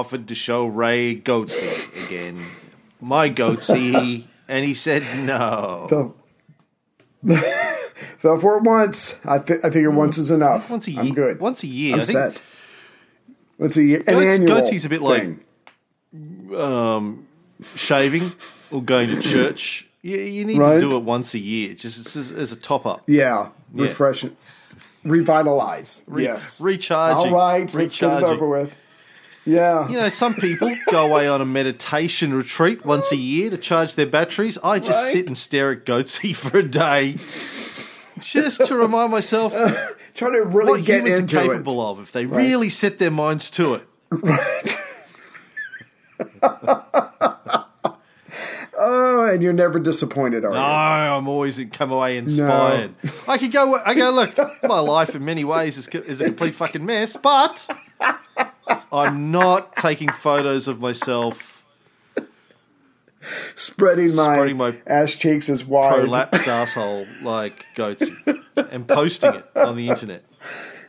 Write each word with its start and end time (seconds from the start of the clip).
offered 0.00 0.26
to 0.28 0.34
show 0.34 0.64
Ray 0.66 1.14
Goatse 1.14 2.06
again. 2.06 2.38
My 3.00 3.28
goatee. 3.28 4.26
and 4.48 4.64
he 4.64 4.72
said 4.74 5.02
no. 5.26 5.86
Fell, 5.88 6.16
fell 8.18 8.38
for 8.38 8.56
it 8.56 8.62
once. 8.62 9.16
I, 9.24 9.38
th- 9.38 9.60
I 9.62 9.68
figure 9.70 9.90
once 9.90 10.16
is 10.16 10.30
enough. 10.30 10.70
Once 10.70 10.88
a 10.88 10.92
year. 10.92 11.02
I'm 11.02 11.14
good. 11.14 11.38
Once 11.40 11.62
a 11.62 11.66
year. 11.66 11.94
I'm 11.94 12.00
I 12.00 12.02
think 12.04 12.18
set. 12.18 12.42
Once 13.58 13.76
a 13.76 13.84
year. 13.84 13.98
An 13.98 14.04
Goats- 14.14 14.34
annual 14.34 14.56
goatee's 14.56 14.84
a 14.84 14.88
bit 14.88 15.02
like- 15.02 15.22
thing. 15.22 15.40
Um, 16.56 17.26
shaving 17.76 18.32
or 18.70 18.82
going 18.82 19.08
to 19.08 19.20
church. 19.20 19.86
You, 20.02 20.16
you 20.16 20.44
need 20.46 20.58
Right. 20.58 20.74
to 20.74 20.80
do 20.80 20.96
it 20.96 21.02
once 21.04 21.34
a 21.34 21.38
year, 21.38 21.74
just 21.74 22.16
as, 22.16 22.32
as 22.32 22.52
a 22.52 22.56
top 22.56 22.86
up. 22.86 23.02
Yeah, 23.06 23.48
Yeah. 23.74 23.84
refreshing, 23.84 24.34
revitalize. 25.04 26.04
yes, 26.16 26.60
recharging. 26.60 27.32
All 27.32 27.38
right, 27.38 27.72
let's 27.74 27.98
get 27.98 28.22
it 28.22 28.24
over 28.24 28.48
with. 28.48 28.74
Yeah, 29.46 29.88
You 29.88 29.96
know, 29.96 30.08
some 30.10 30.34
people 30.34 30.70
go 30.90 31.06
away 31.06 31.26
on 31.26 31.40
a 31.40 31.46
meditation 31.46 32.34
retreat 32.34 32.84
once 32.84 33.10
a 33.10 33.16
year 33.16 33.48
to 33.50 33.56
charge 33.56 33.94
their 33.94 34.06
batteries. 34.06 34.58
I 34.62 34.78
just 34.78 35.02
Right. 35.04 35.12
sit 35.12 35.26
and 35.28 35.36
stare 35.36 35.72
at 35.72 35.86
Goatse 35.86 36.36
for 36.36 36.58
a 36.58 36.62
day, 36.62 37.16
just 38.20 38.66
to 38.66 38.76
remind 38.76 39.10
myself 39.10 39.52
try 40.14 40.30
to 40.32 40.42
really 40.42 40.72
what 40.72 40.84
get 40.84 40.98
humans 40.98 41.16
are 41.18 41.20
into 41.22 41.36
capable 41.40 41.80
of 41.80 42.00
if 42.00 42.12
they 42.12 42.26
really 42.26 42.68
set 42.68 42.98
their 42.98 43.10
minds 43.10 43.50
to 43.52 43.74
it. 43.74 43.88
it. 44.12 44.76
Oh, 48.82 49.24
and 49.26 49.42
you're 49.42 49.52
never 49.52 49.78
disappointed, 49.78 50.42
are 50.42 50.52
No, 50.52 50.56
you? 50.56 50.62
I'm 51.16 51.28
always 51.28 51.60
come 51.70 51.92
away 51.92 52.16
inspired. 52.16 52.94
I 53.28 53.36
could 53.36 53.52
go. 53.52 53.78
I 53.84 53.92
go. 53.92 54.10
Look, 54.10 54.34
my 54.62 54.78
life 54.78 55.14
in 55.14 55.22
many 55.22 55.44
ways 55.44 55.76
is, 55.76 55.86
is 55.88 56.22
a 56.22 56.24
complete 56.26 56.54
fucking 56.54 56.86
mess, 56.86 57.14
but 57.14 57.68
I'm 58.92 59.30
not 59.30 59.76
taking 59.76 60.08
photos 60.10 60.68
of 60.68 60.80
myself 60.80 61.56
Spreading 63.54 64.14
my, 64.14 64.34
Spreading 64.36 64.56
my 64.56 64.76
ass 64.86 65.14
cheeks 65.14 65.50
as 65.50 65.62
wide. 65.64 65.92
prolapsed 65.92 66.46
asshole 66.48 67.06
like 67.22 67.66
goats 67.74 68.08
and 68.56 68.88
posting 68.88 69.34
it 69.34 69.44
on 69.54 69.76
the 69.76 69.88
internet. 69.90 70.24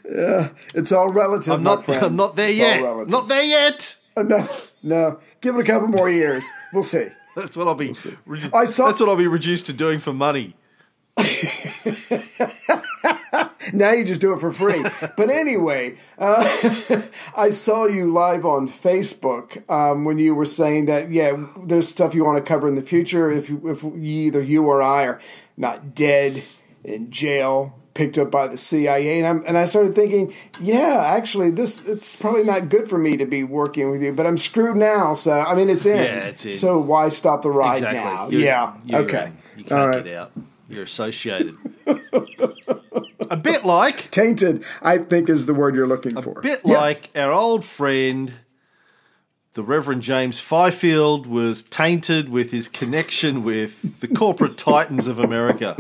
Yeah, 0.10 0.50
it's 0.74 0.94
all 0.94 1.10
relative. 1.10 1.54
I'm 1.54 1.64
not. 1.64 1.88
I'm 1.90 2.16
not 2.16 2.38
there 2.38 2.50
It's 2.50 2.58
yet. 2.58 3.08
Not 3.10 3.28
there 3.28 3.44
yet. 3.44 3.98
Uh, 4.16 4.24
no, 4.24 4.48
no. 4.82 5.20
Give 5.42 5.56
it 5.58 5.60
a 5.60 5.64
couple 5.66 5.90
more 5.90 6.10
years. 6.10 6.46
We'll 6.74 6.84
see. 6.84 7.08
That's 7.36 7.58
what 7.58 7.68
I'll 7.68 7.76
be. 7.76 7.94
re- 8.26 8.50
I 8.54 8.64
saw- 8.66 8.88
That's 8.88 9.00
what 9.02 9.10
I'll 9.10 9.16
be 9.18 9.28
reduced 9.28 9.66
to 9.68 9.74
doing 9.74 10.00
for 10.00 10.14
money. 10.14 10.56
Now 13.74 13.92
you 13.92 14.04
just 14.04 14.22
do 14.22 14.34
it 14.34 14.40
for 14.40 14.52
free. 14.52 14.84
but 15.16 15.30
anyway, 15.30 15.96
uh, 16.18 17.02
I 17.36 17.52
saw 17.52 17.86
you 17.86 18.12
live 18.12 18.46
on 18.46 18.68
Facebook 18.68 19.70
um, 19.70 20.06
when 20.06 20.18
you 20.18 20.36
were 20.36 20.46
saying 20.46 20.88
that 20.88 21.12
yeah, 21.12 21.46
there's 21.64 21.88
stuff 21.88 22.16
you 22.16 22.26
want 22.26 22.44
to 22.44 22.48
cover 22.48 22.68
in 22.68 22.76
the 22.76 22.82
future. 22.82 23.30
If 23.30 23.50
if 23.50 23.84
either 23.84 24.42
you 24.42 24.64
or 24.64 24.82
I 24.82 25.06
are 25.06 25.22
not 25.58 25.96
dead 25.96 26.44
in 26.84 27.12
jail, 27.12 27.80
picked 27.94 28.18
up 28.18 28.32
by 28.32 28.48
the 28.48 28.58
CIA, 28.58 29.20
and, 29.20 29.28
I'm, 29.28 29.44
and 29.46 29.58
I 29.58 29.66
started 29.66 29.96
thinking, 29.96 30.34
yeah, 30.60 31.04
actually, 31.06 31.52
this 31.52 31.86
it's 31.86 32.16
probably 32.16 32.44
not 32.44 32.70
good 32.70 32.90
for 32.90 32.98
me 32.98 33.18
to 33.18 33.26
be 33.26 33.44
working 33.44 33.92
with 33.92 34.02
you, 34.02 34.12
but 34.12 34.26
I'm 34.26 34.38
screwed 34.38 34.78
now. 34.78 35.14
So 35.14 35.32
I 35.32 35.56
mean, 35.56 35.70
it's 35.70 35.86
in. 35.86 35.98
Yeah, 35.98 36.28
it's 36.28 36.46
in. 36.46 36.54
So 36.54 36.80
why 36.80 37.10
stop 37.10 37.44
the 37.44 37.52
ride 37.52 37.78
Exactly. 37.78 38.04
now? 38.04 38.30
You're- 38.30 38.44
yeah. 38.44 38.74
you're 38.86 39.02
okay. 39.02 39.26
in. 39.28 39.38
You 39.58 39.64
can't 39.66 39.96
right. 39.96 40.04
get 40.04 40.16
out. 40.16 40.32
You're 40.72 40.84
associated. 40.84 41.58
a 43.30 43.38
bit 43.38 43.66
like 43.66 44.10
Tainted, 44.12 44.64
I 44.82 44.98
think, 45.00 45.30
is 45.30 45.46
the 45.46 45.54
word 45.54 45.76
you're 45.76 45.88
looking 45.88 46.20
for. 46.22 46.40
A 46.40 46.42
bit 46.42 46.62
Yeah. 46.66 46.80
like 46.80 47.10
our 47.16 47.32
old 47.32 47.64
friend, 47.66 48.34
the 49.54 49.64
Reverend 49.64 50.02
James 50.02 50.40
Fifield, 50.40 51.28
was 51.28 51.64
tainted 51.64 52.30
with 52.30 52.52
his 52.52 52.70
connection 52.70 53.44
with 53.44 54.00
the 54.00 54.08
corporate 54.08 54.58
titans 54.58 55.08
of 55.08 55.20
America. 55.20 55.78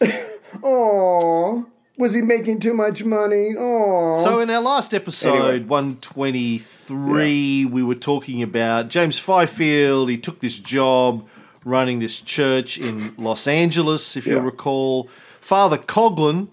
Oh, 0.62 1.66
was 1.98 2.14
he 2.14 2.22
making 2.22 2.60
too 2.60 2.72
much 2.72 3.04
money? 3.04 3.50
Oh, 3.58 4.18
So, 4.22 4.40
in 4.40 4.48
our 4.48 4.60
last 4.62 4.94
episode, 4.94 5.34
Anyway. 5.54 5.64
123, 5.64 7.64
we 7.66 7.82
were 7.82 7.94
talking 7.94 8.42
about 8.42 8.88
James 8.88 9.18
Fifield. 9.18 10.08
He 10.08 10.16
took 10.16 10.40
this 10.40 10.58
job 10.58 11.28
running 11.66 11.98
this 11.98 12.20
church 12.22 12.78
in 12.78 13.12
Los 13.18 13.46
Angeles, 13.46 14.16
if 14.16 14.26
you'll 14.26 14.40
recall. 14.40 15.08
Father 15.40 15.76
Coughlin. 15.76 16.48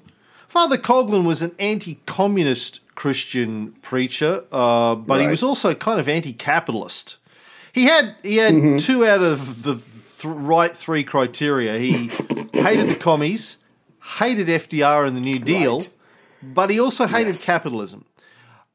Father 0.48 0.78
Coughlin 0.78 1.24
was 1.26 1.42
an 1.42 1.56
anti 1.60 2.00
communist 2.06 2.82
Christian 2.96 3.72
preacher, 3.82 4.44
uh, 4.52 4.96
but 4.96 5.22
he 5.22 5.28
was 5.28 5.42
also 5.44 5.74
kind 5.74 6.00
of 6.00 6.08
anti 6.10 6.34
capitalist. 6.34 7.18
He 7.72 7.86
had 7.86 8.16
he 8.24 8.38
had 8.38 8.54
Mm-hmm. 8.54 8.78
two 8.78 9.06
out 9.06 9.24
of 9.24 9.64
the 9.64 9.76
th- 9.76 10.26
right 10.26 10.76
three 10.76 11.04
criteria. 11.04 11.78
He 11.80 12.08
hated 12.54 12.90
the 12.90 12.98
commies, 13.00 13.58
hated 14.20 14.48
FDR 14.48 15.08
and 15.08 15.16
the 15.16 15.22
New 15.22 15.40
Deal, 15.40 15.78
Right. 15.78 15.90
but 16.44 16.70
he 16.70 16.80
also 16.80 17.08
hated 17.08 17.30
Yes. 17.30 17.46
capitalism. 17.46 18.06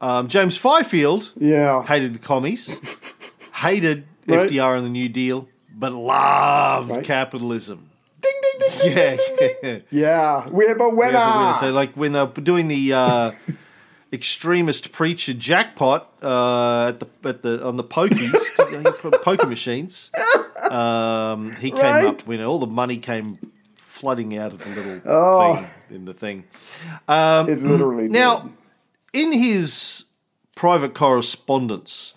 Um, 0.00 0.28
James 0.28 0.56
Fifield 0.56 1.32
yeah, 1.38 1.82
hated 1.84 2.12
the 2.12 2.18
commies, 2.20 2.78
hated 3.54 4.04
Right. 4.26 4.48
FDR 4.50 4.76
and 4.76 4.84
the 4.84 4.90
New 4.90 5.08
Deal, 5.08 5.48
but 5.78 5.92
love 5.92 6.90
Right. 6.90 7.04
capitalism. 7.04 7.88
ding 8.20 8.32
ding 8.42 8.68
ding 8.68 8.78
ding. 8.80 8.96
Yeah, 8.98 9.16
ding, 9.38 9.54
ding, 9.62 9.82
yeah. 9.90 10.48
we 10.48 10.66
have 10.66 10.80
a 10.80 10.88
winner. 10.88 11.12
Yeah, 11.12 11.32
for 11.32 11.38
winner. 11.38 11.54
So, 11.54 11.72
like 11.72 11.92
when 11.94 12.12
they're 12.12 12.26
doing 12.26 12.68
the 12.68 12.92
uh, 12.92 13.30
extremist 14.12 14.92
preacher 14.92 15.32
jackpot 15.34 16.12
uh, 16.22 16.86
at 16.88 17.00
the 17.00 17.06
at 17.24 17.42
the 17.42 17.64
on 17.66 17.76
the 17.76 17.84
pokies, 17.84 18.34
poker 19.22 19.46
machines, 19.46 20.10
um, 20.70 21.52
he 21.56 21.70
came 21.70 21.80
Right. 21.80 22.06
up 22.06 22.26
winner. 22.26 22.44
All 22.44 22.58
the 22.58 22.66
money 22.66 22.98
came 22.98 23.38
flooding 23.76 24.36
out 24.38 24.52
of 24.52 24.62
the 24.64 24.70
little 24.70 25.00
Oh. 25.06 25.56
thing 25.56 25.66
in 25.96 26.04
the 26.04 26.14
thing. 26.14 26.44
Um, 27.08 27.48
it 27.48 27.60
literally 27.60 28.08
Now, 28.08 28.50
in 29.12 29.32
his 29.32 30.04
private 30.54 30.94
correspondence, 30.94 32.14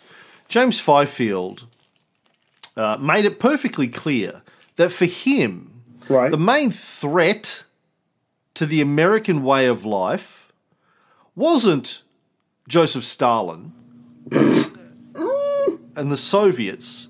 James 0.48 0.80
Fifield 0.80 1.66
uh, 2.78 2.98
made 3.00 3.26
it 3.26 3.40
perfectly 3.40 3.88
clear 3.88 4.42
that 4.76 4.92
for 4.92 5.06
him, 5.06 5.84
right. 6.10 6.32
the 6.32 6.38
main 6.38 6.72
threat 6.72 7.64
to 8.54 8.66
the 8.66 8.82
American 8.82 9.44
way 9.44 9.66
of 9.66 9.86
life 9.86 10.52
wasn't 11.36 12.04
Joseph 12.68 13.04
Stalin 13.04 13.74
and 15.96 16.12
the 16.12 16.18
Soviets. 16.18 17.08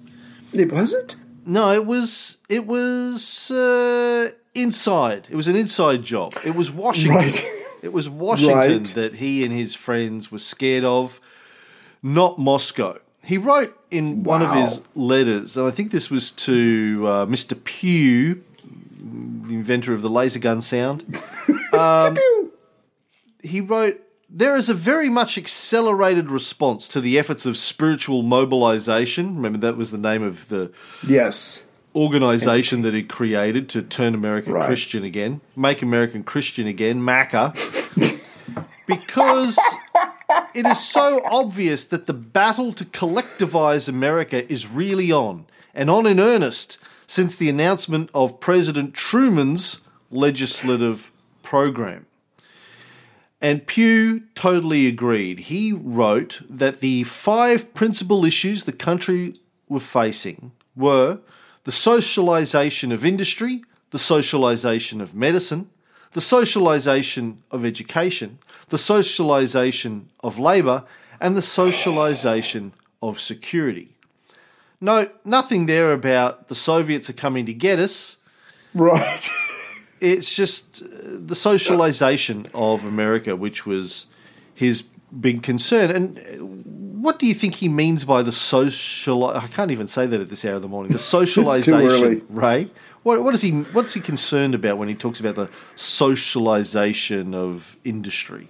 it 0.53 0.71
wasn't. 0.71 1.15
No, 1.45 1.71
it 1.71 1.85
was 1.85 2.37
it 2.49 2.67
was 2.67 3.49
uh, 3.51 4.29
inside. 4.53 5.27
It 5.29 5.35
was 5.35 5.47
an 5.47 5.55
inside 5.55 6.03
job. 6.03 6.33
It 6.45 6.55
was 6.55 6.71
Washington. 6.71 7.17
Right. 7.21 7.47
It 7.83 7.91
was 7.91 8.07
Washington 8.07 8.83
Right. 8.83 8.85
that 8.93 9.15
he 9.15 9.43
and 9.43 9.51
his 9.51 9.73
friends 9.73 10.31
were 10.31 10.37
scared 10.37 10.83
of, 10.83 11.19
not 12.03 12.37
Moscow. 12.37 12.99
He 13.23 13.39
wrote 13.39 13.75
in 13.91 14.23
one 14.23 14.41
of 14.41 14.51
his 14.53 14.81
letters, 14.95 15.57
and 15.57 15.67
I 15.67 15.71
think 15.71 15.91
this 15.91 16.09
was 16.09 16.31
to 16.31 17.03
uh, 17.05 17.25
Mr. 17.27 17.61
Pew, 17.63 18.43
the 18.63 19.53
inventor 19.53 19.93
of 19.93 20.01
the 20.01 20.09
laser 20.09 20.39
gun 20.39 20.61
sound. 20.61 21.19
Um, 21.73 22.17
he 23.41 23.61
wrote, 23.61 24.01
There 24.29 24.57
is 24.57 24.67
a 24.67 24.73
very 24.73 25.07
much 25.09 25.37
accelerated 25.37 26.29
response 26.29 26.85
to 26.89 26.99
the 26.99 27.17
efforts 27.17 27.45
of 27.45 27.55
spiritual 27.55 28.23
mobilization. 28.23 29.37
Remember, 29.37 29.57
that 29.59 29.77
was 29.77 29.91
the 29.91 29.97
name 29.97 30.21
of 30.21 30.49
the 30.49 30.71
Yes. 31.07 31.67
organization 31.95 32.81
that 32.81 32.93
he 32.93 33.03
created 33.03 33.69
to 33.69 33.81
turn 33.81 34.13
American 34.13 34.51
Right. 34.51 34.65
Christian 34.67 35.05
again, 35.05 35.39
make 35.55 35.81
American 35.81 36.23
Christian 36.23 36.67
again, 36.67 37.01
MACA, 37.01 37.53
because 38.85 39.57
it 40.53 40.65
is 40.65 40.79
so 40.79 41.21
obvious 41.25 41.85
that 41.85 42.05
the 42.05 42.13
battle 42.13 42.73
to 42.73 42.85
collectivize 42.85 43.87
America 43.87 44.51
is 44.51 44.69
really 44.69 45.11
on, 45.11 45.45
and 45.73 45.89
on 45.89 46.05
in 46.05 46.19
earnest, 46.19 46.77
since 47.07 47.35
the 47.35 47.49
announcement 47.49 48.09
of 48.13 48.39
President 48.39 48.93
Truman's 48.93 49.81
legislative 50.09 51.11
program. 51.43 52.05
And 53.41 53.65
Pew 53.65 54.23
totally 54.35 54.85
agreed. 54.87 55.39
He 55.39 55.73
wrote 55.73 56.41
that 56.47 56.79
the 56.79 57.03
five 57.03 57.73
principal 57.73 58.23
issues 58.23 58.63
the 58.63 58.71
country 58.71 59.35
were 59.67 59.79
facing 59.79 60.51
were 60.75 61.19
the 61.63 61.71
socialization 61.71 62.91
of 62.91 63.03
industry, 63.03 63.63
the 63.89 63.99
socialization 63.99 65.01
of 65.01 65.15
medicine, 65.15 65.69
the 66.11 66.21
socialization 66.21 67.41
of 67.51 67.65
education, 67.65 68.37
the 68.69 68.77
socialization 68.77 70.09
of 70.21 70.37
labour, 70.39 70.83
and 71.19 71.37
the 71.37 71.41
socialization 71.41 72.73
of 73.01 73.19
security. 73.19 73.89
No, 74.79 75.09
nothing 75.23 75.67
there 75.67 75.93
about 75.93 76.47
the 76.47 76.55
Soviets 76.55 77.09
are 77.09 77.13
coming 77.13 77.45
to 77.45 77.53
get 77.53 77.77
us 77.77 78.17
Right. 78.73 79.29
it's 80.01 80.33
just 80.33 80.81
uh, 80.81 80.87
the 81.17 81.35
socialization 81.35 82.47
of 82.53 82.85
America, 82.85 83.35
which 83.35 83.65
was 83.65 84.07
his 84.53 84.83
big 85.19 85.43
concern. 85.43 85.91
And 85.91 86.19
uh, 86.19 86.45
what 87.01 87.19
do 87.19 87.27
you 87.27 87.33
think 87.33 87.55
he 87.55 87.69
means 87.69 88.05
by 88.05 88.21
the 88.21 88.31
social? 88.31 89.25
I 89.25 89.47
can't 89.47 89.71
even 89.71 89.87
say 89.87 90.05
that 90.05 90.21
at 90.21 90.29
this 90.29 90.45
hour 90.45 90.55
of 90.55 90.61
the 90.61 90.67
morning. 90.67 90.91
The 90.91 90.97
It's 90.99 91.11
too 91.11 91.27
early. 91.27 91.61
socialization, 91.61 92.25
Ray. 92.29 92.67
What, 93.03 93.23
what 93.23 93.33
is 93.33 93.41
he? 93.41 93.51
What's 93.51 93.93
he 93.93 94.01
concerned 94.01 94.53
about 94.53 94.77
when 94.77 94.87
he 94.87 94.95
talks 94.95 95.19
about 95.19 95.35
the 95.35 95.49
socialization 95.75 97.33
of 97.33 97.77
industry? 97.83 98.47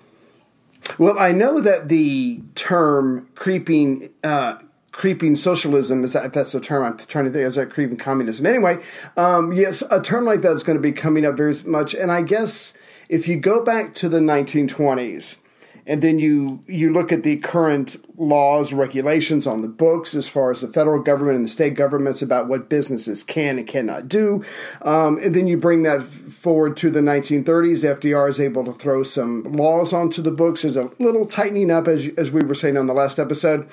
Well, 0.98 1.18
I 1.18 1.31
know 1.31 1.62
that 1.62 1.89
the 1.89 2.42
term 2.56 3.30
creeping 3.36 4.09
uh, 4.24 4.57
creeping 4.92 5.36
socialism 5.36 6.03
is 6.03 6.13
that 6.13 6.25
if 6.25 6.33
that's 6.33 6.51
the 6.51 6.59
term 6.59 6.83
I'm 6.83 6.98
trying 6.98 7.25
to 7.25 7.31
think 7.31 7.45
is 7.45 7.56
that 7.56 7.69
creeping 7.69 7.98
communism. 7.98 8.45
Anyway, 8.45 8.80
um, 9.15 9.53
yes, 9.53 9.83
a 9.89 10.01
term 10.01 10.25
like 10.25 10.42
that 10.42 10.56
is 10.56 10.63
going 10.63 10.77
to 10.77 10.81
be 10.81 10.92
coming 10.92 11.25
up 11.25 11.38
very 11.38 11.56
much. 11.65 11.94
And 11.94 12.12
I 12.12 12.21
guess 12.21 12.74
if 13.07 13.27
you 13.27 13.38
go 13.38 13.63
back 13.63 13.95
to 13.95 14.09
the 14.09 14.19
1920s 14.19 15.38
and 15.86 16.01
then 16.01 16.19
you 16.19 16.63
you 16.68 16.92
look 16.92 17.12
at 17.12 17.24
the 17.24 17.38
current 17.38 17.98
laws 18.18 18.74
regulations 18.74 19.48
on 19.48 19.62
the 19.62 19.68
books 19.68 20.13
as 20.13 20.28
far 20.28 20.51
as 20.51 20.62
the 20.62 20.68
federal 20.68 21.01
government 21.01 21.36
and 21.38 21.45
the 21.45 21.50
state 21.50 21.74
governments 21.74 22.22
about 22.22 22.48
what 22.48 22.69
businesses 22.69 23.24
can 23.24 23.57
and 23.57 23.68
cannot 23.68 24.07
do. 24.07 24.44
Um, 24.81 25.18
and 25.18 25.36
then 25.36 25.48
you 25.48 25.57
bring 25.57 25.83
that 25.83 26.04
forward 26.04 26.78
to 26.78 26.89
the 26.89 27.01
1930s 27.01 28.00
fdr 28.00 28.30
is 28.30 28.39
able 28.39 28.66
to 28.66 28.74
throw 28.74 29.04
some 29.04 29.44
laws 29.44 29.94
onto 29.94 30.22
the 30.22 30.31
books 30.31 30.62
there's 30.62 30.78
a 30.78 30.92
little 31.00 31.25
tightening 31.25 31.72
up 31.72 31.88
as, 31.88 32.10
as 32.18 32.31
we 32.31 32.42
were 32.42 32.54
saying 32.54 32.78
on 32.78 32.88
the 32.88 32.94
last 32.94 33.19
episode. 33.19 33.69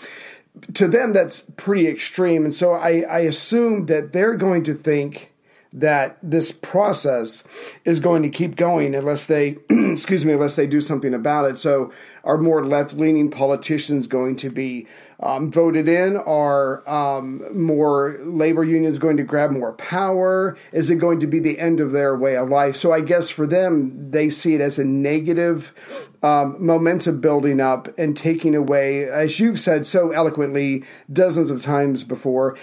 To 0.74 0.88
them 0.88 1.12
that's 1.12 1.42
pretty 1.56 1.86
extreme. 1.86 2.44
And 2.44 2.54
so 2.54 2.72
i, 2.72 3.00
I 3.00 3.20
assume 3.20 3.86
that 3.86 4.12
they're 4.12 4.36
going 4.36 4.64
to 4.64 4.74
think 4.74 5.32
that 5.72 6.18
this 6.22 6.50
process 6.50 7.44
is 7.84 8.00
going 8.00 8.22
to 8.22 8.28
keep 8.28 8.56
going 8.56 8.94
unless 8.94 9.26
they 9.26 9.58
excuse 9.70 10.24
me 10.24 10.32
unless 10.32 10.56
they 10.56 10.66
do 10.66 10.80
something 10.80 11.14
about 11.14 11.50
it. 11.50 11.58
So 11.58 11.92
are 12.28 12.38
more 12.38 12.64
left-leaning 12.64 13.30
politicians 13.30 14.06
going 14.06 14.36
to 14.36 14.50
be 14.50 14.86
um, 15.20 15.50
voted 15.50 15.88
in 15.88 16.16
are 16.16 16.88
um, 16.88 17.42
more 17.52 18.16
labor 18.20 18.62
unions 18.62 18.98
going 19.00 19.16
to 19.16 19.24
grab 19.24 19.50
more 19.50 19.72
power 19.72 20.56
is 20.72 20.90
it 20.90 20.96
going 20.96 21.18
to 21.18 21.26
be 21.26 21.40
the 21.40 21.58
end 21.58 21.80
of 21.80 21.90
their 21.90 22.16
way 22.16 22.36
of 22.36 22.48
life 22.48 22.76
so 22.76 22.92
i 22.92 23.00
guess 23.00 23.28
for 23.28 23.46
them 23.46 24.10
they 24.12 24.30
see 24.30 24.54
it 24.54 24.60
as 24.60 24.78
a 24.78 24.84
negative 24.84 25.74
um, 26.22 26.56
momentum 26.64 27.20
building 27.20 27.60
up 27.60 27.88
and 27.98 28.16
taking 28.16 28.54
away, 28.54 29.08
as 29.08 29.38
you've 29.38 29.60
said 29.60 29.86
so 29.86 30.10
eloquently 30.10 30.84
dozens 31.12 31.50
of 31.50 31.62
times 31.62 32.04
before, 32.04 32.56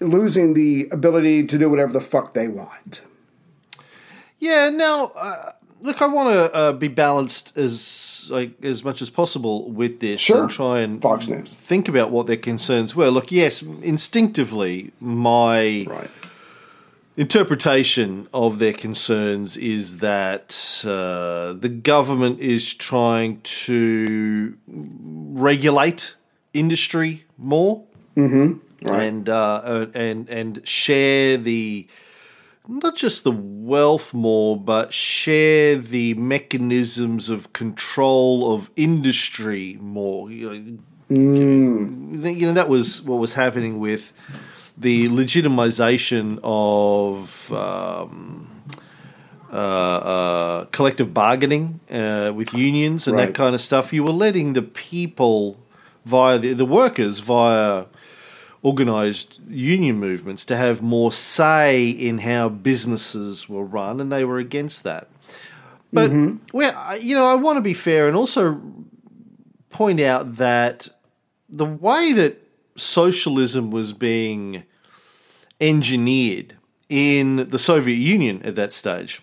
losing 0.00 0.54
the 0.54 0.88
ability 0.90 1.46
to 1.46 1.58
do 1.58 1.68
whatever 1.68 1.92
the 1.92 2.00
fuck 2.00 2.34
they 2.34 2.48
want. 2.48 3.04
Yeah. 4.38 4.70
Now, 4.70 5.12
uh, 5.14 5.52
look, 5.80 6.00
I 6.00 6.06
want 6.06 6.34
to 6.34 6.54
uh, 6.54 6.72
be 6.72 6.88
balanced 6.88 7.56
as 7.56 7.80
like 8.30 8.52
as 8.64 8.84
much 8.84 9.00
as 9.02 9.10
possible 9.10 9.70
with 9.70 10.00
this 10.00 10.20
Sure. 10.20 10.42
and 10.42 10.50
try 10.50 10.80
and 10.80 11.00
Fox 11.02 11.28
News. 11.28 11.54
think 11.54 11.88
about 11.88 12.10
what 12.10 12.26
their 12.26 12.36
concerns 12.36 12.94
were. 12.96 13.08
Look, 13.10 13.30
yes, 13.32 13.62
instinctively, 13.82 14.92
my 15.00 15.86
Right. 15.88 16.10
interpretation 17.16 18.26
of 18.34 18.58
their 18.58 18.72
concerns 18.72 19.56
is 19.56 19.98
that 19.98 20.82
uh, 20.84 21.52
the 21.54 21.68
government 21.68 22.40
is 22.40 22.74
trying 22.74 23.40
to 23.42 24.56
regulate 24.66 26.16
industry 26.52 27.24
more 27.38 27.84
and 28.16 29.28
uh, 29.28 29.86
and 29.94 30.28
and 30.28 30.60
share 30.66 31.36
the 31.36 31.86
not 32.66 32.96
just 32.96 33.24
the 33.24 33.32
wealth 33.32 34.14
more, 34.14 34.58
but 34.58 34.92
share 34.92 35.76
the 35.76 36.14
mechanisms 36.14 37.28
of 37.28 37.52
control 37.52 38.54
of 38.54 38.70
industry 38.76 39.78
more. 39.80 40.30
You 40.30 40.78
know, 41.10 42.28
you 42.30 42.46
know 42.46 42.52
that 42.54 42.68
was 42.68 43.02
what 43.02 43.16
was 43.16 43.34
happening 43.34 43.78
with 43.78 44.12
the 44.76 45.08
legitimization 45.08 46.40
of 46.42 47.52
um, 47.52 48.50
uh, 49.52 49.56
uh, 49.56 50.64
collective 50.66 51.14
bargaining 51.14 51.80
uh, 51.90 52.32
with 52.34 52.52
unions 52.54 53.06
and 53.06 53.18
that 53.18 53.34
kind 53.34 53.54
of 53.54 53.60
stuff. 53.60 53.92
You 53.92 54.02
were 54.02 54.10
letting 54.10 54.54
the 54.54 54.62
people 54.62 55.58
via 56.04 56.38
the, 56.38 56.54
the 56.54 56.66
workers 56.66 57.20
via 57.20 57.86
organized 58.64 59.38
union 59.48 60.00
movements 60.00 60.44
to 60.46 60.56
have 60.56 60.82
more 60.82 61.12
say 61.12 61.88
in 61.88 62.18
how 62.18 62.48
businesses 62.48 63.48
were 63.48 63.64
run, 63.64 64.00
and 64.00 64.10
they 64.10 64.24
were 64.24 64.38
against 64.38 64.82
that. 64.82 65.06
But 65.92 66.10
well, 66.52 66.98
you 66.98 67.14
know, 67.14 67.26
I 67.26 67.36
want 67.36 67.58
to 67.58 67.60
be 67.62 67.74
fair 67.74 68.08
and 68.08 68.16
also 68.16 68.60
point 69.70 70.00
out 70.00 70.36
that 70.36 70.88
the 71.48 71.66
way 71.66 72.12
that 72.14 72.42
socialism 72.76 73.70
was 73.70 73.92
being 73.92 74.64
engineered 75.60 76.56
in 76.88 77.48
the 77.48 77.58
Soviet 77.58 77.96
Union 77.96 78.42
at 78.42 78.56
that 78.56 78.72
stage, 78.72 79.20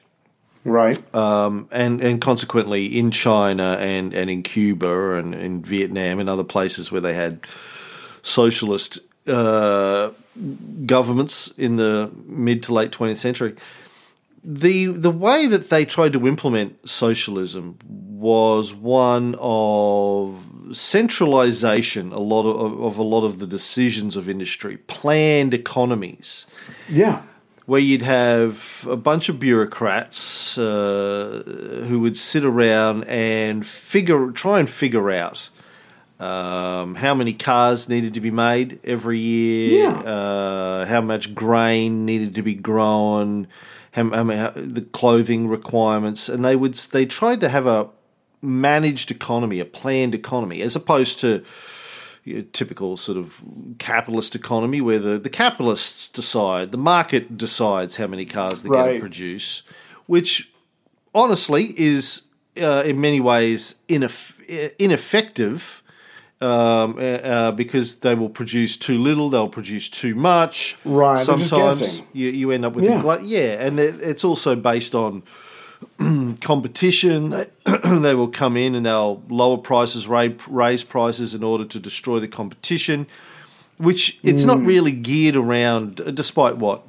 Right. 0.63 0.97
um, 1.15 1.67
and 1.71 1.99
and 2.01 2.21
consequently 2.21 2.85
in 2.97 3.11
China 3.11 3.77
and, 3.79 4.13
and 4.13 4.29
in 4.29 4.43
Cuba 4.43 5.15
and 5.15 5.35
in 5.35 5.61
Vietnam 5.63 6.19
and 6.19 6.29
other 6.29 6.43
places 6.45 6.91
where 6.91 7.01
they 7.01 7.15
had 7.15 7.45
socialist 8.21 8.99
uh, 9.27 10.11
governments 10.85 11.53
in 11.57 11.77
the 11.77 12.11
mid 12.25 12.63
to 12.63 12.73
late 12.73 12.91
twentieth 12.91 13.19
century. 13.19 13.55
The 14.43 14.87
the 14.87 15.11
way 15.11 15.45
that 15.45 15.69
they 15.69 15.85
tried 15.85 16.13
to 16.13 16.27
implement 16.27 16.89
socialism 16.89 17.77
was 17.87 18.73
one 18.73 19.35
of 19.39 20.47
centralization. 20.73 22.11
A 22.11 22.19
lot 22.19 22.43
of, 22.49 22.81
of 22.81 22.97
a 22.97 23.03
lot 23.03 23.23
of 23.23 23.39
the 23.39 23.47
decisions 23.47 24.15
of 24.15 24.27
industry, 24.29 24.77
planned 24.77 25.53
economies 25.53 26.47
yeah. 26.89 27.21
where 27.65 27.81
you'd 27.81 28.01
have 28.01 28.87
a 28.89 28.95
bunch 28.97 29.29
of 29.29 29.39
bureaucrats 29.39 30.57
uh, 30.57 31.43
who 31.87 31.99
would 31.99 32.17
sit 32.17 32.43
around 32.45 33.03
and 33.03 33.65
figure, 33.65 34.31
try 34.31 34.59
and 34.59 34.69
figure 34.69 35.11
out 35.11 35.49
um, 36.21 36.93
how 36.93 37.15
many 37.15 37.33
cars 37.33 37.89
needed 37.89 38.13
to 38.13 38.21
be 38.21 38.29
made 38.29 38.79
every 38.83 39.17
year, 39.17 39.79
Yeah. 39.79 39.99
uh, 40.01 40.85
how 40.85 41.01
much 41.01 41.33
grain 41.33 42.05
needed 42.05 42.35
to 42.35 42.43
be 42.43 42.53
grown, 42.53 43.47
how, 43.91 44.09
how, 44.11 44.25
how, 44.25 44.51
the 44.55 44.81
clothing 44.81 45.47
requirements, 45.47 46.29
and 46.29 46.45
they 46.45 46.55
would 46.55 46.75
they 46.75 47.07
tried 47.07 47.39
to 47.41 47.49
have 47.49 47.65
a 47.65 47.89
managed 48.39 49.09
economy, 49.09 49.59
a 49.59 49.65
planned 49.65 50.13
economy, 50.13 50.61
as 50.61 50.75
opposed 50.75 51.19
to 51.19 51.43
your 52.23 52.43
typical 52.43 52.97
sort 52.97 53.17
of 53.17 53.41
capitalist 53.79 54.35
economy 54.35 54.79
where 54.79 54.99
the, 54.99 55.17
the 55.17 55.29
capitalists 55.29 56.07
decide, 56.07 56.71
the 56.71 56.77
market 56.77 57.35
decides 57.35 57.95
how 57.95 58.05
many 58.05 58.25
cars 58.25 58.61
they're 58.61 58.71
going 58.71 58.93
to 58.95 58.99
produce, 58.99 59.63
which 60.05 60.51
honestly 61.15 61.73
is 61.79 62.27
uh, 62.61 62.83
in 62.85 63.01
many 63.01 63.19
ways 63.19 63.75
ineff- 63.89 64.37
ineffective 64.77 65.80
um, 66.41 66.97
uh, 66.97 67.01
uh, 67.01 67.51
because 67.51 67.95
they 67.99 68.15
will 68.15 68.29
produce 68.29 68.77
too 68.77 68.97
little, 68.97 69.29
they'll 69.29 69.47
produce 69.47 69.89
too 69.89 70.15
much. 70.15 70.77
Right, 70.83 71.23
Sometimes 71.23 72.01
you, 72.13 72.29
you 72.29 72.51
end 72.51 72.65
up 72.65 72.73
with 72.73 72.85
Yeah. 72.85 73.03
yeah, 73.03 73.19
yeah 73.21 73.65
and 73.65 73.79
it's 73.79 74.23
also 74.23 74.55
based 74.55 74.95
on 74.95 75.23
competition. 76.41 77.45
They, 77.83 78.15
will 78.15 78.29
come 78.29 78.57
in 78.57 78.73
and 78.73 78.85
they'll 78.85 79.21
lower 79.29 79.57
prices, 79.57 80.07
raise, 80.07 80.47
raise 80.47 80.83
prices 80.83 81.33
in 81.33 81.43
order 81.43 81.65
to 81.65 81.79
destroy 81.79 82.19
the 82.19 82.27
competition, 82.27 83.05
which 83.77 84.19
it's 84.23 84.43
not 84.45 84.59
really 84.59 84.91
geared 84.91 85.35
around, 85.35 86.15
despite 86.15 86.57
what 86.57 86.83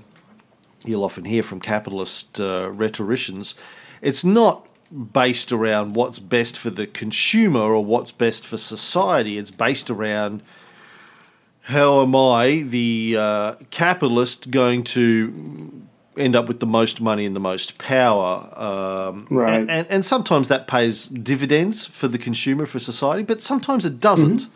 you'll 0.87 1.05
often 1.05 1.25
hear 1.25 1.43
from 1.43 1.61
capitalist 1.61 2.41
uh, 2.41 2.71
rhetoricians. 2.73 3.55
It's 4.01 4.25
not 4.25 4.67
based 4.93 5.53
around 5.53 5.95
what's 5.95 6.19
best 6.19 6.59
for 6.59 6.71
the 6.71 6.87
consumer 6.87 7.61
or 7.61 7.85
what's 7.85 8.13
best 8.13 8.47
for 8.47 8.57
society. 8.59 9.39
It's 9.39 9.51
based 9.51 9.91
around 9.91 10.43
how 11.67 12.03
am 12.03 12.15
I, 12.17 12.63
the 12.67 13.17
uh, 13.19 13.55
capitalist, 13.71 14.51
going 14.51 14.83
to 14.85 15.83
end 16.17 16.37
up 16.37 16.47
with 16.49 16.61
the 16.61 16.67
most 16.67 17.01
money 17.01 17.25
and 17.25 17.35
the 17.35 17.41
most 17.41 17.79
power? 17.79 18.53
Um, 18.57 19.27
Right. 19.31 19.61
And, 19.61 19.71
and, 19.71 19.87
and 19.89 20.05
sometimes 20.05 20.49
that 20.49 20.67
pays 20.67 21.07
dividends 21.07 21.87
for 21.87 22.09
the 22.09 22.19
consumer, 22.19 22.67
for 22.67 22.79
society, 22.81 23.23
but 23.23 23.43
sometimes 23.43 23.85
it 23.85 24.01
doesn't. 24.01 24.49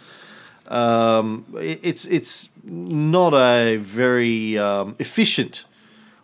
Um, 0.67 1.47
it, 1.55 1.79
it's 1.83 2.05
it's 2.07 2.49
not 2.65 3.33
a 3.35 3.77
very 3.77 4.59
um, 4.59 4.97
efficient 4.99 5.65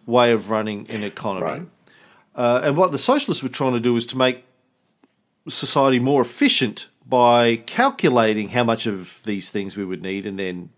way 0.04 0.32
of 0.32 0.50
running 0.50 0.90
an 0.90 1.04
economy. 1.04 1.46
Right. 1.46 1.62
Uh, 2.34 2.60
and 2.64 2.76
what 2.76 2.92
the 2.92 2.98
socialists 2.98 3.42
were 3.42 3.48
trying 3.48 3.72
to 3.72 3.80
do 3.80 3.92
was 3.92 4.06
to 4.06 4.16
make 4.16 4.44
society 5.48 5.98
more 5.98 6.22
efficient 6.22 6.88
by 7.06 7.56
calculating 7.66 8.50
how 8.50 8.64
much 8.64 8.86
of 8.86 9.20
these 9.24 9.50
things 9.50 9.76
we 9.76 9.84
would 9.84 10.02
need 10.02 10.24
and 10.24 10.38
then 10.38 10.70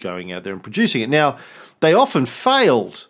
going 0.00 0.32
out 0.32 0.44
there 0.44 0.52
and 0.52 0.62
producing 0.62 1.02
it. 1.02 1.10
Now, 1.10 1.36
they 1.80 1.92
often 1.92 2.26
failed 2.26 3.06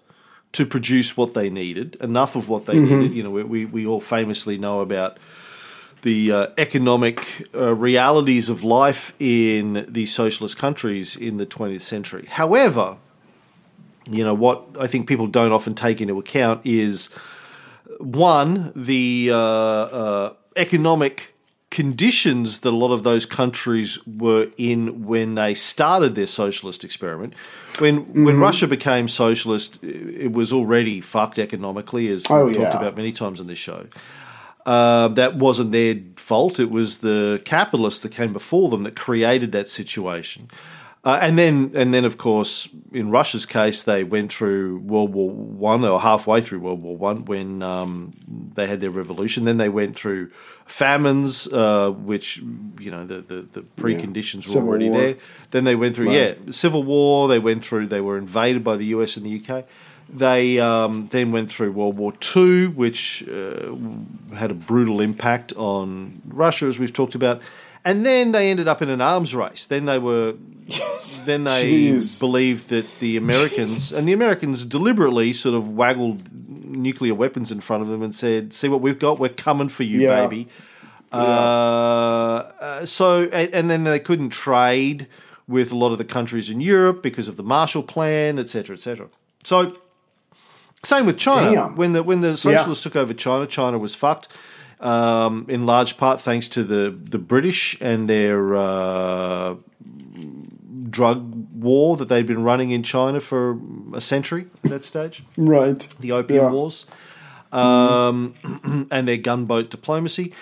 to 0.53 0.65
produce 0.65 1.17
what 1.17 1.35
they 1.35 1.51
needed, 1.51 1.97
enough 2.01 2.35
of 2.35 2.49
what 2.49 2.67
they 2.67 2.79
needed. 2.79 3.13
You 3.13 3.23
know, 3.23 3.31
we, 3.31 3.45
we, 3.45 3.65
we 3.67 3.87
all 3.87 4.01
famously 4.01 4.57
know 4.57 4.81
about 4.81 5.19
the 6.03 6.33
uh, 6.33 6.47
economic 6.57 7.47
uh, 7.55 7.75
realities 7.75 8.49
of 8.49 8.65
life 8.65 9.13
in 9.19 9.85
these 9.89 10.15
socialist 10.15 10.57
countries 10.57 11.17
in 11.17 11.37
the 11.37 11.47
20th 11.47 11.83
century. 11.83 12.27
However, 12.31 12.97
you 14.11 14.25
know 14.25 14.35
what 14.35 14.65
I 14.81 14.87
think 14.87 15.07
people 15.07 15.27
don't 15.27 15.53
often 15.53 15.75
take 15.75 16.01
into 16.01 16.19
account 16.19 16.65
is 16.65 17.11
one 17.99 18.73
the 18.75 19.31
uh, 19.33 19.37
uh, 19.37 20.33
economic 20.57 21.35
conditions 21.71 22.61
that 22.61 22.71
a 22.71 22.77
lot 22.77 22.93
of 22.93 23.03
those 23.03 23.27
countries 23.27 23.99
were 24.07 24.51
in 24.57 25.05
when 25.05 25.35
they 25.35 25.55
started 25.55 26.15
their 26.15 26.27
socialist 26.27 26.85
experiment. 26.85 27.35
When 27.79 28.05
mm-hmm. 28.05 28.25
when 28.25 28.41
Russia 28.41 28.67
became 28.67 29.09
socialist, 29.09 29.83
it 29.83 30.33
was 30.33 30.53
already 30.53 31.01
fucked 31.01 31.39
economically, 31.39 32.09
as 32.09 32.25
oh, 32.31 32.47
we've 32.47 32.57
yeah. 32.57 32.71
talked 32.71 32.83
about 32.83 32.97
many 32.97 33.13
times 33.13 33.41
on 33.41 33.47
this 33.47 33.59
show. 33.59 33.87
Uh, 34.67 35.09
that 35.09 35.37
wasn't 35.37 35.73
their 35.73 35.97
fault. 36.17 36.61
It 36.61 36.71
was 36.71 36.99
the 36.99 37.41
capitalists 37.45 38.01
that 38.01 38.13
came 38.13 38.33
before 38.33 38.69
them 38.69 38.83
that 38.83 38.97
created 38.97 39.53
that 39.53 39.69
situation. 39.69 40.51
Uh, 41.09 41.19
and 41.23 41.39
then, 41.39 41.73
and 41.75 41.95
then, 41.95 42.05
of 42.05 42.19
course, 42.19 42.69
in 42.93 43.11
Russia's 43.11 43.47
case, 43.47 43.83
they 43.83 44.05
went 44.05 44.31
through 44.31 44.81
World 44.81 45.15
War 45.15 45.31
One. 45.31 45.81
They 45.81 45.89
were 45.89 45.99
halfway 45.99 46.43
through 46.43 46.59
World 46.59 46.83
War 46.83 46.99
One 46.99 47.25
when 47.25 47.63
um, 47.63 48.13
they 48.55 48.67
had 48.67 48.83
their 48.83 48.91
revolution. 48.91 49.47
Then 49.47 49.57
they 49.57 49.71
went 49.71 49.97
through 49.97 50.31
famines, 50.67 51.51
uh, 51.51 51.93
which 51.93 52.43
you 52.79 52.91
know 52.91 53.07
the 53.07 53.23
the, 53.23 53.41
the 53.41 53.63
preconditions 53.79 54.47
yeah. 54.47 54.61
were 54.61 54.69
already 54.69 54.91
war. 54.91 55.01
there. 55.01 55.17
Then 55.51 55.65
they 55.65 55.77
went 55.77 55.97
through 55.97 56.09
right. 56.09 56.37
yeah 56.47 56.53
civil 56.53 56.83
war. 56.83 57.27
They 57.27 57.39
went 57.39 57.65
through. 57.65 57.87
They 57.87 58.03
were 58.03 58.19
invaded 58.19 58.63
by 58.63 58.77
the 58.77 58.85
US 58.97 59.17
and 59.17 59.25
the 59.25 59.43
UK. 59.43 59.65
They 60.11 60.61
um, 60.61 61.09
then 61.09 61.33
went 61.33 61.51
through 61.51 61.73
World 61.73 61.97
War 61.97 62.13
II, 62.37 62.67
which 62.67 63.27
uh, 63.27 63.75
had 64.35 64.51
a 64.51 64.55
brutal 64.55 65.01
impact 65.01 65.55
on 65.57 66.21
Russia, 66.27 66.67
as 66.67 66.79
we've 66.79 66.93
talked 66.93 67.15
about. 67.15 67.41
And 67.89 68.05
then 68.05 68.33
they 68.33 68.51
ended 68.51 68.69
up 68.69 68.83
in 68.83 68.91
an 68.91 69.01
arms 69.01 69.35
race. 69.35 69.65
Then 69.65 69.87
they 69.87 69.99
were 69.99 70.35
Yes. 70.67 71.23
Then 71.25 71.45
they 71.45 71.65
Jeez. 71.65 72.21
believed 72.21 72.69
that 72.69 72.99
the 72.99 73.17
Americans 73.17 73.75
Jesus. 73.75 73.99
and 73.99 74.07
the 74.07 74.13
Americans 74.13 74.67
deliberately 74.67 75.33
sort 75.33 75.55
of 75.55 75.71
waggled 75.71 76.31
nuclear 76.31 77.15
weapons 77.15 77.51
in 77.51 77.61
front 77.61 77.83
of 77.83 77.89
them 77.89 78.03
and 78.03 78.15
said, 78.15 78.53
"See 78.53 78.69
what 78.69 78.83
we've 78.83 78.99
got? 78.99 79.19
We're 79.19 79.31
coming 79.31 79.71
for 79.71 79.85
you, 79.85 80.03
yeah. 80.03 80.27
baby." 80.27 80.49
Yeah. 81.11 81.19
Uh, 81.19 82.53
uh, 82.61 82.85
so, 82.85 83.23
and, 83.33 83.55
and, 83.55 83.71
then 83.71 83.85
they 83.85 83.99
couldn't 83.99 84.29
trade 84.29 85.07
with 85.47 85.73
a 85.73 85.75
lot 85.75 85.91
of 85.91 85.97
the 85.97 86.05
countries 86.05 86.51
in 86.51 86.61
Europe 86.61 87.03
because 87.03 87.29
of 87.29 87.39
the 87.39 87.43
Marshall 87.43 87.83
Plan, 87.83 88.39
etc., 88.39 88.75
etc. 88.75 89.09
So, 89.45 89.79
same 90.85 91.07
with 91.07 91.17
China. 91.17 91.51
Damn. 91.51 91.77
When 91.77 91.95
the 91.95 92.03
when 92.03 92.21
the 92.21 92.37
socialists 92.37 92.85
yeah. 92.85 92.91
took 92.91 92.97
over 92.97 93.15
China, 93.15 93.47
China 93.47 93.79
was 93.79 93.95
fucked. 93.95 94.29
Um, 94.81 95.47
in 95.49 95.67
large 95.67 95.97
part 95.97 96.21
thanks 96.21 96.47
to 96.51 96.63
the 96.63 96.91
the 96.91 97.19
British 97.19 97.77
and 97.81 98.09
their 98.09 98.55
uh, 98.55 99.57
drug 100.89 101.47
war 101.53 101.97
that 101.97 102.09
they'd 102.09 102.27
been 102.27 102.45
running 102.45 102.71
in 102.71 102.83
China 102.83 103.21
for 103.21 103.59
a 103.93 104.01
century 104.01 104.47
at 104.65 104.71
that 104.71 104.85
stage. 104.85 105.25
right. 105.37 105.81
The 106.01 106.13
Opium 106.13 106.45
yeah. 106.45 106.51
Wars. 106.51 106.87
Um, 107.51 108.35
and 108.91 109.09
their 109.09 109.17
gunboat 109.17 109.71
diplomacy. 109.71 110.33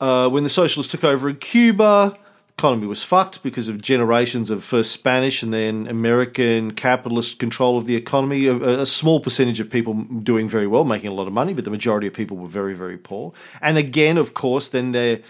Uh, 0.00 0.28
when 0.28 0.44
the 0.44 0.50
socialists 0.50 0.90
took 0.90 1.04
over 1.04 1.28
in 1.28 1.36
Cuba, 1.36 2.16
economy 2.56 2.86
was 2.86 3.02
fucked 3.02 3.42
because 3.42 3.68
of 3.68 3.82
generations 3.82 4.48
of 4.48 4.62
first 4.62 4.92
Spanish 4.92 5.42
and 5.42 5.52
then 5.52 5.86
American 5.88 6.72
capitalist 6.72 7.38
control 7.38 7.76
of 7.76 7.86
the 7.86 7.96
economy. 7.96 8.46
A, 8.46 8.80
a, 8.80 8.86
small 8.86 9.18
percentage 9.18 9.58
of 9.58 9.68
people 9.68 9.94
doing 9.94 10.48
very 10.48 10.66
well, 10.66 10.84
making 10.84 11.10
a 11.10 11.14
lot 11.14 11.26
of 11.26 11.32
money, 11.32 11.52
but 11.52 11.64
the 11.64 11.70
majority 11.70 12.06
of 12.06 12.14
people 12.14 12.36
were 12.36 12.48
very, 12.48 12.74
very 12.74 12.96
poor. 12.96 13.32
And 13.60 13.76
again, 13.76 14.16
of 14.18 14.34
course, 14.34 14.68
then 14.68 14.92
their 14.92 15.20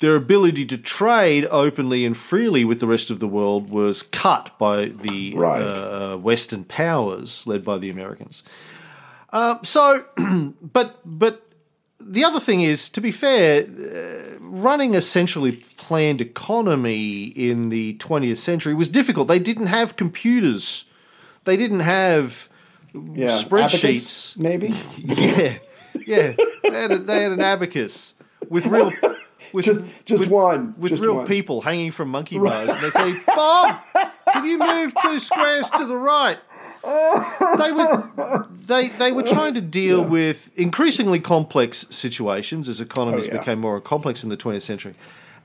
their 0.00 0.16
ability 0.16 0.64
to 0.64 0.78
trade 0.78 1.46
openly 1.50 2.06
and 2.06 2.16
freely 2.16 2.64
with 2.64 2.80
the 2.80 2.86
rest 2.86 3.10
of 3.10 3.20
the 3.20 3.28
world 3.28 3.68
was 3.68 4.02
cut 4.02 4.58
by 4.58 4.86
the 4.86 5.34
right. 5.36 5.60
uh, 5.60 6.16
Western 6.16 6.64
powers 6.64 7.46
led 7.46 7.62
by 7.62 7.76
the 7.76 7.90
Americans. 7.90 8.42
Uh, 9.30 9.58
so, 9.62 10.04
but 10.62 11.00
but 11.04 11.49
the 12.00 12.24
other 12.24 12.40
thing 12.40 12.62
is, 12.62 12.88
to 12.90 13.00
be 13.00 13.10
fair, 13.10 13.62
uh, 13.62 14.38
running 14.40 14.96
a 14.96 15.00
centrally 15.00 15.64
planned 15.76 16.20
economy 16.20 17.24
in 17.24 17.68
the 17.68 17.94
20th 17.94 18.38
century 18.38 18.74
was 18.74 18.88
difficult. 18.88 19.28
They 19.28 19.38
didn't 19.38 19.66
have 19.66 19.96
computers. 19.96 20.86
They 21.44 21.56
didn't 21.56 21.80
have 21.80 22.48
yeah, 22.94 23.28
spreadsheets. 23.28 24.36
Abacus, 24.36 24.36
maybe. 24.38 24.74
yeah, 24.98 25.58
yeah. 26.06 26.32
They 26.62 26.70
had, 26.70 26.92
a, 26.92 26.98
they 26.98 27.22
had 27.22 27.32
an 27.32 27.40
abacus 27.40 28.14
with 28.48 28.66
real 28.66 28.90
with 29.52 29.64
just, 29.64 29.80
just 30.04 30.20
with, 30.20 30.30
one 30.30 30.74
with 30.78 30.90
just 30.90 31.02
real 31.02 31.16
one. 31.16 31.26
people 31.26 31.60
hanging 31.60 31.90
from 31.90 32.08
monkey 32.08 32.38
bars, 32.38 32.68
and 32.70 32.80
they 32.80 32.90
say, 32.90 33.20
"Bob, 33.26 33.80
can 34.32 34.44
you 34.44 34.58
move 34.58 34.92
two 35.02 35.18
squares 35.18 35.70
to 35.70 35.86
the 35.86 35.96
right?" 35.96 36.38
They 36.82 37.72
were 37.72 38.46
they 38.50 38.88
they 38.88 39.12
were 39.12 39.22
trying 39.22 39.54
to 39.54 39.60
deal 39.60 40.00
yeah. 40.00 40.06
with 40.06 40.58
increasingly 40.58 41.20
complex 41.20 41.86
situations 41.90 42.68
as 42.68 42.80
economies 42.80 43.28
oh, 43.28 43.32
yeah. 43.32 43.38
became 43.38 43.60
more 43.60 43.80
complex 43.80 44.22
in 44.22 44.30
the 44.30 44.36
20th 44.36 44.62
century. 44.62 44.94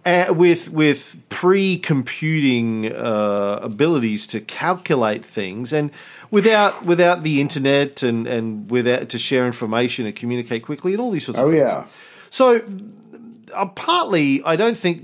Uh, 0.06 0.32
with 0.32 0.70
with 0.70 1.18
pre-computing 1.30 2.94
uh, 2.94 3.60
abilities 3.64 4.28
to 4.28 4.40
calculate 4.40 5.26
things 5.26 5.74
and 5.74 5.90
without 6.30 6.86
without 6.86 7.24
the 7.24 7.42
internet 7.42 8.04
and, 8.04 8.28
and 8.28 8.70
without 8.70 9.10
to 9.10 9.18
share 9.18 9.48
information 9.48 10.06
and 10.06 10.16
communicate 10.16 10.62
quickly 10.62 10.94
and 10.94 11.02
all 11.02 11.10
these 11.10 11.26
sorts 11.26 11.40
of 11.40 11.48
oh, 11.48 11.50
things. 11.50 11.60
yeah. 11.60 11.88
So 12.30 12.62
uh, 13.56 13.66
partly, 13.66 14.44
I 14.44 14.56
don't 14.56 14.78
think 14.78 15.02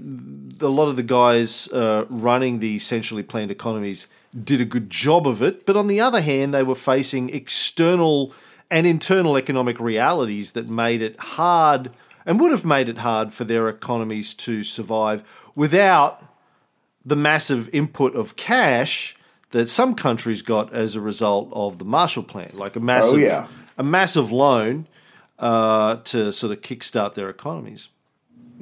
a 0.62 0.68
lot 0.68 0.88
of 0.88 0.96
the 0.96 1.04
guys 1.04 1.68
uh, 1.70 2.06
running 2.10 2.60
the 2.60 2.78
centrally 2.78 3.24
planned 3.24 3.50
economies 3.50 4.06
did 4.44 4.62
a 4.62 4.66
good 4.66 4.90
job 4.90 5.28
of 5.28 5.42
it. 5.42 5.66
But 5.66 5.78
on 5.78 5.88
the 5.88 6.00
other 6.00 6.22
hand, 6.22 6.54
they 6.54 6.64
were 6.64 6.76
facing 6.76 7.30
external 7.30 8.34
and 8.70 8.88
internal 8.88 9.38
economic 9.38 9.80
realities 9.80 10.54
that 10.54 10.70
made 10.70 11.02
it 11.02 11.20
hard 11.20 11.92
and 12.26 12.40
would 12.40 12.52
have 12.52 12.66
made 12.66 12.88
it 12.88 13.00
hard 13.00 13.34
for 13.34 13.44
their 13.44 13.68
economies 13.68 14.34
to 14.34 14.64
survive 14.64 15.24
without 15.56 16.24
the 17.04 17.16
massive 17.16 17.70
input 17.74 18.16
of 18.16 18.36
cash 18.36 19.18
that 19.50 19.68
some 19.70 19.96
countries 19.96 20.42
got 20.42 20.72
as 20.74 20.96
a 20.96 21.02
result 21.02 21.50
of 21.52 21.78
the 21.78 21.86
Marshall 21.86 22.24
Plan, 22.24 22.52
like 22.54 22.76
a 22.76 22.80
massive, 22.80 23.14
oh, 23.14 23.18
yeah. 23.18 23.48
a 23.78 23.84
massive 23.84 24.32
loan 24.32 24.88
uh, 25.40 25.98
to 26.06 26.32
sort 26.32 26.54
of 26.54 26.62
kickstart 26.62 27.16
their 27.16 27.30
economies. 27.30 27.90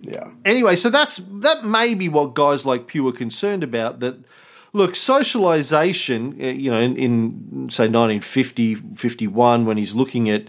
Yeah. 0.01 0.31
Anyway, 0.45 0.75
so 0.75 0.89
that's 0.89 1.17
that 1.17 1.65
may 1.65 1.93
be 1.93 2.07
what 2.07 2.33
guys 2.33 2.65
like 2.65 2.87
Pew 2.87 3.07
are 3.07 3.13
concerned 3.13 3.63
about. 3.63 3.99
That 3.99 4.15
look, 4.73 4.95
socialization, 4.95 6.37
uh, 6.41 6.47
you 6.47 6.71
know, 6.71 6.79
in, 6.79 6.95
in 6.95 7.69
say 7.69 7.83
1950, 7.83 8.75
51, 8.75 9.65
when 9.65 9.77
he's 9.77 9.95
looking 9.95 10.29
at 10.29 10.45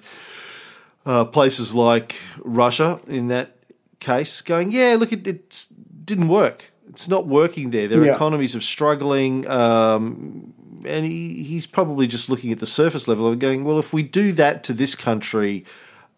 uh, 1.06 1.24
places 1.24 1.74
like 1.74 2.16
Russia 2.38 3.00
in 3.06 3.28
that 3.28 3.56
case, 4.00 4.42
going, 4.42 4.70
yeah, 4.70 4.96
look, 4.98 5.12
it, 5.12 5.26
it 5.26 5.66
didn't 6.04 6.28
work. 6.28 6.72
It's 6.88 7.08
not 7.08 7.26
working 7.26 7.70
there. 7.70 7.88
Their 7.88 8.04
yeah. 8.04 8.14
economies 8.14 8.56
are 8.56 8.60
struggling. 8.60 9.48
Um, 9.48 10.52
and 10.84 11.04
he, 11.04 11.42
he's 11.42 11.66
probably 11.66 12.06
just 12.06 12.28
looking 12.28 12.52
at 12.52 12.58
the 12.58 12.66
surface 12.66 13.06
level 13.06 13.28
of 13.28 13.38
going, 13.38 13.64
well, 13.64 13.78
if 13.78 13.92
we 13.92 14.02
do 14.02 14.32
that 14.32 14.64
to 14.64 14.72
this 14.72 14.94
country, 14.94 15.64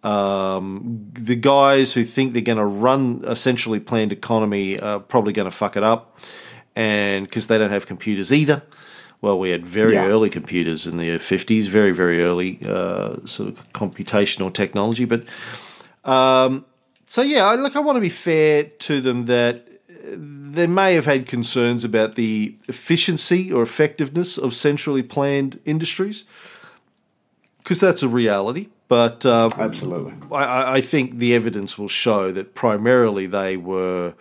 um, 0.03 1.11
the 1.13 1.37
guys 1.37 1.93
who 1.93 2.05
think 2.05 2.33
they're 2.33 2.43
going 2.43 2.59
to 2.59 2.65
run 2.65 3.23
a 3.27 3.37
centrally 3.37 3.81
planned 3.81 4.13
economy 4.13 4.81
are 4.81 5.01
probably 5.01 5.33
going 5.33 5.51
to 5.51 5.57
fuck 5.57 5.77
it 5.77 5.83
up, 5.83 6.19
and 6.75 7.26
because 7.26 7.47
they 7.47 7.59
don't 7.59 7.71
have 7.71 7.87
computers 7.87 8.33
either. 8.33 8.62
Well, 9.21 9.38
we 9.38 9.50
had 9.50 9.64
very 9.64 9.95
yeah. 9.95 10.07
early 10.07 10.31
computers 10.31 10.87
in 10.87 10.97
the 10.97 11.19
fifties, 11.19 11.69
very 11.69 11.93
very 11.93 12.23
early 12.23 12.59
uh, 12.67 13.25
sort 13.25 13.49
of 13.49 13.73
computational 13.73 14.52
technology. 14.52 15.05
But 15.05 15.25
um, 16.05 16.64
so 17.07 17.23
yeah, 17.23 17.45
I, 17.45 17.55
look, 17.55 17.76
I 17.76 17.81
want 17.81 17.97
to 17.97 18.00
be 18.00 18.09
fair 18.09 18.64
to 18.64 19.00
them 19.00 19.26
that 19.26 19.69
they 20.05 20.67
may 20.67 20.95
have 20.95 21.05
had 21.05 21.26
concerns 21.26 21.85
about 21.85 22.14
the 22.17 22.57
efficiency 22.69 23.52
or 23.52 23.62
effectiveness 23.62 24.37
of 24.37 24.55
centrally 24.55 25.02
planned 25.02 25.61
industries 25.64 26.25
because 27.59 27.81
that's 27.81 28.02
a 28.02 28.09
reality. 28.09 28.69
But 28.88 29.25
uh, 29.25 29.49
absolutely, 29.59 30.14
I, 30.31 30.75
I, 30.75 30.81
think 30.83 31.19
the 31.19 31.35
evidence 31.35 31.79
will 31.79 31.88
show 31.88 32.31
that 32.33 32.55
primarily 32.55 33.26
they 33.26 33.57
were 33.57 34.14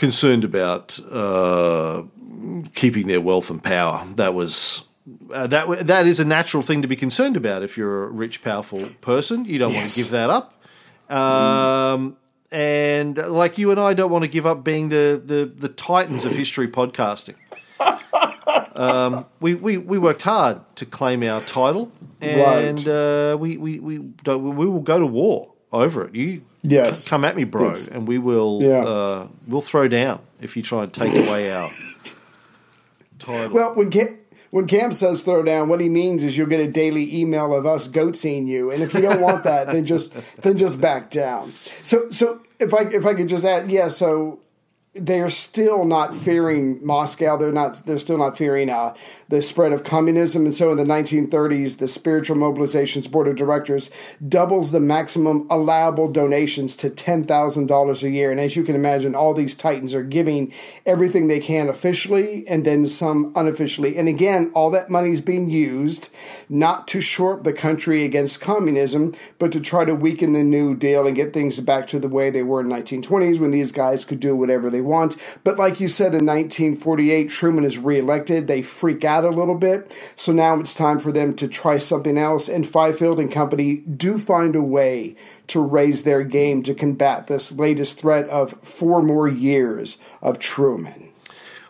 concerned 0.00 0.44
about 0.44 0.98
uh, 1.12 2.02
keeping 2.74 3.06
their 3.06 3.20
wealth 3.20 3.50
and 3.50 3.62
power. 3.62 4.04
That 4.16 4.34
was. 4.34 4.84
Uh, 5.32 5.46
that 5.46 5.86
that 5.86 6.06
is 6.06 6.20
a 6.20 6.24
natural 6.24 6.62
thing 6.62 6.82
to 6.82 6.88
be 6.88 6.96
concerned 6.96 7.36
about 7.36 7.62
if 7.62 7.76
you're 7.76 8.04
a 8.04 8.10
rich, 8.10 8.42
powerful 8.42 8.88
person. 9.00 9.44
You 9.44 9.58
don't 9.58 9.72
yes. 9.72 9.80
want 9.80 9.90
to 9.90 9.96
give 9.96 10.10
that 10.10 10.30
up. 10.30 10.54
Um, 11.08 12.12
mm. 12.12 12.16
And 12.52 13.16
like 13.16 13.58
you 13.58 13.70
and 13.70 13.80
I 13.80 13.94
don't 13.94 14.10
want 14.10 14.24
to 14.24 14.28
give 14.28 14.46
up 14.46 14.64
being 14.64 14.88
the, 14.88 15.20
the, 15.24 15.44
the 15.44 15.68
titans 15.68 16.24
of 16.24 16.32
history 16.32 16.68
podcasting. 16.68 17.36
Um, 18.72 19.26
we, 19.40 19.54
we, 19.54 19.76
we 19.76 19.98
worked 19.98 20.22
hard 20.22 20.60
to 20.76 20.86
claim 20.86 21.22
our 21.22 21.42
title, 21.42 21.92
and 22.20 22.86
right. 22.86 22.86
uh, 22.86 23.36
we, 23.38 23.58
we, 23.58 23.78
we, 23.78 23.98
we 23.98 24.66
will 24.66 24.80
go 24.80 24.98
to 24.98 25.06
war 25.06 25.52
over 25.70 26.06
it. 26.06 26.14
You 26.14 26.42
Yes. 26.62 27.08
come 27.08 27.24
at 27.24 27.36
me, 27.36 27.44
bro, 27.44 27.68
Yes. 27.70 27.88
and 27.88 28.06
we 28.06 28.18
will 28.18 28.58
Yeah. 28.62 28.84
uh, 28.84 29.26
we'll 29.48 29.60
throw 29.62 29.88
down 29.88 30.20
if 30.40 30.56
you 30.56 30.62
try 30.62 30.82
and 30.84 30.92
take 30.92 31.14
away 31.14 31.50
our 31.52 31.70
title. 33.18 33.54
Well, 33.54 33.74
when 33.74 33.90
Cam, 33.90 34.18
when 34.50 34.66
Cam 34.66 34.92
says 34.92 35.22
throw 35.22 35.42
down, 35.42 35.68
what 35.68 35.80
he 35.80 35.88
means 35.88 36.24
is 36.24 36.36
you'll 36.36 36.48
get 36.48 36.60
a 36.60 36.70
daily 36.70 37.14
email 37.18 37.54
of 37.54 37.66
us 37.66 37.88
goatseeing 37.88 38.46
you, 38.46 38.70
and 38.70 38.82
if 38.82 38.92
you 38.94 39.00
don't 39.00 39.20
want 39.20 39.44
that, 39.44 39.68
then 39.68 39.84
just 39.86 40.12
then 40.42 40.56
just 40.56 40.80
back 40.80 41.10
down. 41.10 41.52
So 41.82 42.10
so 42.10 42.40
if 42.58 42.74
I 42.74 42.82
if 42.82 43.06
I 43.06 43.14
could 43.14 43.28
just 43.28 43.44
add, 43.44 43.70
yeah, 43.70 43.88
so 43.88 44.40
they 44.94 45.20
are 45.20 45.30
still 45.30 45.84
not 45.84 46.16
fearing 46.16 46.84
Moscow. 46.84 47.36
They're 47.36 47.52
not. 47.52 47.86
They're 47.86 48.00
still 48.00 48.18
not 48.18 48.36
fearing 48.36 48.68
uh, 48.68 48.94
the 49.28 49.40
spread 49.40 49.72
of 49.72 49.84
communism. 49.84 50.46
And 50.46 50.54
so, 50.54 50.72
in 50.72 50.78
the 50.78 50.84
1930s, 50.84 51.78
the 51.78 51.86
Spiritual 51.86 52.36
Mobilizations 52.36 53.08
Board 53.08 53.28
of 53.28 53.36
Directors 53.36 53.92
doubles 54.26 54.72
the 54.72 54.80
maximum 54.80 55.46
allowable 55.48 56.10
donations 56.10 56.74
to 56.76 56.90
ten 56.90 57.24
thousand 57.24 57.66
dollars 57.66 58.02
a 58.02 58.10
year. 58.10 58.32
And 58.32 58.40
as 58.40 58.56
you 58.56 58.64
can 58.64 58.74
imagine, 58.74 59.14
all 59.14 59.32
these 59.32 59.54
titans 59.54 59.94
are 59.94 60.02
giving 60.02 60.52
everything 60.84 61.28
they 61.28 61.40
can 61.40 61.68
officially, 61.68 62.44
and 62.48 62.64
then 62.66 62.84
some 62.84 63.32
unofficially. 63.36 63.96
And 63.96 64.08
again, 64.08 64.50
all 64.56 64.72
that 64.72 64.90
money 64.90 65.12
is 65.12 65.20
being 65.20 65.50
used 65.50 66.12
not 66.48 66.88
to 66.88 67.00
shore 67.00 67.34
up 67.34 67.44
the 67.44 67.52
country 67.52 68.04
against 68.04 68.40
communism, 68.40 69.14
but 69.38 69.52
to 69.52 69.60
try 69.60 69.84
to 69.84 69.94
weaken 69.94 70.32
the 70.32 70.42
New 70.42 70.74
Deal 70.74 71.06
and 71.06 71.14
get 71.14 71.32
things 71.32 71.60
back 71.60 71.86
to 71.88 72.00
the 72.00 72.08
way 72.08 72.28
they 72.28 72.42
were 72.42 72.60
in 72.60 72.66
1920s 72.66 73.38
when 73.38 73.52
these 73.52 73.70
guys 73.70 74.04
could 74.04 74.18
do 74.18 74.34
whatever 74.34 74.68
they 74.68 74.79
want. 74.80 75.16
But 75.44 75.58
like 75.58 75.80
you 75.80 75.88
said, 75.88 76.14
in 76.14 76.26
1948, 76.26 77.28
Truman 77.28 77.64
is 77.64 77.78
reelected. 77.78 78.46
They 78.46 78.62
freak 78.62 79.04
out 79.04 79.24
a 79.24 79.30
little 79.30 79.54
bit. 79.54 79.94
So 80.16 80.32
now 80.32 80.58
it's 80.60 80.74
time 80.74 80.98
for 80.98 81.12
them 81.12 81.34
to 81.36 81.48
try 81.48 81.78
something 81.78 82.18
else. 82.18 82.48
And 82.48 82.66
Fifield 82.66 83.20
and 83.20 83.30
company 83.30 83.76
do 83.76 84.18
find 84.18 84.56
a 84.56 84.62
way 84.62 85.16
to 85.48 85.60
raise 85.60 86.02
their 86.04 86.22
game 86.24 86.62
to 86.64 86.74
combat 86.74 87.26
this 87.26 87.52
latest 87.52 88.00
threat 88.00 88.28
of 88.28 88.54
four 88.62 89.02
more 89.02 89.28
years 89.28 89.98
of 90.22 90.38
Truman. 90.38 91.08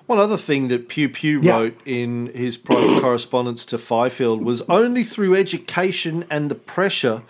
One 0.07 0.19
other 0.19 0.37
thing 0.37 0.69
that 0.69 0.89
Pew 0.89 1.09
Pew 1.09 1.41
Yeah. 1.41 1.57
wrote 1.57 1.81
in 1.87 2.33
his 2.35 2.57
private 2.57 3.01
correspondence 3.01 3.65
to 3.67 3.79
Fifield 3.79 4.45
was 4.45 4.61
only 4.69 5.05
through 5.05 5.37
education 5.37 6.25
and 6.29 6.51
the 6.51 6.57
pressure 6.57 7.23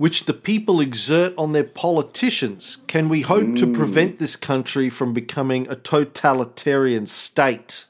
which 0.00 0.24
the 0.24 0.32
people 0.32 0.80
exert 0.80 1.34
on 1.36 1.52
their 1.52 1.62
politicians 1.62 2.78
can 2.86 3.06
we 3.06 3.20
hope 3.20 3.54
to 3.54 3.70
prevent 3.70 4.18
this 4.18 4.34
country 4.34 4.88
from 4.88 5.12
becoming 5.12 5.68
a 5.68 5.76
totalitarian 5.76 7.06
state. 7.06 7.84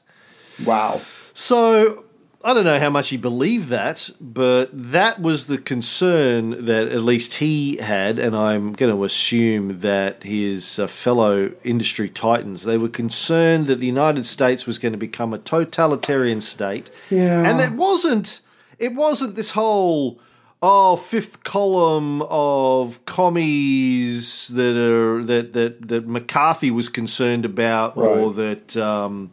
Wow. 0.65 0.99
So 1.33 2.03
I 2.43 2.53
don't 2.53 2.65
know 2.65 2.79
how 2.79 2.89
much 2.89 3.11
he 3.11 3.15
believed 3.15 3.69
that, 3.69 4.09
but 4.19 4.67
that 4.73 5.21
was 5.21 5.47
the 5.47 5.57
concern 5.57 6.65
that 6.65 6.89
at 6.89 7.01
least 7.03 7.35
he 7.35 7.77
had, 7.77 8.19
and 8.19 8.35
I'm 8.35 8.73
going 8.73 8.93
to 8.93 9.05
assume 9.05 9.79
that 9.79 10.23
his 10.23 10.79
uh, 10.79 10.87
fellow 10.87 11.53
industry 11.63 12.09
titans 12.09 12.63
they 12.63 12.77
were 12.77 12.89
concerned 12.89 13.67
that 13.67 13.79
the 13.79 13.85
United 13.85 14.25
States 14.25 14.65
was 14.67 14.79
going 14.79 14.91
to 14.91 14.97
become 14.97 15.33
a 15.33 15.37
totalitarian 15.37 16.41
state, 16.41 16.91
Yeah. 17.09 17.49
and 17.49 17.61
it 17.61 17.71
wasn't. 17.71 18.41
It 18.79 18.95
wasn't 18.95 19.35
this 19.35 19.51
whole 19.51 20.19
oh 20.61 20.95
fifth 20.95 21.43
column 21.43 22.21
of 22.23 23.03
commies 23.05 24.47
that 24.49 24.75
are 24.75 25.23
that 25.23 25.53
that 25.53 25.87
that 25.87 26.07
McCarthy 26.07 26.71
was 26.71 26.89
concerned 26.89 27.45
about, 27.45 27.97
or 27.97 28.31
that. 28.33 28.77
Um, 28.77 29.31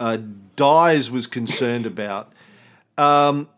uh, 0.00 0.18
Dies 0.56 1.10
was 1.10 1.26
concerned 1.28 1.86
about. 1.86 2.32
Um, 2.98 3.48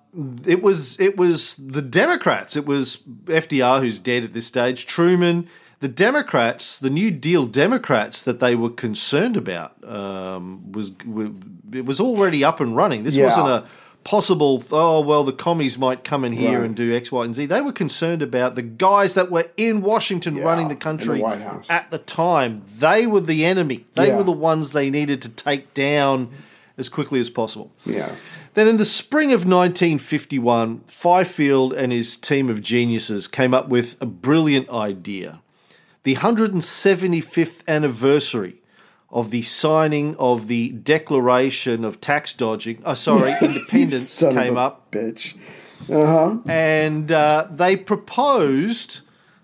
it 0.46 0.62
was 0.62 0.98
it 1.00 1.16
was 1.16 1.56
the 1.56 1.82
Democrats. 1.82 2.54
It 2.54 2.66
was 2.66 2.98
FDR 3.24 3.80
who's 3.80 3.98
dead 3.98 4.22
at 4.24 4.32
this 4.32 4.46
stage. 4.46 4.86
Truman, 4.86 5.48
the 5.80 5.88
Democrats, 5.88 6.78
the 6.78 6.90
New 6.90 7.10
Deal 7.10 7.46
Democrats 7.46 8.22
that 8.22 8.40
they 8.40 8.54
were 8.54 8.70
concerned 8.70 9.36
about 9.36 9.72
um, 9.88 10.70
was 10.70 10.92
it 11.72 11.84
was 11.84 11.98
already 11.98 12.44
up 12.44 12.60
and 12.60 12.76
running. 12.76 13.02
This 13.04 13.16
Yeah. 13.16 13.24
wasn't 13.24 13.48
a 13.48 13.64
possible. 14.04 14.62
Oh 14.70 15.00
well, 15.00 15.24
the 15.24 15.32
commies 15.32 15.76
might 15.78 16.04
come 16.04 16.24
in 16.24 16.32
here 16.34 16.58
Right. 16.60 16.66
and 16.66 16.76
do 16.76 16.94
X, 16.94 17.10
Y, 17.10 17.24
and 17.24 17.34
Z. 17.34 17.46
They 17.46 17.60
were 17.60 17.72
concerned 17.72 18.22
about 18.22 18.54
the 18.54 18.62
guys 18.62 19.14
that 19.14 19.30
were 19.30 19.46
in 19.56 19.80
Washington 19.82 20.36
Yeah, 20.36 20.44
running 20.44 20.68
the 20.68 20.74
the 20.74 20.80
country 20.80 21.20
House. 21.20 21.70
at 21.70 21.90
the 21.90 21.98
time. 21.98 22.62
They 22.78 23.06
were 23.06 23.20
the 23.20 23.44
enemy. 23.44 23.86
They 23.94 24.08
Yeah. 24.08 24.16
were 24.18 24.22
the 24.24 24.32
ones 24.32 24.70
they 24.72 24.90
needed 24.90 25.20
to 25.22 25.28
take 25.28 25.74
down 25.74 26.28
as 26.76 26.88
quickly 26.88 27.20
as 27.20 27.30
possible. 27.30 27.70
Yeah. 27.86 28.10
Then 28.54 28.68
in 28.68 28.76
the 28.76 28.84
spring 28.84 29.32
of 29.32 29.44
1951, 29.46 30.82
Fifield 30.86 31.72
and 31.72 31.90
his 31.92 32.16
team 32.16 32.48
of 32.48 32.62
geniuses 32.62 33.26
came 33.26 33.52
up 33.54 33.68
with 33.68 33.96
a 34.00 34.06
brilliant 34.06 34.68
idea. 34.70 35.40
The 36.04 36.14
175th 36.16 37.62
anniversary 37.66 38.56
of 39.14 39.30
the 39.30 39.42
signing 39.42 40.16
of 40.16 40.48
the 40.48 40.70
Declaration 40.70 41.84
of 41.84 42.00
Tax 42.00 42.32
Dodging, 42.34 42.82
oh, 42.84 42.94
sorry, 42.94 43.32
Independence 43.40 44.18
came 44.18 44.56
up, 44.58 44.90
Bitch. 44.90 45.36
Uh 45.88 46.06
huh. 46.06 46.36
and 46.46 47.12
uh, 47.12 47.46
they 47.50 47.76
proposed 47.76 49.00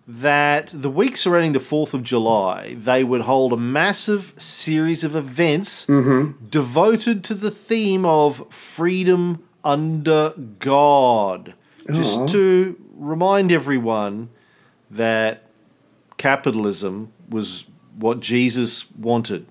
that 0.09 0.69
the 0.75 0.91
week 0.91 1.17
surrounding 1.17 1.53
the 1.53 1.59
4th 1.61 1.95
of 1.95 2.03
July, 2.03 2.75
they 2.75 3.05
would 3.05 3.21
hold 3.23 3.53
a 3.53 3.57
massive 3.57 4.33
series 4.37 5.05
of 5.05 5.15
events 5.15 5.87
devoted 5.87 7.23
to 7.25 7.35
the 7.35 7.51
theme 7.51 8.05
of 8.05 8.53
freedom 8.53 9.45
under 9.63 10.33
God. 10.59 11.55
Just 11.93 12.29
to 12.31 12.77
remind 12.95 13.53
everyone 13.53 14.31
that 14.91 15.45
capitalism 16.17 17.13
was 17.29 17.67
what 17.97 18.21
Jesus 18.21 18.91
wanted. 18.93 19.47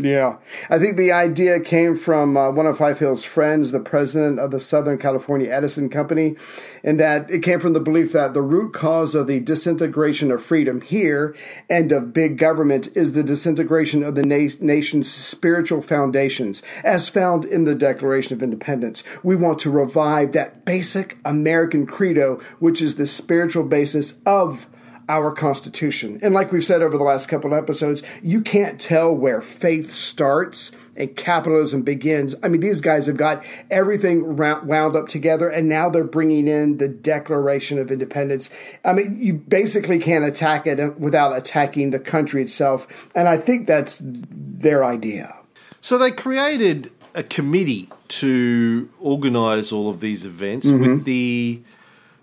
Yeah, 0.00 0.36
I 0.70 0.78
think 0.78 0.96
the 0.96 1.10
idea 1.10 1.58
came 1.58 1.96
from 1.96 2.36
uh, 2.36 2.52
one 2.52 2.66
of 2.66 2.78
Fifield's 2.78 3.24
friends, 3.24 3.72
the 3.72 3.80
president 3.80 4.38
of 4.38 4.52
the 4.52 4.60
Southern 4.60 4.96
California 4.96 5.50
Edison 5.50 5.88
Company, 5.88 6.36
and 6.84 7.00
that 7.00 7.28
it 7.28 7.42
came 7.42 7.58
from 7.58 7.72
the 7.72 7.80
belief 7.80 8.12
that 8.12 8.32
the 8.32 8.40
root 8.40 8.72
cause 8.72 9.16
of 9.16 9.26
the 9.26 9.40
disintegration 9.40 10.30
of 10.30 10.40
freedom 10.40 10.82
here 10.82 11.34
and 11.68 11.90
of 11.90 12.12
big 12.12 12.38
government 12.38 12.96
is 12.96 13.10
the 13.10 13.24
disintegration 13.24 14.04
of 14.04 14.14
the 14.14 14.22
na- 14.22 14.54
nation's 14.60 15.12
spiritual 15.12 15.82
foundations, 15.82 16.62
as 16.84 17.08
found 17.08 17.44
in 17.44 17.64
the 17.64 17.74
Declaration 17.74 18.34
of 18.34 18.42
Independence. 18.42 19.02
We 19.24 19.34
want 19.34 19.58
to 19.60 19.70
revive 19.70 20.30
that 20.30 20.64
basic 20.64 21.18
American 21.24 21.86
credo, 21.88 22.40
which 22.60 22.80
is 22.80 22.94
the 22.94 23.06
spiritual 23.06 23.64
basis 23.64 24.20
of 24.24 24.68
our 25.08 25.32
Constitution. 25.32 26.18
And 26.22 26.34
like 26.34 26.52
we've 26.52 26.64
said 26.64 26.82
over 26.82 26.98
the 26.98 27.04
last 27.04 27.28
couple 27.28 27.52
of 27.52 27.62
episodes, 27.62 28.02
you 28.22 28.42
can't 28.42 28.80
tell 28.80 29.14
where 29.14 29.40
faith 29.40 29.94
starts 29.94 30.72
and 30.96 31.14
capitalism 31.16 31.82
begins. 31.82 32.34
I 32.42 32.48
mean, 32.48 32.60
these 32.60 32.80
guys 32.80 33.06
have 33.06 33.16
got 33.16 33.44
everything 33.70 34.36
wound 34.36 34.96
up 34.96 35.06
together, 35.06 35.48
and 35.48 35.68
now 35.68 35.88
they're 35.88 36.04
bringing 36.04 36.48
in 36.48 36.78
the 36.78 36.88
Declaration 36.88 37.78
of 37.78 37.90
Independence. 37.90 38.50
I 38.84 38.92
mean, 38.92 39.16
you 39.20 39.34
basically 39.34 39.98
can't 39.98 40.24
attack 40.24 40.66
it 40.66 40.80
uh, 40.80 40.90
without 40.98 41.36
attacking 41.36 41.90
the 41.90 42.00
country 42.00 42.42
itself. 42.42 42.86
And 43.14 43.28
I 43.28 43.38
think 43.38 43.66
that's 43.66 44.02
their 44.04 44.84
idea. 44.84 45.36
So 45.80 45.96
they 45.96 46.10
created 46.10 46.90
a 47.14 47.22
committee 47.22 47.88
to 48.08 48.88
organise 49.00 49.72
all 49.72 49.88
of 49.88 50.00
these 50.00 50.24
events 50.24 50.66
mm-hmm. 50.66 50.80
with 50.80 51.04
the 51.04 51.62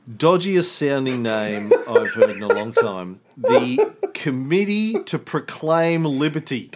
dodgiest 0.09 0.65
sounding 0.69 1.23
name 1.23 1.71
I've 1.87 2.13
heard 2.13 2.31
in 2.31 2.43
a 2.43 2.47
long 2.47 2.73
time. 2.73 3.21
The 3.37 3.93
Committee 4.13 4.93
to 5.05 5.19
Proclaim 5.19 6.03
Liberty. 6.05 6.71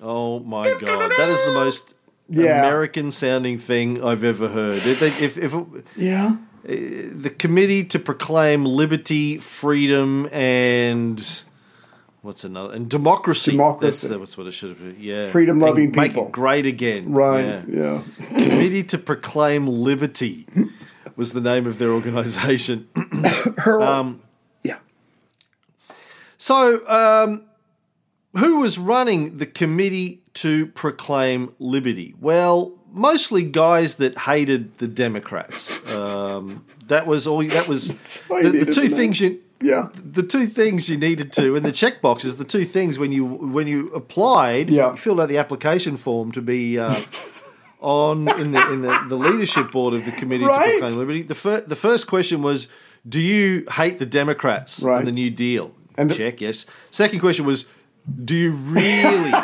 Oh 0.00 0.40
my 0.40 0.74
god, 0.78 1.10
that 1.18 1.28
is 1.28 1.42
the 1.44 1.52
most 1.52 1.94
Yeah. 2.28 2.60
American 2.66 3.10
sounding 3.10 3.58
thing 3.58 4.04
I've 4.04 4.22
ever 4.24 4.48
heard. 4.48 4.74
If, 4.74 5.00
they- 5.00 5.24
if, 5.24 5.36
if 5.38 5.54
it- 5.54 5.84
Yeah. 5.96 6.36
Uh, 6.68 6.72
the 7.12 7.34
Committee 7.36 7.84
to 7.84 7.98
Proclaim 7.98 8.64
Liberty, 8.64 9.38
Freedom, 9.38 10.28
and 10.32 11.42
what's 12.20 12.44
another 12.44 12.74
and 12.74 12.90
democracy. 12.90 13.52
Democracy. 13.52 14.08
That's, 14.08 14.18
that's 14.18 14.36
what 14.38 14.46
it 14.48 14.52
should 14.52 14.70
have 14.70 14.78
been. 14.78 14.96
Yeah, 14.98 15.28
Freedom-loving 15.30 15.84
And 15.86 15.96
make 15.96 16.10
people. 16.12 16.26
it 16.26 16.32
great 16.32 16.66
again. 16.66 17.12
Right. 17.12 17.44
Yeah. 17.44 17.62
Yeah. 17.68 18.02
Committee 18.28 18.82
to 18.84 18.98
Proclaim 18.98 19.66
Liberty 19.66 20.46
was 21.18 21.32
the 21.32 21.40
name 21.42 21.66
of 21.66 21.78
their 21.78 21.90
organisation. 21.90 22.88
Her, 23.58 23.82
Um, 23.82 24.22
yeah. 24.62 24.78
So, 26.38 26.86
um, 26.88 27.44
who 28.38 28.60
was 28.60 28.78
running 28.78 29.36
the 29.38 29.46
Committee 29.46 30.22
to 30.34 30.66
Proclaim 30.68 31.52
Liberty? 31.58 32.14
Well, 32.20 32.78
mostly 32.92 33.42
guys 33.42 33.96
that 33.96 34.16
hated 34.18 34.74
the 34.74 34.86
Democrats. 34.88 35.92
Um, 35.94 36.64
that 36.86 37.06
was 37.06 37.26
all. 37.26 37.42
That 37.42 37.66
was 37.68 37.88
the, 38.28 38.62
the 38.64 38.72
two 38.72 38.88
things 38.88 39.20
you. 39.20 39.40
Yeah. 39.60 39.88
The 39.92 40.22
two 40.22 40.46
things 40.46 40.88
you 40.88 40.96
needed 40.96 41.32
to, 41.32 41.56
and 41.56 41.64
the 41.64 41.72
check 41.72 42.00
boxes, 42.00 42.36
the 42.36 42.44
two 42.44 42.64
things 42.64 42.96
when 42.96 43.10
you 43.10 43.24
when 43.24 43.66
you 43.66 43.88
applied, 43.88 44.70
Yeah. 44.70 44.92
you 44.92 44.96
filled 44.96 45.18
out 45.20 45.28
the 45.28 45.38
application 45.38 45.96
form 45.96 46.30
to 46.32 46.40
be 46.40 46.78
uh, 46.78 46.94
on 47.80 48.28
in 48.40 48.52
the 48.52 48.72
in 48.72 48.82
the, 48.82 49.04
the 49.08 49.16
leadership 49.16 49.70
board 49.72 49.94
of 49.94 50.04
the 50.04 50.12
committee 50.12 50.44
Right. 50.44 50.64
to 50.74 50.78
proclaim 50.78 50.98
liberty. 50.98 51.22
The 51.22 51.34
fir- 51.34 51.60
the 51.66 51.76
first 51.76 52.06
question 52.06 52.42
was, 52.42 52.68
"Do 53.08 53.20
you 53.20 53.64
hate 53.70 53.98
the 53.98 54.06
Democrats 54.06 54.80
Right. 54.82 54.98
and 54.98 55.06
the 55.06 55.12
New 55.12 55.30
Deal?" 55.30 55.72
And 55.96 56.10
the- 56.10 56.14
Check 56.14 56.40
yes. 56.40 56.66
Second 56.90 57.20
question 57.20 57.44
was, 57.46 57.66
"Do 58.24 58.34
you 58.34 58.52
really?" 58.52 59.32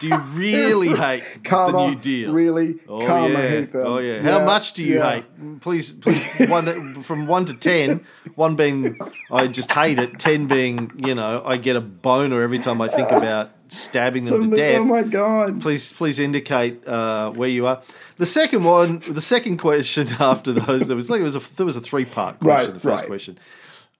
Do 0.00 0.08
you 0.08 0.16
really 0.18 0.88
hate 0.96 1.22
Comma, 1.44 1.72
the 1.72 1.86
New 1.90 1.94
Deal? 1.96 2.32
really, 2.32 2.76
Oh 2.88 3.06
comma, 3.06 3.28
yeah. 3.28 3.48
hate 3.48 3.72
them. 3.72 3.86
Oh 3.86 3.98
yeah. 3.98 4.20
How 4.22 4.38
Yeah, 4.38 4.44
much 4.44 4.72
do 4.74 4.82
you 4.82 4.96
yeah. 4.96 5.10
hate? 5.16 5.60
Please, 5.60 5.92
please. 5.92 6.26
One 6.48 7.02
from 7.02 7.26
one 7.26 7.44
to 7.46 7.54
ten. 7.54 8.04
One 8.34 8.56
being 8.56 8.98
I 9.30 9.46
just 9.46 9.70
hate 9.72 9.98
it. 9.98 10.18
Ten 10.18 10.46
being 10.46 10.90
you 11.04 11.14
know 11.14 11.42
I 11.44 11.56
get 11.56 11.76
a 11.76 11.80
boner 11.80 12.42
every 12.42 12.58
time 12.58 12.80
I 12.80 12.88
think 12.88 13.10
about 13.10 13.50
stabbing 13.68 14.24
them 14.24 14.50
to 14.50 14.56
death. 14.56 14.80
oh 14.80 14.84
my 14.84 15.02
god! 15.02 15.60
Please, 15.60 15.92
please 15.92 16.18
indicate 16.18 16.86
uh, 16.86 17.30
where 17.32 17.48
you 17.48 17.66
are. 17.66 17.82
The 18.18 18.26
second 18.26 18.62
one, 18.64 19.00
the 19.08 19.20
second 19.22 19.56
question 19.58 20.08
after 20.20 20.52
those, 20.52 20.86
there 20.86 20.96
was 20.96 21.08
like 21.10 21.20
it 21.20 21.24
was 21.24 21.36
a 21.36 21.56
there 21.56 21.66
was 21.66 21.76
a 21.76 21.80
three 21.80 22.04
part 22.04 22.38
question. 22.40 22.66
Right, 22.72 22.74
the 22.74 22.80
first 22.80 23.00
right. 23.02 23.06
question. 23.08 23.38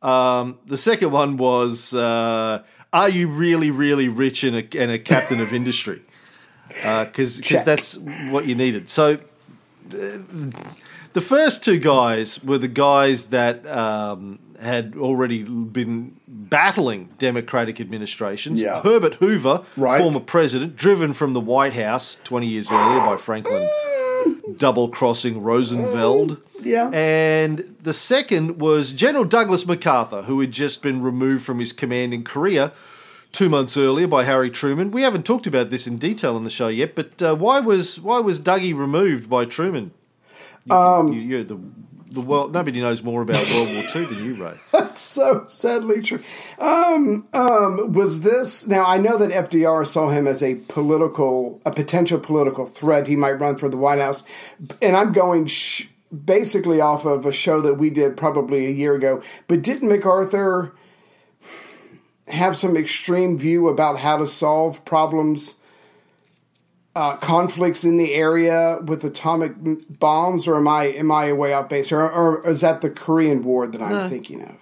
Um, 0.02 0.58
the 0.66 0.76
second 0.76 1.12
one 1.12 1.38
was, 1.38 1.94
uh, 1.94 2.62
are 2.94 3.08
you 3.10 3.28
really, 3.28 3.70
really 3.70 4.08
rich 4.08 4.44
and 4.44 4.56
a, 4.56 4.80
and 4.80 4.90
a 4.90 4.98
captain 4.98 5.40
of 5.40 5.52
industry? 5.52 6.00
Because 6.68 7.40
Check. 7.40 7.64
that's 7.64 7.98
what 8.30 8.46
you 8.46 8.54
needed. 8.54 8.88
So 8.88 9.18
the 9.88 11.20
first 11.20 11.64
two 11.64 11.78
guys 11.78 12.42
were 12.42 12.58
the 12.58 12.68
guys 12.68 13.26
that 13.26 13.66
um, 13.66 14.38
had 14.60 14.94
already 14.96 15.42
been 15.42 16.16
battling 16.26 17.08
Democratic 17.18 17.80
administrations. 17.80 18.60
Yeah. 18.60 18.80
Herbert 18.82 19.16
Hoover, 19.16 19.64
Right. 19.76 20.00
former 20.00 20.20
president, 20.20 20.76
driven 20.76 21.12
from 21.12 21.32
the 21.32 21.40
White 21.40 21.74
House 21.74 22.16
20 22.24 22.46
years 22.46 22.70
earlier 22.72 23.00
by 23.00 23.16
Franklin 23.16 23.68
double 24.56 24.88
crossing 24.88 25.42
Rosenfeld. 25.42 26.40
Yeah. 26.60 26.90
And 26.92 27.58
the 27.82 27.92
second 27.92 28.58
was 28.58 28.92
General 28.92 29.24
Douglas 29.24 29.66
MacArthur, 29.66 30.22
who 30.22 30.40
had 30.40 30.52
just 30.52 30.82
been 30.82 31.02
removed 31.02 31.44
from 31.44 31.58
his 31.58 31.72
command 31.72 32.14
in 32.14 32.24
Korea 32.24 32.72
two 33.32 33.48
months 33.48 33.76
earlier 33.76 34.06
by 34.06 34.24
Harry 34.24 34.48
Truman. 34.48 34.90
We 34.90 35.02
haven't 35.02 35.26
talked 35.26 35.46
about 35.46 35.70
this 35.70 35.86
in 35.86 35.98
detail 35.98 36.36
on 36.36 36.44
the 36.44 36.50
show 36.50 36.68
yet, 36.68 36.94
but 36.94 37.20
uh, 37.20 37.34
why 37.34 37.60
was 37.60 38.00
why 38.00 38.20
was 38.20 38.40
Dougie 38.40 38.74
removed 38.76 39.28
by 39.28 39.44
Truman? 39.44 39.92
You, 40.64 40.74
Um, 40.74 41.12
you, 41.12 41.20
you're 41.20 41.44
the 41.44 41.58
the 42.14 42.20
world. 42.20 42.52
Nobody 42.52 42.80
knows 42.80 43.02
more 43.02 43.22
about 43.22 43.44
World 43.52 43.68
War 43.72 43.84
II 43.94 44.04
than 44.06 44.24
you, 44.24 44.42
Ray. 44.42 44.54
That's 44.72 45.02
so 45.02 45.44
sadly 45.48 46.02
true. 46.02 46.22
Um, 46.58 47.28
um, 47.32 47.92
was 47.92 48.22
this 48.22 48.66
now? 48.66 48.84
I 48.86 48.98
know 48.98 49.18
that 49.18 49.30
FDR 49.30 49.86
saw 49.86 50.10
him 50.10 50.26
as 50.26 50.42
a 50.42 50.54
political, 50.54 51.60
a 51.66 51.72
potential 51.72 52.18
political 52.18 52.66
threat. 52.66 53.06
He 53.06 53.16
might 53.16 53.32
run 53.32 53.56
for 53.56 53.68
the 53.68 53.76
White 53.76 53.98
House, 54.00 54.24
and 54.80 54.96
I'm 54.96 55.12
going 55.12 55.46
sh- 55.46 55.88
basically 56.24 56.80
off 56.80 57.04
of 57.04 57.26
a 57.26 57.32
show 57.32 57.60
that 57.60 57.74
we 57.74 57.90
did 57.90 58.16
probably 58.16 58.66
a 58.66 58.70
year 58.70 58.94
ago. 58.94 59.22
But 59.48 59.62
didn't 59.62 59.88
MacArthur 59.88 60.74
have 62.28 62.56
some 62.56 62.76
extreme 62.76 63.36
view 63.36 63.68
about 63.68 63.98
how 63.98 64.16
to 64.16 64.26
solve 64.26 64.84
problems? 64.84 65.56
Uh, 66.96 67.16
conflicts 67.16 67.82
in 67.82 67.96
the 67.96 68.14
area 68.14 68.78
with 68.86 69.02
atomic 69.02 69.52
bombs, 69.98 70.46
or 70.46 70.56
am 70.56 70.68
I 70.68 70.84
am 70.84 71.10
I 71.10 71.32
way 71.32 71.52
off 71.52 71.68
base, 71.68 71.90
or, 71.90 72.08
or 72.08 72.46
is 72.48 72.60
that 72.60 72.82
the 72.82 72.90
Korean 72.90 73.42
War 73.42 73.66
that 73.66 73.82
I'm 73.82 74.08
thinking 74.08 74.42
of? 74.42 74.54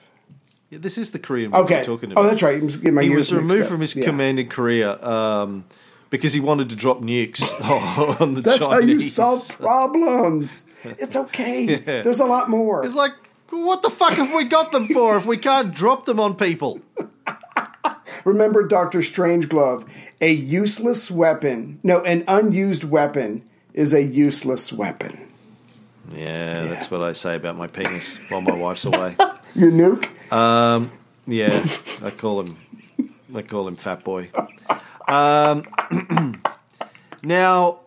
Yeah, 0.71 0.79
this 0.79 0.97
is 0.97 1.11
the 1.11 1.19
Korean 1.19 1.51
War 1.51 1.61
Okay. 1.65 1.81
we're 1.81 1.85
talking 1.85 2.13
about. 2.13 2.25
Oh, 2.25 2.27
that's 2.27 2.43
right. 2.43 2.59
Get 2.83 2.95
my 2.95 3.03
he 3.03 3.11
was 3.11 3.31
removed 3.31 3.67
from 3.67 3.83
his 3.83 3.95
Yeah. 3.95 4.07
command 4.07 4.39
in 4.39 4.49
Korea 4.49 4.99
um, 5.07 5.67
because 6.09 6.33
he 6.33 6.41
wanted 6.41 6.71
to 6.71 6.77
drop 6.77 7.03
nukes 7.03 7.43
on 8.23 8.33
the 8.33 8.41
That's 8.41 8.61
Chinese. 8.61 8.71
how 8.71 8.79
you 8.79 9.01
solve 9.03 9.59
problems. 9.59 10.65
It's 10.85 11.17
okay. 11.17 11.65
Yeah. 11.87 12.01
There's 12.01 12.21
a 12.21 12.25
lot 12.25 12.49
more. 12.49 12.83
It's 12.87 12.95
like, 12.95 13.13
what 13.51 13.83
the 13.83 13.91
fuck 13.91 14.15
have 14.15 14.33
we 14.35 14.45
got 14.45 14.73
them 14.73 14.87
for 14.87 15.19
if 15.19 15.27
we 15.27 15.37
can't 15.37 15.75
drop 15.75 16.07
them 16.07 16.19
on 16.19 16.35
people? 16.37 16.81
Remember 18.25 18.63
Doctor 18.67 19.01
Strangeglove. 19.01 19.89
A 20.21 20.33
useless 20.33 21.11
weapon, 21.11 21.81
no, 21.83 22.01
an 22.03 22.25
unused 22.29 22.85
weapon 22.85 23.45
is 23.75 23.93
a 23.93 24.03
useless 24.03 24.73
weapon. 24.73 25.29
Yeah, 26.15 26.65
that's 26.67 26.91
what 26.91 27.03
I 27.03 27.13
say 27.13 27.37
about 27.37 27.57
my 27.57 27.67
penis 27.67 28.19
while 28.29 28.41
my 28.41 28.55
wife's 28.55 28.85
away. 28.85 29.17
Your 29.55 29.71
nuke? 29.71 30.09
Yeah, 31.27 31.65
I 32.05 32.11
call 32.11 32.41
him, 32.41 32.57
I 33.35 33.43
call 33.43 33.69
him 33.69 33.77
Fat 33.77 34.03
Boy. 34.05 34.31
Um, 35.09 35.65
now, 37.23 37.81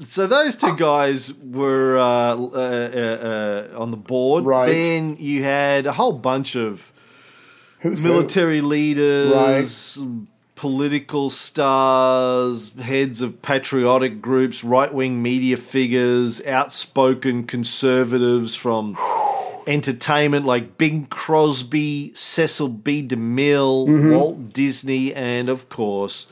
so 0.00 0.26
those 0.26 0.56
two 0.56 0.76
guys 0.76 1.32
were 1.34 1.98
uh, 1.98 2.36
uh, 2.36 2.48
uh, 2.54 3.76
uh, 3.76 3.80
on 3.80 3.90
the 3.90 3.96
board. 3.96 4.44
Right. 4.44 4.66
Then 4.66 5.16
you 5.18 5.42
had 5.42 5.86
a 5.86 5.92
whole 5.92 6.12
bunch 6.12 6.56
of 6.56 6.92
Who's 7.84 8.02
who? 8.02 8.08
military 8.08 8.60
leaders, 8.62 9.98
political 10.56 11.28
stars, 11.30 12.72
heads 12.80 13.20
of 13.22 13.40
patriotic 13.42 14.20
groups, 14.22 14.64
right 14.64 14.92
wing 14.92 15.22
media 15.22 15.56
figures, 15.56 16.44
outspoken 16.46 17.44
conservatives 17.44 18.54
from 18.56 18.96
entertainment 19.66 20.46
like 20.46 20.78
Bing 20.78 21.06
Crosby, 21.06 22.12
Cecil 22.14 22.68
B. 22.68 23.06
DeMille, 23.06 23.86
Mm-hmm. 23.86 24.12
Walt 24.12 24.52
Disney, 24.52 25.14
and 25.14 25.48
of 25.48 25.68
course, 25.68 26.26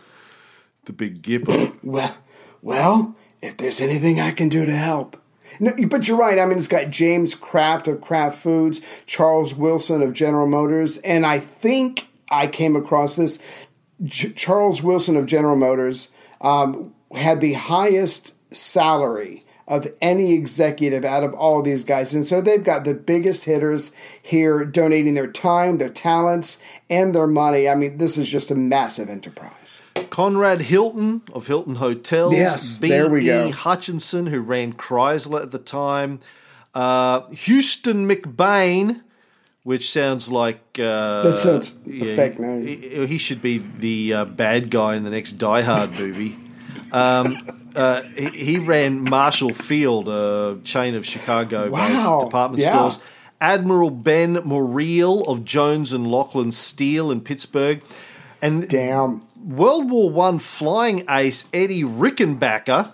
the 0.86 0.92
Big 0.92 1.22
Gipper. 1.22 1.76
Well, 1.82 2.16
well, 2.62 3.16
if 3.42 3.56
there's 3.58 3.80
anything 3.80 4.18
I 4.20 4.30
can 4.30 4.48
do 4.48 4.64
to 4.64 4.72
help. 4.74 5.21
No, 5.60 5.72
but 5.88 6.08
you're 6.08 6.16
right. 6.16 6.38
I 6.38 6.46
mean, 6.46 6.58
it's 6.58 6.68
got 6.68 6.90
James 6.90 7.34
Kraft 7.34 7.88
of 7.88 8.00
Kraft 8.00 8.38
Foods, 8.38 8.80
Charles 9.06 9.54
Wilson 9.54 10.02
of 10.02 10.12
General 10.12 10.46
Motors, 10.46 10.98
and 10.98 11.26
I 11.26 11.38
think 11.38 12.08
I 12.30 12.46
came 12.46 12.76
across 12.76 13.16
this. 13.16 13.38
J- 14.02 14.32
Charles 14.32 14.82
Wilson 14.82 15.16
of 15.16 15.26
General 15.26 15.56
Motors 15.56 16.10
um, 16.40 16.94
had 17.14 17.40
the 17.40 17.52
highest 17.52 18.34
salary 18.54 19.44
of 19.72 19.90
any 20.02 20.34
executive 20.34 21.02
out 21.02 21.24
of 21.24 21.32
all 21.32 21.60
of 21.60 21.64
these 21.64 21.82
guys. 21.82 22.14
And 22.14 22.28
so 22.28 22.42
they've 22.42 22.62
got 22.62 22.84
the 22.84 22.92
biggest 22.92 23.44
hitters 23.44 23.90
here 24.20 24.66
donating 24.66 25.14
their 25.14 25.26
time, 25.26 25.78
their 25.78 25.88
talents, 25.88 26.58
and 26.90 27.14
their 27.14 27.26
money. 27.26 27.66
I 27.66 27.74
mean, 27.74 27.96
this 27.96 28.18
is 28.18 28.28
just 28.28 28.50
a 28.50 28.54
massive 28.54 29.08
enterprise. 29.08 29.80
Conrad 30.10 30.60
Hilton 30.60 31.22
of 31.32 31.46
Hilton 31.46 31.76
Hotels. 31.76 32.34
Yes, 32.34 32.78
B. 32.78 32.90
there 32.90 33.08
we 33.08 33.24
go. 33.24 33.46
E. 33.46 33.50
Hutchinson, 33.50 34.26
who 34.26 34.42
ran 34.42 34.74
Chrysler 34.74 35.40
at 35.40 35.52
the 35.52 35.58
time. 35.58 36.20
Uh, 36.74 37.22
Hughston 37.28 38.04
McBain, 38.06 39.00
which 39.62 39.90
sounds 39.90 40.30
like. 40.30 40.60
Uh, 40.78 41.22
That 41.22 41.38
sounds 41.38 41.74
a 41.86 42.14
fake 42.14 42.38
name. 42.38 42.66
He, 42.66 43.06
he 43.06 43.16
should 43.16 43.40
be 43.40 43.56
the 43.78 44.12
uh, 44.12 44.24
bad 44.26 44.70
guy 44.70 44.96
in 44.96 45.04
the 45.04 45.10
next 45.10 45.32
Die 45.32 45.62
Hard 45.62 45.98
movie. 45.98 46.36
Um, 46.92 47.61
uh, 47.76 48.02
he, 48.02 48.28
he 48.30 48.58
ran 48.58 49.00
Marshall 49.02 49.52
Field, 49.52 50.08
a 50.08 50.58
chain 50.64 50.94
of 50.94 51.06
Chicago 51.06 51.64
based 51.70 51.94
Wow, 51.94 52.20
department 52.24 52.62
yeah. 52.62 52.72
stores. 52.72 52.98
Admiral 53.40 53.90
Ben 53.90 54.34
Moreell 54.44 55.24
of 55.28 55.44
Jones 55.44 55.92
and 55.92 56.06
Laughlin 56.06 56.52
Steel 56.52 57.10
in 57.10 57.20
Pittsburgh. 57.20 57.82
And 58.40 58.68
Damn. 58.68 59.26
World 59.44 59.90
War 59.90 60.10
One 60.10 60.38
flying 60.38 61.04
ace 61.08 61.46
Eddie 61.52 61.82
Rickenbacker. 61.82 62.92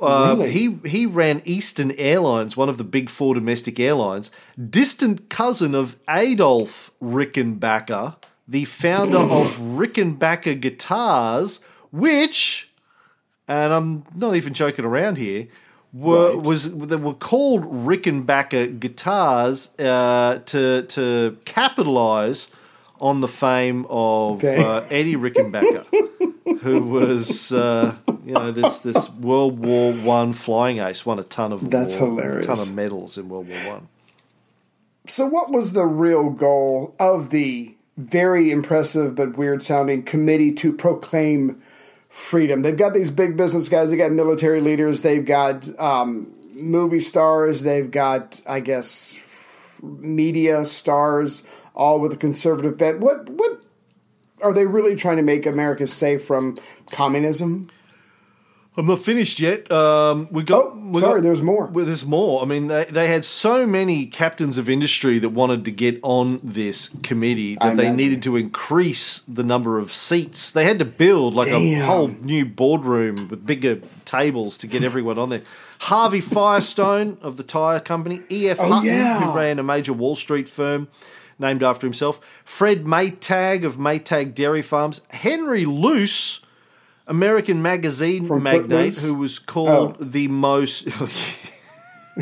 Uh, 0.00 0.36
Really? 0.38 0.50
He 0.50 0.78
he 0.88 1.06
ran 1.06 1.42
Eastern 1.44 1.90
Airlines, 1.92 2.56
one 2.56 2.68
of 2.68 2.78
the 2.78 2.84
big 2.84 3.10
four 3.10 3.34
domestic 3.34 3.78
airlines. 3.78 4.30
Distant 4.70 5.28
cousin 5.28 5.74
of 5.74 5.96
Adolph 6.08 6.90
Rickenbacker, 7.02 8.16
the 8.48 8.64
founder 8.64 9.18
of 9.18 9.58
Rickenbacker 9.58 10.58
Guitars, 10.60 11.60
which, 11.92 12.72
and 13.48 13.72
I'm 13.72 14.04
not 14.16 14.36
even 14.36 14.54
joking 14.54 14.84
around 14.84 15.16
here, 15.18 15.46
were 15.92 16.34
Right. 16.36 16.46
was 16.46 16.74
they 16.76 16.96
were 16.96 17.14
called 17.14 17.62
Rickenbacker 17.64 18.78
Guitars 18.80 19.70
uh, 19.78 20.40
to 20.46 20.82
to 20.82 21.36
capitalize 21.44 22.48
on 23.00 23.20
the 23.20 23.28
fame 23.28 23.84
of 23.90 24.36
Okay. 24.36 24.56
uh, 24.64 24.80
Eddie 24.90 25.16
Rickenbacker, 25.16 25.84
who 26.60 26.80
was 26.82 27.52
uh, 27.52 27.94
you 28.24 28.32
know 28.32 28.50
this 28.50 28.78
this 28.80 29.10
World 29.10 29.58
War 29.58 29.92
One 29.92 30.32
flying 30.32 30.78
ace, 30.78 31.04
won 31.04 31.18
a 31.18 31.24
ton 31.24 31.52
of 31.52 31.70
That's 31.70 31.96
war- 31.96 32.08
hilarious. 32.10 32.46
ton 32.46 32.58
of 32.58 32.74
medals 32.74 33.18
in 33.18 33.28
World 33.28 33.48
War 33.48 33.58
One. 33.74 33.88
So, 35.06 35.26
what 35.26 35.50
was 35.52 35.74
the 35.74 35.84
real 35.86 36.30
goal 36.30 36.94
of 36.98 37.28
the 37.30 37.74
very 37.98 38.50
impressive 38.50 39.14
but 39.14 39.36
weird 39.36 39.62
sounding 39.62 40.02
committee 40.02 40.50
to 40.52 40.72
proclaim 40.72 41.60
freedom? 42.14 42.62
They've 42.62 42.76
got 42.76 42.94
these 42.94 43.10
big 43.10 43.36
business 43.36 43.68
guys, 43.68 43.90
they've 43.90 43.98
got 43.98 44.12
military 44.12 44.60
leaders, 44.60 45.02
they've 45.02 45.24
got 45.24 45.68
um, 45.80 46.32
movie 46.54 47.00
stars, 47.00 47.62
they've 47.62 47.90
got, 47.90 48.40
I 48.46 48.60
guess, 48.60 49.18
media 49.82 50.64
stars, 50.64 51.42
all 51.74 52.00
with 52.00 52.12
a 52.12 52.16
conservative 52.16 52.78
bent. 52.78 53.00
What, 53.00 53.28
what 53.28 53.60
are 54.40 54.52
they 54.52 54.64
really 54.64 54.94
trying 54.94 55.16
to 55.16 55.22
make 55.22 55.44
America 55.44 55.86
safe 55.88 56.24
from 56.24 56.58
communism? 56.92 57.70
I'm 58.76 58.86
not 58.86 58.98
finished 58.98 59.38
yet. 59.38 59.70
Um, 59.70 60.26
we 60.32 60.42
got. 60.42 60.64
Oh, 60.64 60.76
we 60.76 61.00
sorry, 61.00 61.20
got, 61.20 61.22
there's 61.22 61.42
more. 61.42 61.66
Well, 61.66 61.84
there's 61.86 62.04
more. 62.04 62.42
I 62.42 62.44
mean, 62.44 62.66
they, 62.66 62.84
they 62.86 63.06
had 63.06 63.24
so 63.24 63.66
many 63.66 64.06
captains 64.06 64.58
of 64.58 64.68
industry 64.68 65.20
that 65.20 65.28
wanted 65.28 65.64
to 65.66 65.70
get 65.70 66.00
on 66.02 66.40
this 66.42 66.90
committee 67.04 67.56
I 67.60 67.68
that 67.68 67.76
they 67.76 67.82
imagine. 67.84 67.96
needed 67.96 68.22
to 68.24 68.36
increase 68.36 69.20
the 69.20 69.44
number 69.44 69.78
of 69.78 69.92
seats. 69.92 70.50
They 70.50 70.64
had 70.64 70.80
to 70.80 70.84
build 70.84 71.34
like 71.34 71.48
a 71.48 71.80
whole 71.82 72.08
new 72.08 72.44
boardroom 72.44 73.28
with 73.28 73.46
bigger 73.46 73.76
tables 74.04 74.58
to 74.58 74.66
get 74.66 74.82
everyone 74.90 75.18
on 75.18 75.28
there. 75.28 75.42
Harvey 75.78 76.20
Firestone 76.20 77.18
of 77.20 77.36
the 77.36 77.42
tire 77.44 77.78
company, 77.78 78.22
E.F. 78.30 78.58
Oh, 78.58 78.72
Hutton, 78.72 78.86
yeah. 78.86 79.20
who 79.20 79.38
ran 79.38 79.58
a 79.58 79.62
major 79.62 79.92
Wall 79.92 80.14
Street 80.16 80.48
firm 80.48 80.88
named 81.38 81.62
after 81.62 81.86
himself, 81.86 82.20
Fred 82.44 82.84
Maytag 82.84 83.64
of 83.64 83.76
Maytag 83.76 84.34
Dairy 84.34 84.62
Farms, 84.62 85.02
Henry 85.10 85.64
Luce, 85.64 86.40
American 87.06 87.62
magazine 87.62 88.26
From 88.26 88.42
magnate, 88.42 88.94
Footloose? 88.94 89.04
who 89.04 89.14
was 89.14 89.38
called 89.38 89.96
Oh. 90.00 90.04
the 90.04 90.28
most. 90.28 90.88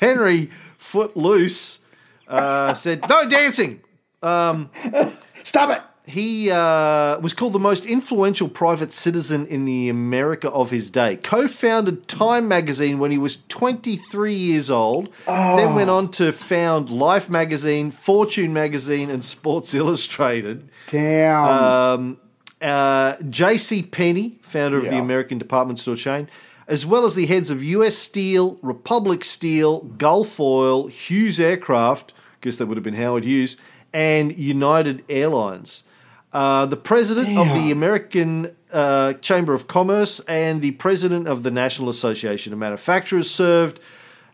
Henry 0.00 0.50
Footloose 0.78 1.80
uh, 2.28 2.74
said, 2.74 3.02
No 3.08 3.28
dancing! 3.28 3.80
Stop 4.22 5.70
it. 5.70 5.82
He 6.08 6.52
uh, 6.52 7.18
was 7.18 7.32
called 7.32 7.52
the 7.52 7.58
most 7.58 7.84
influential 7.84 8.48
private 8.48 8.92
citizen 8.92 9.44
in 9.48 9.64
the 9.64 9.88
America 9.88 10.48
of 10.50 10.70
his 10.70 10.88
day. 10.88 11.16
Co 11.16 11.48
founded 11.48 12.06
Time 12.06 12.46
magazine 12.46 13.00
when 13.00 13.10
he 13.10 13.18
was 13.18 13.38
23 13.48 14.32
years 14.32 14.70
old, 14.70 15.12
then 15.26 15.74
went 15.74 15.90
on 15.90 16.12
to 16.12 16.30
found 16.30 16.90
Life 16.90 17.28
magazine, 17.28 17.90
Fortune 17.90 18.52
magazine, 18.52 19.10
and 19.10 19.24
Sports 19.24 19.74
Illustrated. 19.74 20.68
Damn. 20.86 22.18
Uh, 22.60 23.16
J.C. 23.28 23.82
Penney, 23.82 24.38
founder 24.40 24.78
of 24.78 24.84
the 24.84 24.98
American 24.98 25.38
department 25.38 25.78
store 25.78 25.96
chain, 25.96 26.28
as 26.66 26.86
well 26.86 27.04
as 27.04 27.14
the 27.14 27.26
heads 27.26 27.50
of 27.50 27.62
U.S. 27.62 27.96
Steel, 27.96 28.58
Republic 28.62 29.24
Steel, 29.24 29.80
Gulf 29.80 30.40
Oil, 30.40 30.88
Hughes 30.88 31.38
Aircraft, 31.38 32.12
I 32.16 32.36
guess 32.40 32.56
that 32.56 32.66
would 32.66 32.76
have 32.76 32.84
been 32.84 32.94
Howard 32.94 33.24
Hughes, 33.24 33.56
and 33.92 34.36
United 34.36 35.04
Airlines. 35.08 35.84
Uh, 36.32 36.66
the 36.66 36.76
president 36.76 37.36
of 37.38 37.48
the 37.48 37.70
American 37.70 38.54
uh, 38.72 39.14
Chamber 39.14 39.54
of 39.54 39.68
Commerce 39.68 40.20
and 40.20 40.60
the 40.60 40.72
president 40.72 41.28
of 41.28 41.42
the 41.44 41.50
National 41.50 41.88
Association 41.88 42.52
of 42.52 42.58
Manufacturers 42.58 43.30
served, 43.30 43.80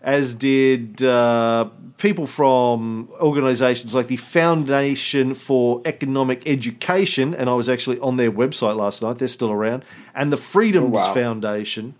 as 0.02 0.34
did 0.34 1.02
uh, 1.02 1.68
people 1.96 2.26
from 2.26 3.08
organizations 3.20 3.94
like 3.94 4.08
the 4.08 4.16
Foundation 4.16 5.34
for 5.34 5.80
Economic 5.84 6.42
Education, 6.46 7.34
and 7.34 7.48
I 7.48 7.54
was 7.54 7.68
actually 7.68 7.98
on 8.00 8.16
their 8.16 8.32
website 8.32 8.76
last 8.76 9.00
night, 9.02 9.18
they're 9.18 9.28
still 9.28 9.52
around, 9.52 9.84
and 10.14 10.32
the 10.32 10.36
Freedoms 10.36 10.88
Oh, 10.98 11.06
wow. 11.06 11.14
Foundation. 11.14 11.94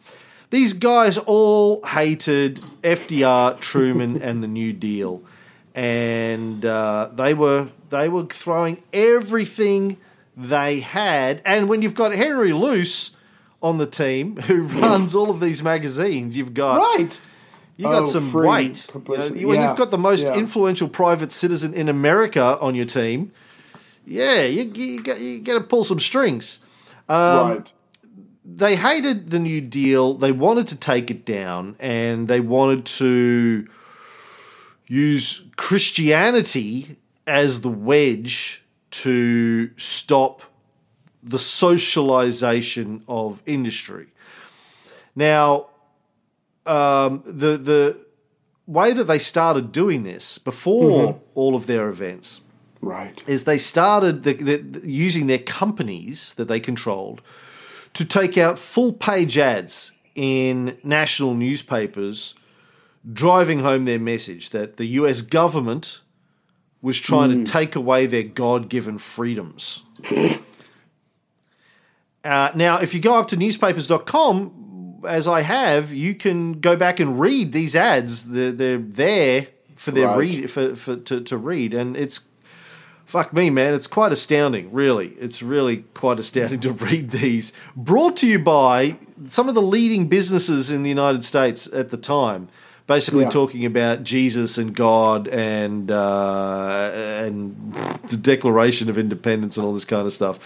These 0.50 0.74
guys 0.74 1.16
all 1.16 1.82
hated 1.84 2.60
FDR, 2.82 3.58
Truman, 3.60 4.20
and 4.20 4.42
the 4.42 4.48
New 4.48 4.72
Deal, 4.74 5.22
and 5.74 6.64
uh, 6.64 7.08
they 7.14 7.32
were 7.34 7.68
they 7.90 8.08
were 8.08 8.24
throwing 8.24 8.82
everything 8.92 9.96
they 10.36 10.80
had. 10.80 11.40
And 11.44 11.68
when 11.68 11.82
you've 11.82 11.94
got 11.94 12.12
Henry 12.12 12.52
Luce 12.52 13.12
on 13.62 13.78
the 13.78 13.86
team 13.86 14.36
who 14.42 14.62
runs 14.82 15.14
all 15.14 15.30
of 15.30 15.40
these 15.40 15.62
magazines, 15.62 16.36
you've 16.36 16.52
got 16.54 16.78
right. 16.96 17.20
You 17.76 17.84
got 17.84 18.02
Oh, 18.02 18.06
some 18.06 18.32
weight. 18.32 18.86
publicity. 18.88 19.40
You 19.40 19.46
know, 19.46 19.48
when 19.50 19.60
Yeah, 19.60 19.68
you've 19.68 19.78
got 19.78 19.90
the 19.90 19.98
most 19.98 20.24
yeah. 20.24 20.34
influential 20.36 20.88
private 20.88 21.32
citizen 21.32 21.74
in 21.74 21.88
America 21.88 22.58
on 22.60 22.74
your 22.74 22.84
team, 22.86 23.32
yeah, 24.06 24.42
you, 24.42 24.64
you, 24.74 25.02
got, 25.02 25.20
you 25.20 25.40
got 25.40 25.54
to 25.54 25.60
pull 25.60 25.84
some 25.84 26.00
strings. 26.00 26.58
Um, 27.08 27.48
right. 27.50 27.72
They 28.44 28.74
hated 28.76 29.30
the 29.30 29.38
New 29.38 29.60
Deal. 29.60 30.14
They 30.14 30.32
wanted 30.32 30.66
to 30.68 30.76
take 30.76 31.10
it 31.10 31.24
down, 31.24 31.76
and 31.78 32.26
they 32.28 32.40
wanted 32.40 32.84
to 32.86 33.66
use 34.88 35.44
Christianity 35.56 36.96
as 37.26 37.60
the 37.60 37.68
wedge 37.70 38.64
to 38.90 39.70
stop 39.78 40.42
the 41.22 41.38
socialization 41.38 43.04
of 43.06 43.40
industry. 43.46 44.08
Now, 45.14 45.66
um, 46.66 47.22
the 47.24 47.56
the 47.56 48.06
way 48.66 48.92
that 48.92 49.04
they 49.04 49.18
started 49.18 49.72
doing 49.72 50.04
this 50.04 50.38
before 50.38 51.20
all 51.34 51.54
of 51.54 51.66
their 51.66 51.88
events 51.88 52.40
Right. 52.80 53.22
is 53.28 53.44
they 53.44 53.58
started 53.58 54.24
the, 54.24 54.32
the, 54.34 54.88
using 54.88 55.28
their 55.28 55.38
companies 55.38 56.34
that 56.34 56.48
they 56.48 56.58
controlled 56.58 57.22
to 57.94 58.04
take 58.04 58.36
out 58.36 58.58
full 58.58 58.92
page 58.92 59.38
ads 59.38 59.92
in 60.16 60.76
national 60.82 61.34
newspapers 61.34 62.34
driving 63.12 63.60
home 63.60 63.84
their 63.84 64.00
message 64.00 64.50
that 64.50 64.76
the 64.76 64.86
US 64.86 65.22
government 65.22 66.00
was 66.80 66.98
trying 66.98 67.44
to 67.44 67.50
take 67.50 67.76
away 67.76 68.06
their 68.06 68.24
God 68.24 68.68
given 68.68 68.98
freedoms. 68.98 69.84
uh, 72.24 72.50
now, 72.56 72.78
if 72.78 72.92
you 72.94 73.00
go 73.00 73.14
up 73.14 73.28
to 73.28 73.36
newspapers.com, 73.36 74.61
as 75.06 75.26
I 75.26 75.40
have, 75.42 75.92
you 75.92 76.14
can 76.14 76.60
go 76.60 76.76
back 76.76 77.00
and 77.00 77.18
read 77.18 77.52
these 77.52 77.74
ads. 77.76 78.28
They're, 78.28 78.52
they're 78.52 78.78
there 78.78 79.48
for 79.76 79.90
their 79.90 80.08
Right. 80.08 80.18
read 80.18 80.50
for, 80.50 80.76
for 80.76 80.96
to, 80.96 81.20
to 81.20 81.36
read, 81.36 81.74
and 81.74 81.96
it's 81.96 82.22
fuck 83.04 83.32
me, 83.32 83.50
man. 83.50 83.74
It's 83.74 83.86
quite 83.86 84.10
astounding, 84.12 84.72
really. 84.72 85.08
It's 85.20 85.42
really 85.42 85.78
quite 85.94 86.18
astounding 86.18 86.60
to 86.60 86.72
read 86.88 87.10
these. 87.10 87.52
Brought 87.76 88.16
to 88.18 88.26
you 88.26 88.38
by 88.38 88.96
some 89.28 89.48
of 89.48 89.54
the 89.54 89.62
leading 89.62 90.08
businesses 90.08 90.70
in 90.70 90.82
the 90.82 90.88
United 90.88 91.22
States 91.24 91.68
at 91.72 91.90
the 91.90 91.96
time, 91.98 92.48
basically 92.86 93.24
Yeah. 93.24 93.30
talking 93.30 93.64
about 93.66 94.02
Jesus 94.04 94.56
and 94.56 94.74
God 94.74 95.28
and 95.28 95.90
uh, 95.90 96.90
and 96.94 97.74
the 98.08 98.16
Declaration 98.16 98.88
of 98.88 98.96
Independence 98.98 99.56
and 99.56 99.66
all 99.66 99.74
this 99.74 99.84
kind 99.84 100.06
of 100.06 100.12
stuff. 100.12 100.38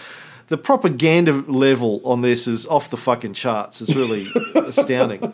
The 0.47 0.57
propaganda 0.57 1.33
level 1.33 2.01
on 2.05 2.21
this 2.21 2.47
is 2.47 2.65
off 2.67 2.89
the 2.89 2.97
fucking 2.97 3.33
charts. 3.33 3.81
It's 3.81 3.95
really 3.95 4.27
astounding. 4.55 5.33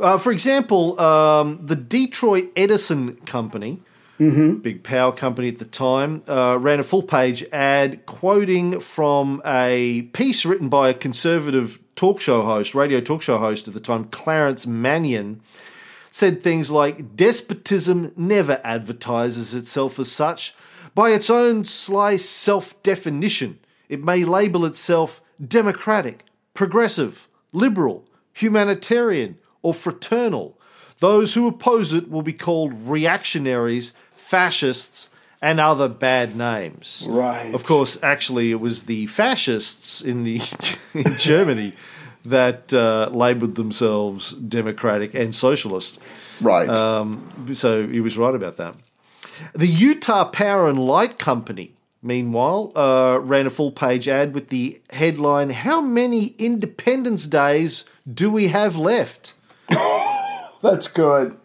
Uh, 0.00 0.16
for 0.18 0.30
example, 0.30 0.98
um, 1.00 1.66
the 1.66 1.74
Detroit 1.74 2.50
Edison 2.54 3.16
Company, 3.26 3.80
big 4.18 4.84
power 4.84 5.10
company 5.12 5.48
at 5.48 5.58
the 5.58 5.64
time, 5.64 6.22
uh, 6.28 6.56
ran 6.60 6.78
a 6.78 6.84
full 6.84 7.02
page 7.02 7.44
ad 7.52 8.06
quoting 8.06 8.78
from 8.78 9.42
a 9.44 10.02
piece 10.12 10.44
written 10.44 10.68
by 10.68 10.88
a 10.88 10.94
conservative 10.94 11.80
talk 11.96 12.20
show 12.20 12.42
host, 12.42 12.76
radio 12.76 13.00
talk 13.00 13.22
show 13.22 13.38
host 13.38 13.66
at 13.66 13.74
the 13.74 13.80
time, 13.80 14.04
Clarence 14.04 14.66
Manion. 14.66 15.40
Said 16.10 16.42
things 16.42 16.70
like, 16.70 17.16
despotism 17.16 18.12
never 18.16 18.60
advertises 18.64 19.54
itself 19.54 19.98
as 19.98 20.10
such. 20.10 20.54
By 20.94 21.10
its 21.10 21.28
own 21.28 21.64
sly 21.64 22.16
self 22.16 22.80
definition, 22.82 23.58
it 23.88 24.02
may 24.02 24.24
label 24.24 24.64
itself 24.64 25.20
democratic, 25.46 26.24
progressive, 26.54 27.28
liberal, 27.52 28.04
humanitarian, 28.32 29.38
or 29.62 29.74
fraternal. 29.74 30.58
Those 30.98 31.34
who 31.34 31.46
oppose 31.46 31.92
it 31.92 32.10
will 32.10 32.22
be 32.22 32.32
called 32.32 32.88
reactionaries, 32.88 33.92
fascists, 34.16 35.10
and 35.40 35.60
other 35.60 35.88
bad 35.88 36.36
names. 36.36 37.06
Right. 37.08 37.54
Of 37.54 37.64
course, 37.64 37.96
actually, 38.02 38.50
it 38.50 38.60
was 38.60 38.84
the 38.84 39.06
fascists 39.06 40.02
in 40.02 40.24
the 40.24 40.40
in 40.94 41.16
Germany 41.16 41.74
that 42.24 42.72
uh, 42.74 43.08
labelled 43.12 43.54
themselves 43.54 44.32
democratic 44.32 45.14
and 45.14 45.34
socialist. 45.34 45.98
Right. 46.40 46.68
Um, 46.68 47.50
so 47.54 47.86
he 47.86 48.00
was 48.00 48.18
right 48.18 48.34
about 48.34 48.56
that. 48.56 48.74
The 49.54 49.68
Utah 49.68 50.24
Power 50.24 50.68
and 50.68 50.78
Light 50.78 51.18
Company, 51.18 51.72
meanwhile, 52.02 52.72
uh, 52.74 53.18
ran 53.20 53.46
a 53.46 53.50
full 53.50 53.70
page 53.70 54.08
ad 54.08 54.34
with 54.34 54.48
the 54.48 54.80
headline 54.90 55.50
How 55.50 55.80
many 55.80 56.34
Independence 56.38 57.26
Days 57.26 57.84
do 58.12 58.30
we 58.30 58.48
have 58.48 58.76
left? 58.76 59.34
That's 60.62 60.88
good. 60.88 61.36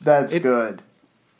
That's 0.00 0.34
good. 0.38 0.82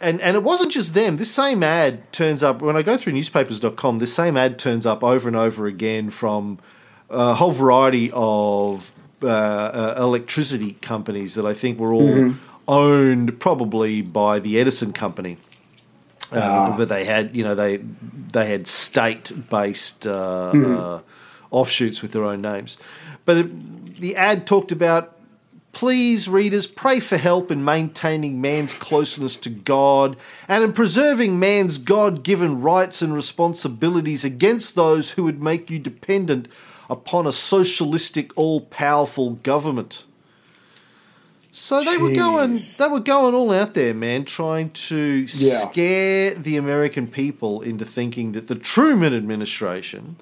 And, 0.00 0.20
and 0.20 0.36
it 0.36 0.42
wasn't 0.42 0.72
just 0.72 0.94
them. 0.94 1.16
This 1.16 1.30
same 1.30 1.62
ad 1.62 2.12
turns 2.12 2.42
up 2.42 2.60
when 2.60 2.76
I 2.76 2.82
go 2.82 2.96
through 2.96 3.12
newspapers.com. 3.12 3.98
This 3.98 4.12
same 4.12 4.36
ad 4.36 4.58
turns 4.58 4.84
up 4.84 5.04
over 5.04 5.28
and 5.28 5.36
over 5.36 5.66
again 5.66 6.10
from 6.10 6.58
a 7.08 7.34
whole 7.34 7.52
variety 7.52 8.10
of 8.12 8.92
uh, 9.22 9.28
uh, 9.28 9.94
electricity 9.98 10.72
companies 10.82 11.34
that 11.34 11.46
I 11.46 11.54
think 11.54 11.78
were 11.78 11.92
all 11.92 12.34
owned 12.66 13.38
probably 13.38 14.02
by 14.02 14.40
the 14.40 14.58
Edison 14.58 14.92
company. 14.92 15.36
Uh, 16.32 16.76
But 16.76 16.88
they 16.88 17.04
had, 17.04 17.36
you 17.36 17.44
know, 17.44 17.54
they 17.54 17.78
they 18.32 18.46
had 18.46 18.66
state-based 18.66 20.06
uh, 20.06 20.52
uh, 20.54 21.00
offshoots 21.50 22.02
with 22.02 22.12
their 22.12 22.24
own 22.24 22.40
names. 22.40 22.78
But 23.24 23.36
it, 23.36 24.00
the 24.00 24.16
ad 24.16 24.46
talked 24.46 24.72
about 24.72 25.16
Please, 25.72 26.28
readers, 26.28 26.66
pray 26.66 27.00
for 27.00 27.16
help 27.16 27.50
in 27.50 27.64
maintaining 27.64 28.42
man's 28.42 28.74
closeness 28.74 29.36
to 29.38 29.48
God 29.48 30.18
and 30.46 30.62
in 30.62 30.74
preserving 30.74 31.38
man's 31.38 31.78
God 31.78 32.22
given 32.22 32.60
rights 32.60 33.00
and 33.00 33.14
responsibilities 33.14 34.22
against 34.22 34.74
those 34.74 35.12
who 35.12 35.24
would 35.24 35.42
make 35.42 35.70
you 35.70 35.78
dependent 35.78 36.46
upon 36.90 37.26
a 37.26 37.32
socialistic, 37.32 38.36
all-powerful 38.36 39.30
government. 39.36 40.04
So 41.54 41.82
they 41.84 41.98
were 41.98 42.12
going, 42.12 42.58
they 42.78 42.88
were 42.88 43.00
going 43.00 43.34
all 43.34 43.52
out 43.52 43.74
there, 43.74 43.92
man, 43.92 44.24
trying 44.24 44.70
to 44.70 44.96
Yeah. 45.28 45.58
scare 45.58 46.34
the 46.34 46.56
American 46.56 47.06
people 47.06 47.60
into 47.60 47.84
thinking 47.84 48.32
that 48.32 48.48
the 48.48 48.54
Truman 48.54 49.14
administration, 49.14 50.16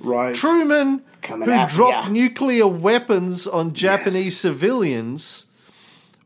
Right. 0.00 0.34
Truman, 0.34 1.00
Coming 1.22 1.48
who 1.48 1.66
dropped 1.68 2.08
ya. 2.08 2.12
nuclear 2.12 2.66
weapons 2.66 3.46
on 3.46 3.72
Japanese 3.72 4.26
Yes. 4.26 4.36
civilians, 4.36 5.46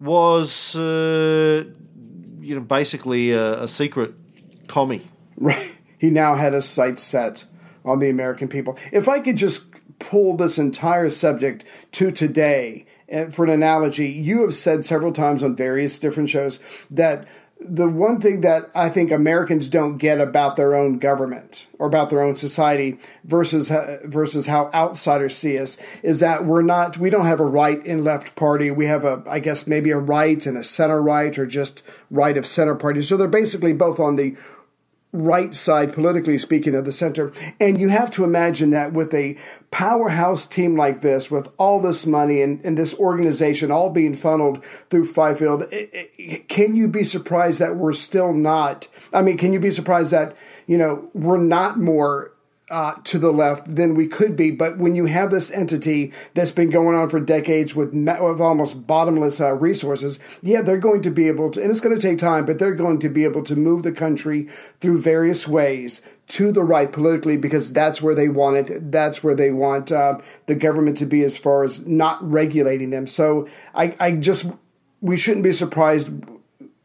was, 0.01 0.75
uh, 0.77 1.64
you 2.40 2.55
know, 2.55 2.61
basically 2.61 3.31
a, 3.33 3.62
a 3.62 3.68
secret 3.68 4.14
commie. 4.66 5.03
Right. 5.37 5.73
He 6.01 6.11
now 6.11 6.37
had 6.37 6.53
his 6.53 6.64
sights 6.64 7.03
set 7.03 7.44
on 7.85 7.99
the 7.99 8.09
American 8.09 8.47
people. 8.47 8.79
If 8.92 9.09
I 9.09 9.18
could 9.18 9.37
just 9.37 9.62
pull 9.99 10.37
this 10.37 10.57
entire 10.57 11.11
subject 11.11 11.64
to 11.92 12.12
today, 12.12 12.87
for 13.31 13.44
an 13.44 13.51
analogy, 13.51 14.09
you 14.09 14.42
have 14.42 14.55
said 14.55 14.85
several 14.85 15.12
times 15.12 15.42
on 15.42 15.57
various 15.57 15.99
different 15.99 16.29
shows 16.29 16.61
that 16.90 17.27
the 17.61 17.88
one 17.88 18.21
thing 18.21 18.42
that 18.42 18.64
I 18.75 18.88
think 18.88 19.11
Americans 19.11 19.68
don't 19.68 19.99
get 19.99 20.21
about 20.21 20.57
their 20.57 20.75
own 20.75 20.99
government 20.99 21.66
or 21.79 21.88
about 21.88 22.09
their 22.09 22.23
own 22.23 22.37
society 22.37 22.99
versus 23.25 23.71
uh, 23.71 23.99
versus 24.05 24.47
how 24.47 24.71
outsiders 24.73 25.37
see 25.37 25.59
us 25.59 25.77
is 26.03 26.21
that 26.21 26.44
we're 26.44 26.62
not 26.62 26.99
we 26.99 27.11
don't 27.11 27.27
have 27.27 27.40
a 27.40 27.47
right 27.47 27.85
and 27.85 28.05
left 28.05 28.37
party. 28.37 28.71
We 28.71 28.87
have 28.87 29.05
a 29.05 29.25
I 29.27 29.40
guess 29.40 29.66
maybe 29.66 29.90
a 29.90 29.99
right 29.99 30.44
and 30.47 30.57
a 30.57 30.62
center 30.62 31.03
right 31.03 31.37
or 31.37 31.47
just 31.47 31.83
right 32.11 32.37
of 32.37 32.47
center 32.47 32.77
party. 32.77 33.03
So 33.03 33.16
they're 33.16 33.27
basically 33.27 33.73
both 33.73 33.99
on 33.99 34.16
the 34.16 34.37
right 35.12 35.55
side, 35.55 35.94
politically 35.94 36.37
speaking, 36.37 36.75
of 36.75 36.85
the 36.85 36.92
center. 36.92 37.33
And 37.59 37.81
you 37.81 37.88
have 37.88 38.11
to 38.12 38.25
imagine 38.25 38.71
that 38.71 38.92
with 38.92 39.14
a 39.14 39.38
powerhouse 39.71 40.44
team 40.44 40.77
like 40.77 41.01
this, 41.01 41.31
with 41.31 41.49
all 41.57 41.81
this 41.81 42.07
money 42.07 42.42
and, 42.42 42.62
and 42.64 42.77
this 42.77 42.94
organization 42.94 43.71
all 43.71 43.90
being 43.90 44.14
funneled 44.14 44.62
through 44.90 45.07
Fifield, 45.07 45.64
can 46.49 46.77
you 46.77 46.88
be 46.88 47.05
surprised 47.05 47.59
that 47.61 47.77
we're 47.77 47.94
still 47.94 48.35
not? 48.35 48.88
I 49.12 49.23
mean, 49.23 49.38
can 49.38 49.53
you 49.53 49.61
be 49.61 49.71
surprised 49.71 50.12
that, 50.12 50.37
you 50.66 50.77
know, 50.77 51.09
we're 51.14 51.38
not 51.38 51.79
more 51.79 52.33
uh, 52.70 52.94
to 53.04 53.18
the 53.18 53.33
left 53.33 53.74
than 53.74 53.94
we 53.94 54.07
could 54.07 54.37
be. 54.37 54.50
But 54.50 54.78
when 54.78 54.94
you 54.94 55.07
have 55.07 55.31
this 55.31 55.50
entity 55.50 56.12
that's 56.35 56.52
been 56.52 56.70
going 56.70 56.96
on 56.96 57.09
for 57.09 57.20
decades 57.20 57.74
with, 57.74 57.92
with 57.92 58.40
almost 58.40 58.87
bottomless 58.87 59.40
uh, 59.40 59.54
resources, 59.54 60.20
yeah, 60.42 60.62
they're 60.62 60.78
going 60.78 61.02
to 61.02 61.11
be 61.11 61.28
able 61.28 61.50
to, 61.52 61.62
and 61.62 61.70
it's 61.70 61.81
going 61.81 61.94
to 61.94 62.00
take 62.00 62.18
time, 62.18 62.44
but 62.44 62.59
they're 62.59 62.74
going 62.74 63.00
to 63.00 63.09
be 63.09 63.24
able 63.24 63.42
to 63.44 63.57
move 63.57 63.83
the 63.83 63.92
country 63.92 64.48
through 64.81 65.00
various 65.00 65.48
ways 65.48 66.02
to 66.28 66.52
the 66.52 66.62
right 66.62 66.92
politically 66.92 67.38
because 67.38 67.72
that's 67.72 68.02
where 68.02 68.14
they 68.14 68.28
want 68.28 68.57
it. 68.57 68.92
That's 68.92 69.24
where 69.24 69.35
they 69.35 69.50
want 69.50 69.90
uh, 69.90 70.18
the 70.46 70.54
government 70.54 70.98
to 70.98 71.07
be 71.07 71.22
as 71.24 71.38
far 71.38 71.64
as 71.64 71.87
not 71.87 72.18
regulating 72.22 72.90
them. 72.90 73.07
So 73.07 73.48
I, 73.74 73.96
I 73.98 74.12
just, 74.12 74.46
we 75.00 75.16
shouldn't 75.16 75.44
be 75.44 75.52
surprised 75.52 76.11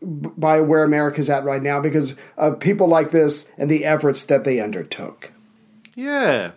by 0.02 0.62
where 0.62 0.84
America's 0.84 1.30
at 1.30 1.44
right 1.44 1.62
now 1.62 1.82
because 1.82 2.16
of 2.38 2.60
people 2.60 2.88
like 2.88 3.12
this 3.12 3.50
and 3.58 3.70
the 3.70 3.86
efforts 3.86 4.24
that 4.26 4.46
they 4.46 4.60
undertook. 4.60 5.33
Yeah. 5.96 6.52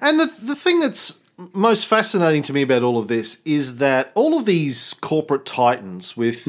And 0.00 0.18
the 0.20 0.32
the 0.42 0.56
thing 0.56 0.80
that's 0.80 1.18
most 1.52 1.86
fascinating 1.86 2.42
to 2.42 2.52
me 2.52 2.62
about 2.62 2.82
all 2.82 2.98
of 2.98 3.08
this 3.08 3.40
is 3.44 3.76
that 3.76 4.12
all 4.14 4.38
of 4.38 4.44
these 4.44 4.94
corporate 5.00 5.44
titans 5.44 6.16
with 6.16 6.46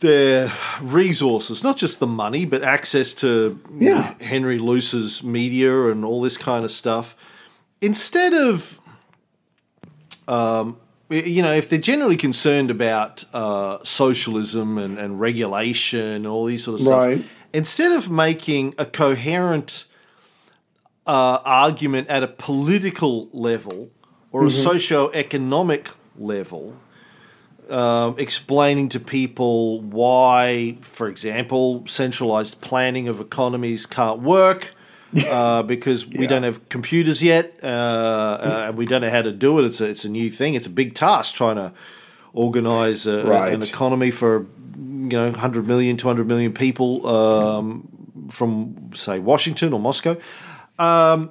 their 0.00 0.52
resources, 0.80 1.62
not 1.62 1.76
just 1.76 2.00
the 2.00 2.06
money, 2.06 2.44
but 2.44 2.62
access 2.62 3.14
to 3.14 3.58
Yeah. 3.78 4.14
Henry 4.20 4.58
Luce's 4.58 5.22
media 5.22 5.86
and 5.90 6.04
all 6.04 6.20
this 6.20 6.36
kind 6.36 6.64
of 6.64 6.70
stuff, 6.70 7.14
instead 7.80 8.32
of 8.32 8.78
um, 10.28 10.76
you 11.10 11.42
know, 11.42 11.52
if 11.52 11.68
they're 11.68 11.78
generally 11.78 12.16
concerned 12.16 12.70
about 12.70 13.24
uh, 13.34 13.78
socialism 13.84 14.78
and, 14.78 14.98
and 14.98 15.20
regulation 15.20 16.00
and 16.00 16.26
all 16.26 16.46
these 16.46 16.64
sort 16.64 16.80
of 16.80 16.86
stuff, 16.86 16.98
instead 17.52 17.92
of 17.92 18.10
making 18.10 18.74
a 18.78 18.86
coherent 18.86 19.84
uh, 21.06 21.38
argument 21.44 22.08
at 22.08 22.22
a 22.22 22.28
political 22.28 23.28
level 23.32 23.90
or 24.30 24.46
a 24.46 24.50
socio-economic 24.50 25.90
level, 26.18 26.74
um, 27.68 28.14
explaining 28.18 28.88
to 28.90 29.00
people 29.00 29.80
why, 29.80 30.76
for 30.80 31.08
example, 31.08 31.84
centralized 31.86 32.60
planning 32.60 33.08
of 33.08 33.20
economies 33.20 33.86
can't 33.86 34.20
work. 34.20 34.74
Uh, 35.28 35.62
because 35.62 36.06
we 36.06 36.26
don't 36.26 36.42
have 36.42 36.70
computers 36.70 37.22
yet, 37.22 37.52
uh, 37.62 37.66
uh, 37.66 38.64
and 38.68 38.78
we 38.78 38.86
don't 38.86 39.02
know 39.02 39.10
how 39.10 39.20
to 39.20 39.30
do 39.30 39.58
it. 39.58 39.66
It's 39.66 39.78
a, 39.82 39.84
it's 39.84 40.06
a 40.06 40.08
new 40.08 40.30
thing. 40.30 40.54
It's 40.54 40.66
a 40.66 40.70
big 40.70 40.94
task 40.94 41.34
trying 41.34 41.56
to 41.56 41.74
organize 42.32 43.06
a, 43.06 43.22
Right. 43.22 43.52
an 43.52 43.60
economy 43.62 44.10
for 44.10 44.46
you 44.74 45.08
know 45.18 45.26
100 45.30 45.66
million, 45.66 45.98
200 45.98 46.26
million 46.26 46.54
people 46.54 47.06
um, 47.06 48.26
from 48.30 48.90
say 48.94 49.18
Washington 49.18 49.74
or 49.74 49.80
Moscow. 49.80 50.16
Um, 50.78 51.30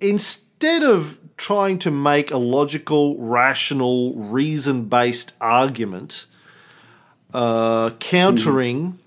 instead 0.00 0.82
of 0.82 1.18
trying 1.36 1.78
to 1.80 1.90
make 1.90 2.30
a 2.30 2.38
logical, 2.38 3.16
rational, 3.18 4.14
reason-based 4.14 5.32
argument 5.40 6.26
uh, 7.34 7.90
countering 8.00 8.98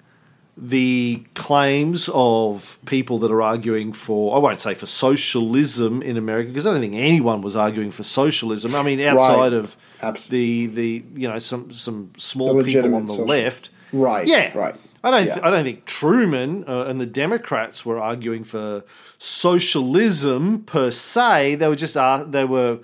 the 0.56 1.24
claims 1.36 2.10
of 2.14 2.78
people 2.86 3.18
that 3.20 3.32
are 3.32 3.42
arguing 3.42 3.94
for, 3.94 4.36
I 4.36 4.40
won't 4.40 4.60
say 4.60 4.74
for 4.74 4.86
socialism 4.86 6.02
in 6.02 6.18
America, 6.18 6.50
because 6.50 6.68
I 6.68 6.72
don't 6.72 6.82
think 6.82 6.96
anyone 6.96 7.42
was 7.42 7.56
arguing 7.56 7.92
for 7.92 8.04
socialism. 8.04 8.76
I 8.76 8.84
mean, 8.84 9.00
outside 9.00 9.54
of 9.54 9.78
Abs- 10.02 10.28
the 10.28 10.68
the 10.68 11.04
you 11.16 11.28
know 11.28 11.40
some 11.40 11.72
some 11.72 12.12
small 12.18 12.62
people 12.64 12.94
on 12.94 13.06
the 13.06 13.14
social- 13.14 13.26
left, 13.26 13.70
Right, 13.92 14.28
Yeah, 14.28 14.56
right. 14.56 14.76
I 15.04 15.12
don't. 15.12 15.26
Th- 15.26 15.40
I 15.42 15.50
don't 15.50 15.64
think 15.64 15.86
Truman 15.86 16.66
uh, 16.68 16.86
and 16.88 17.00
the 17.00 17.06
Democrats 17.06 17.86
were 17.86 18.00
arguing 18.00 18.44
for 18.44 18.84
socialism 19.18 20.64
per 20.64 20.92
se. 20.92 21.56
They 21.56 21.68
were 21.68 21.76
just 21.76 21.96
uh, 21.96 22.24
they 22.28 22.46
were 22.46 22.80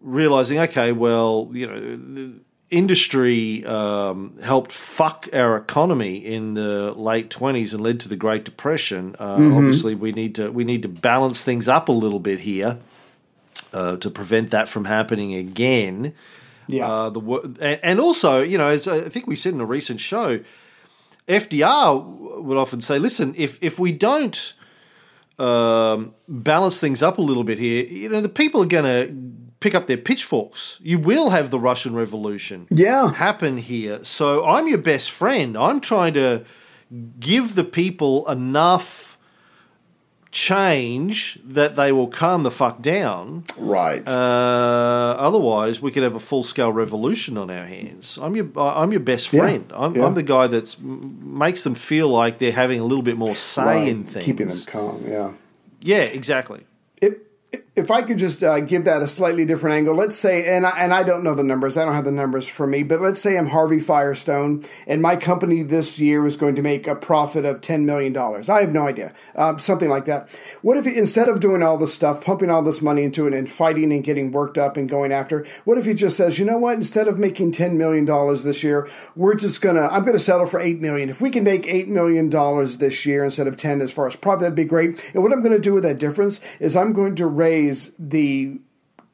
realizing, 0.00 0.58
okay, 0.58 0.92
well, 0.92 1.50
you 1.52 1.66
know, 1.66 1.78
the 1.78 2.32
industry 2.70 3.64
um, 3.66 4.38
helped 4.42 4.72
fuck 4.72 5.28
our 5.32 5.56
economy 5.56 6.16
in 6.16 6.54
the 6.54 6.92
late 6.92 7.30
twenties 7.30 7.74
and 7.74 7.82
led 7.82 8.00
to 8.00 8.08
the 8.08 8.16
Great 8.16 8.44
Depression. 8.44 9.16
Uh, 9.18 9.36
Mm-hmm. 9.36 9.56
Obviously, 9.56 9.94
we 9.94 10.12
need 10.12 10.34
to 10.36 10.50
we 10.50 10.64
need 10.64 10.82
to 10.82 10.88
balance 10.88 11.42
things 11.42 11.68
up 11.68 11.88
a 11.88 11.92
little 11.92 12.20
bit 12.20 12.40
here 12.40 12.78
uh, 13.72 13.96
to 13.98 14.10
prevent 14.10 14.50
that 14.50 14.68
from 14.68 14.84
happening 14.86 15.34
again. 15.34 16.14
Yeah. 16.66 16.86
Uh, 16.86 17.10
the 17.10 17.20
and, 17.60 17.80
and 17.82 18.00
also, 18.00 18.42
you 18.42 18.58
know, 18.58 18.68
as 18.68 18.86
I 18.86 19.08
think 19.08 19.26
we 19.26 19.36
said 19.36 19.54
in 19.54 19.60
a 19.60 19.66
recent 19.66 20.00
show, 20.00 20.40
FDR 21.28 22.42
would 22.42 22.56
often 22.56 22.80
say, 22.80 22.98
"Listen, 22.98 23.34
if 23.36 23.58
if 23.62 23.78
we 23.78 23.92
don't 23.92 24.54
um, 25.38 26.14
balance 26.26 26.80
things 26.80 27.02
up 27.02 27.18
a 27.18 27.22
little 27.22 27.44
bit 27.44 27.58
here, 27.58 27.84
you 27.84 28.08
know, 28.08 28.20
the 28.20 28.28
people 28.28 28.62
are 28.62 28.66
going 28.66 28.84
to 28.84 29.14
pick 29.60 29.74
up 29.74 29.86
their 29.86 29.96
pitchforks. 29.96 30.78
You 30.82 30.98
will 30.98 31.30
have 31.30 31.50
the 31.50 31.58
Russian 31.60 31.94
Revolution, 31.94 32.66
Yeah. 32.70 33.12
happen 33.12 33.56
here. 33.58 34.04
So 34.04 34.44
I'm 34.44 34.66
your 34.68 34.78
best 34.78 35.10
friend. 35.10 35.56
I'm 35.56 35.80
trying 35.80 36.14
to 36.14 36.44
give 37.20 37.54
the 37.54 37.64
people 37.64 38.28
enough." 38.28 39.17
Change 40.30 41.38
that 41.44 41.74
they 41.76 41.90
will 41.92 42.06
calm 42.08 42.42
the 42.42 42.50
fuck 42.50 42.82
down 42.82 43.44
Right. 43.58 44.06
uh, 44.06 45.14
otherwise, 45.18 45.80
we 45.80 45.90
could 45.90 46.02
have 46.02 46.14
a 46.14 46.20
full 46.20 46.42
scale 46.42 46.72
revolution 46.72 47.36
on 47.38 47.50
our 47.50 47.64
hands. 47.66 48.18
I'm 48.20 48.36
your 48.36 48.48
I'm 48.56 48.90
your 48.92 49.00
best 49.00 49.32
Yeah, 49.32 49.40
friend. 49.40 49.72
I'm, 49.74 49.94
yeah. 49.96 50.04
I'm 50.06 50.14
the 50.14 50.22
guy 50.22 50.46
that 50.48 50.76
makes 50.80 51.62
them 51.62 51.74
feel 51.74 52.08
like 52.08 52.38
they're 52.38 52.52
having 52.52 52.80
a 52.80 52.84
little 52.84 53.02
bit 53.02 53.16
more 53.16 53.34
say 53.36 53.64
right. 53.64 53.88
in 53.88 54.04
things. 54.04 54.24
Keeping 54.26 54.48
them 54.48 54.58
calm. 54.66 55.04
Yeah. 55.06 55.32
Yeah, 55.80 56.02
exactly. 56.02 56.60
If, 57.78 57.90
I 57.90 58.02
could 58.02 58.18
just 58.18 58.42
uh, 58.42 58.60
give 58.60 58.84
that 58.84 59.02
a 59.02 59.08
slightly 59.08 59.44
different 59.44 59.76
angle, 59.76 59.94
let's 59.94 60.16
say, 60.16 60.54
and 60.54 60.66
I, 60.66 60.70
and 60.78 60.94
I 60.94 61.02
don't 61.02 61.24
know 61.24 61.34
the 61.34 61.42
numbers, 61.42 61.76
I 61.76 61.84
don't 61.84 61.94
have 61.94 62.04
the 62.04 62.12
numbers 62.12 62.46
for 62.46 62.66
me, 62.66 62.82
but 62.82 63.00
let's 63.00 63.20
say 63.20 63.36
I'm 63.36 63.48
Harvey 63.48 63.80
Firestone, 63.80 64.64
and 64.86 65.02
my 65.02 65.16
company 65.16 65.62
this 65.64 65.98
year 65.98 66.24
is 66.24 66.36
going 66.36 66.54
to 66.54 66.62
make 66.62 66.86
a 66.86 66.94
profit 66.94 67.44
of 67.44 67.60
ten 67.60 67.84
million 67.84 68.12
dollars. 68.12 68.48
I 68.48 68.60
have 68.60 68.72
no 68.72 68.86
idea, 68.86 69.12
um, 69.34 69.58
something 69.58 69.88
like 69.88 70.04
that. 70.04 70.28
What 70.62 70.76
if 70.76 70.86
instead 70.86 71.28
of 71.28 71.40
doing 71.40 71.62
all 71.62 71.76
this 71.76 71.92
stuff, 71.92 72.24
pumping 72.24 72.50
all 72.50 72.62
this 72.62 72.80
money 72.80 73.02
into 73.02 73.26
it, 73.26 73.34
and 73.34 73.50
fighting 73.50 73.92
and 73.92 74.04
getting 74.04 74.30
worked 74.30 74.58
up 74.58 74.76
and 74.76 74.88
going 74.88 75.10
after, 75.10 75.44
what 75.64 75.78
if 75.78 75.84
he 75.84 75.94
just 75.94 76.16
says, 76.16 76.38
you 76.38 76.44
know 76.44 76.58
what? 76.58 76.76
Instead 76.76 77.08
of 77.08 77.18
making 77.18 77.52
ten 77.52 77.76
million 77.76 78.04
dollars 78.04 78.44
this 78.44 78.62
year, 78.62 78.88
we're 79.16 79.34
just 79.34 79.60
gonna, 79.60 79.88
I'm 79.88 80.04
gonna 80.04 80.18
settle 80.18 80.46
for 80.46 80.60
eight 80.60 80.80
million. 80.80 81.08
If 81.08 81.20
we 81.20 81.30
can 81.30 81.44
make 81.44 81.66
eight 81.66 81.88
million 81.88 82.30
dollars 82.30 82.76
this 82.76 83.04
year 83.04 83.24
instead 83.24 83.46
of 83.46 83.56
ten, 83.56 83.80
as 83.80 83.92
far 83.92 84.06
as 84.06 84.14
profit, 84.14 84.40
that'd 84.40 84.54
be 84.54 84.64
great. 84.64 85.10
And 85.14 85.22
what 85.22 85.32
I'm 85.32 85.42
to 85.58 85.58
do 85.58 85.74
with 85.74 85.82
that 85.82 85.98
difference 85.98 86.40
is 86.60 86.76
I'm 86.76 86.92
going 86.92 87.16
to 87.16 87.26
raise 87.26 87.67
the 87.98 88.60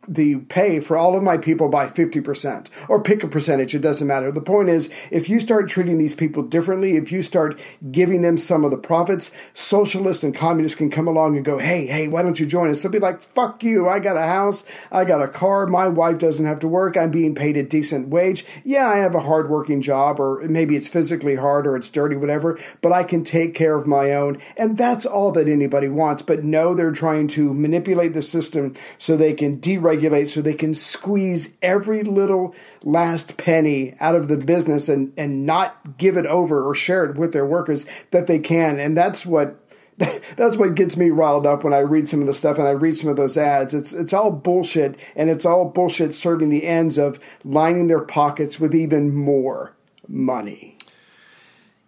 the 0.08 0.36
pay 0.36 0.80
for 0.80 0.96
all 0.96 1.16
of 1.16 1.22
my 1.22 1.36
people 1.36 1.68
by 1.68 1.86
50% 1.86 2.68
or 2.88 3.02
pick 3.02 3.22
a 3.22 3.28
percentage 3.28 3.74
it 3.74 3.80
doesn't 3.80 4.06
matter. 4.06 4.30
The 4.30 4.40
point 4.40 4.68
is 4.68 4.90
if 5.10 5.28
you 5.28 5.40
start 5.40 5.68
treating 5.68 5.98
these 5.98 6.14
people 6.14 6.42
differently 6.42 6.96
if 6.96 7.12
you 7.12 7.22
start 7.22 7.60
giving 7.90 8.22
them 8.22 8.38
some 8.38 8.64
of 8.64 8.70
the 8.70 8.78
profits 8.78 9.30
socialists 9.52 10.24
and 10.24 10.34
communists 10.34 10.76
can 10.76 10.90
come 10.90 11.08
along 11.08 11.36
and 11.36 11.44
go 11.44 11.58
hey 11.58 11.86
hey 11.86 12.08
why 12.08 12.22
don't 12.22 12.40
you 12.40 12.46
join 12.46 12.70
us? 12.70 12.82
They'll 12.82 12.92
be 12.92 12.98
like 12.98 13.22
fuck 13.22 13.62
you 13.62 13.88
i 13.88 13.98
got 13.98 14.16
a 14.16 14.22
house 14.22 14.64
i 14.90 15.04
got 15.04 15.22
a 15.22 15.28
car 15.28 15.66
my 15.66 15.88
wife 15.88 16.18
doesn't 16.18 16.46
have 16.46 16.60
to 16.60 16.68
work 16.68 16.96
i'm 16.96 17.10
being 17.10 17.34
paid 17.34 17.56
a 17.56 17.62
decent 17.62 18.08
wage. 18.08 18.44
Yeah 18.64 18.86
i 18.88 18.98
have 18.98 19.14
a 19.14 19.20
hard 19.20 19.48
working 19.48 19.82
job 19.82 20.20
or 20.20 20.42
maybe 20.48 20.76
it's 20.76 20.88
physically 20.88 21.36
hard 21.36 21.66
or 21.66 21.76
it's 21.76 21.90
dirty 21.90 22.16
whatever 22.16 22.58
but 22.82 22.92
i 22.92 23.04
can 23.04 23.24
take 23.24 23.54
care 23.54 23.76
of 23.76 23.86
my 23.86 24.12
own. 24.12 24.38
And 24.56 24.76
that's 24.76 25.06
all 25.06 25.32
that 25.32 25.48
anybody 25.48 25.88
wants 25.88 26.22
but 26.22 26.44
no 26.44 26.74
they're 26.74 26.92
trying 26.92 27.28
to 27.28 27.52
manipulate 27.54 28.14
the 28.14 28.22
system 28.22 28.74
so 28.98 29.16
they 29.16 29.34
can 29.34 29.58
deregulate 29.96 30.28
so 30.28 30.40
they 30.40 30.54
can 30.54 30.74
squeeze 30.74 31.56
every 31.62 32.02
little 32.02 32.54
last 32.82 33.36
penny 33.36 33.94
out 34.00 34.14
of 34.14 34.28
the 34.28 34.36
business 34.36 34.88
and, 34.88 35.12
and 35.16 35.46
not 35.46 35.98
give 35.98 36.16
it 36.16 36.26
over 36.26 36.66
or 36.66 36.74
share 36.74 37.04
it 37.04 37.16
with 37.16 37.32
their 37.32 37.46
workers 37.46 37.86
that 38.10 38.26
they 38.26 38.38
can. 38.38 38.78
And 38.78 38.96
that's 38.96 39.24
what 39.24 39.60
that's 40.36 40.56
what 40.56 40.74
gets 40.74 40.96
me 40.96 41.10
riled 41.10 41.46
up 41.46 41.62
when 41.62 41.72
I 41.72 41.78
read 41.78 42.08
some 42.08 42.20
of 42.20 42.26
the 42.26 42.34
stuff 42.34 42.58
and 42.58 42.66
I 42.66 42.72
read 42.72 42.96
some 42.96 43.10
of 43.10 43.16
those 43.16 43.38
ads. 43.38 43.74
It's 43.74 43.92
it's 43.92 44.12
all 44.12 44.32
bullshit 44.32 44.98
and 45.14 45.30
it's 45.30 45.46
all 45.46 45.66
bullshit 45.66 46.14
serving 46.14 46.50
the 46.50 46.66
ends 46.66 46.98
of 46.98 47.20
lining 47.44 47.86
their 47.86 48.00
pockets 48.00 48.58
with 48.58 48.74
even 48.74 49.14
more 49.14 49.76
money. 50.08 50.73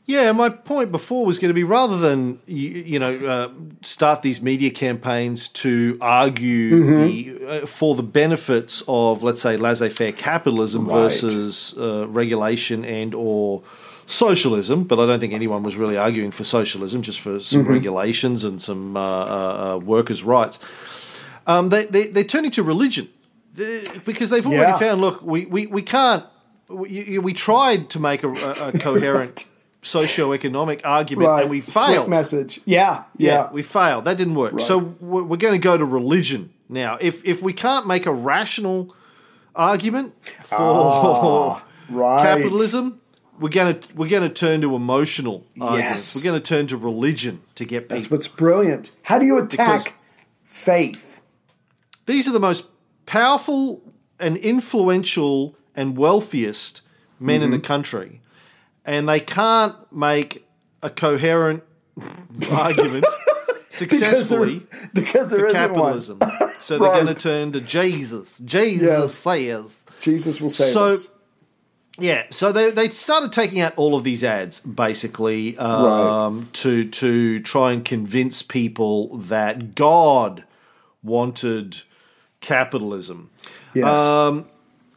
Yeah, 0.06 0.30
my 0.30 0.50
point 0.50 0.92
before 0.92 1.26
was 1.26 1.40
going 1.40 1.50
to 1.50 1.54
be 1.54 1.64
rather 1.64 1.98
than 1.98 2.38
you, 2.46 2.68
you 2.68 2.98
know 3.00 3.26
uh, 3.26 3.52
start 3.82 4.22
these 4.22 4.40
media 4.40 4.70
campaigns 4.70 5.48
to 5.48 5.98
argue 6.00 6.80
mm-hmm. 6.80 7.06
the, 7.06 7.62
uh, 7.62 7.66
for 7.66 7.96
the 7.96 8.04
benefits 8.04 8.84
of 8.86 9.24
let's 9.24 9.40
say 9.40 9.56
laissez-faire 9.56 10.12
capitalism 10.12 10.86
right. 10.86 10.94
versus 10.94 11.76
uh, 11.76 12.06
regulation 12.08 12.84
and 12.84 13.14
or 13.14 13.64
socialism, 14.06 14.84
but 14.84 15.00
I 15.00 15.06
don't 15.06 15.18
think 15.18 15.32
anyone 15.32 15.64
was 15.64 15.76
really 15.76 15.96
arguing 15.96 16.30
for 16.30 16.44
socialism, 16.44 17.02
just 17.02 17.20
for 17.20 17.40
some 17.40 17.62
mm-hmm. 17.62 17.72
regulations 17.72 18.44
and 18.44 18.62
some 18.62 18.96
uh, 18.96 19.00
uh, 19.00 19.74
uh, 19.74 19.78
workers' 19.78 20.22
rights. 20.22 20.60
Um, 21.48 21.68
they, 21.68 21.84
they 21.86 22.06
they're 22.06 22.24
turning 22.24 22.52
to 22.52 22.62
religion 22.62 23.08
because 24.04 24.30
they've 24.30 24.46
already 24.46 24.72
yeah. 24.72 24.78
found. 24.78 25.00
Look, 25.00 25.22
we, 25.22 25.46
we, 25.46 25.66
we 25.66 25.82
can't. 25.82 26.24
We, 26.68 27.18
we 27.18 27.32
tried 27.32 27.90
to 27.90 28.00
make 28.00 28.22
a, 28.22 28.30
a 28.30 28.72
coherent 28.78 29.50
socio-economic 29.86 30.82
argument 30.84 31.28
right. 31.28 31.42
and 31.42 31.50
we 31.50 31.60
failed. 31.60 32.08
message. 32.08 32.60
Yeah, 32.64 33.04
yeah, 33.16 33.32
yeah. 33.32 33.52
We 33.52 33.62
failed. 33.62 34.04
That 34.04 34.16
didn't 34.16 34.34
work. 34.34 34.54
Right. 34.54 34.62
So 34.62 34.78
we're 34.78 35.36
going 35.36 35.54
to 35.54 35.58
go 35.58 35.78
to 35.78 35.84
religion 35.84 36.52
now. 36.68 36.98
If 37.00 37.24
if 37.24 37.42
we 37.42 37.52
can't 37.52 37.86
make 37.86 38.06
a 38.06 38.12
rational 38.12 38.94
argument 39.54 40.14
for 40.40 40.56
oh, 40.60 41.62
right. 41.88 42.22
capitalism, 42.22 43.00
we're 43.38 43.48
going 43.48 43.78
to 43.78 43.94
we're 43.94 44.08
going 44.08 44.28
to 44.28 44.34
turn 44.34 44.60
to 44.62 44.74
emotional 44.74 45.46
arguments. 45.60 46.14
Yes. 46.14 46.16
We're 46.16 46.30
going 46.30 46.42
to 46.42 46.48
turn 46.48 46.66
to 46.68 46.76
religion 46.76 47.42
to 47.54 47.64
get 47.64 47.84
people. 47.84 47.96
That's 47.96 48.10
what's 48.10 48.28
brilliant. 48.28 48.92
How 49.02 49.18
do 49.18 49.26
you 49.26 49.38
attack 49.38 49.84
because 49.84 49.92
faith? 50.44 51.20
These 52.06 52.28
are 52.28 52.32
the 52.32 52.40
most 52.40 52.66
powerful 53.06 53.82
and 54.18 54.36
influential 54.36 55.56
and 55.74 55.96
wealthiest 55.96 56.82
men 57.18 57.36
mm-hmm. 57.36 57.44
in 57.44 57.50
the 57.50 57.58
country 57.58 58.20
and 58.86 59.08
they 59.08 59.20
can't 59.20 59.74
make 59.92 60.46
a 60.82 60.88
coherent 60.88 61.62
argument 62.50 63.04
successfully 63.70 64.60
because 64.60 64.70
there, 64.70 64.90
because 64.94 65.30
there 65.30 65.48
for 65.48 65.50
capitalism. 65.50 66.20
so 66.60 66.78
they're 66.78 66.92
going 66.92 67.06
to 67.06 67.14
turn 67.14 67.52
to 67.52 67.60
Jesus. 67.60 68.38
Jesus 68.38 68.82
yes. 68.82 69.14
says. 69.14 69.80
Jesus 70.00 70.40
will 70.40 70.50
save 70.50 70.72
so, 70.72 70.88
us. 70.90 71.12
Yeah, 71.98 72.24
so 72.30 72.52
they, 72.52 72.70
they 72.70 72.90
started 72.90 73.32
taking 73.32 73.60
out 73.60 73.72
all 73.76 73.94
of 73.94 74.04
these 74.04 74.22
ads 74.22 74.60
basically 74.60 75.56
um, 75.56 76.40
right. 76.40 76.52
to 76.54 76.88
to 76.90 77.40
try 77.40 77.72
and 77.72 77.82
convince 77.84 78.42
people 78.42 79.16
that 79.16 79.74
God 79.74 80.44
wanted 81.02 81.82
capitalism. 82.40 83.30
Yes. 83.74 83.86
Um, 83.86 84.46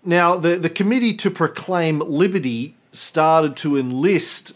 now, 0.04 0.36
the, 0.36 0.56
the 0.56 0.70
committee 0.70 1.14
to 1.16 1.32
proclaim 1.32 2.00
liberty 2.00 2.76
started 2.92 3.56
to 3.58 3.78
enlist 3.78 4.54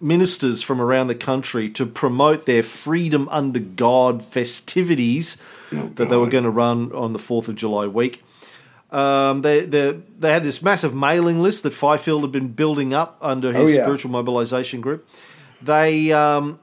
ministers 0.00 0.62
from 0.62 0.80
around 0.80 1.08
the 1.08 1.14
country 1.14 1.68
to 1.70 1.84
promote 1.84 2.46
their 2.46 2.62
freedom 2.62 3.28
under 3.30 3.58
God 3.58 4.24
festivities 4.24 5.36
oh, 5.72 5.88
that 5.96 6.08
they 6.08 6.16
were 6.16 6.28
going 6.28 6.44
to 6.44 6.50
run 6.50 6.92
on 6.92 7.12
the 7.12 7.18
4th 7.18 7.48
of 7.48 7.56
July 7.56 7.86
week. 7.86 8.22
Um, 8.90 9.42
they, 9.42 9.66
they, 9.66 10.00
they 10.18 10.32
had 10.32 10.44
this 10.44 10.62
massive 10.62 10.94
mailing 10.94 11.40
list 11.40 11.62
that 11.64 11.74
Fifield 11.74 12.22
had 12.22 12.32
been 12.32 12.48
building 12.48 12.94
up 12.94 13.18
under 13.20 13.52
his 13.52 13.70
oh, 13.70 13.74
yeah. 13.74 13.82
spiritual 13.82 14.10
mobilization 14.10 14.80
group. 14.80 15.06
They 15.60 16.12
um, 16.12 16.58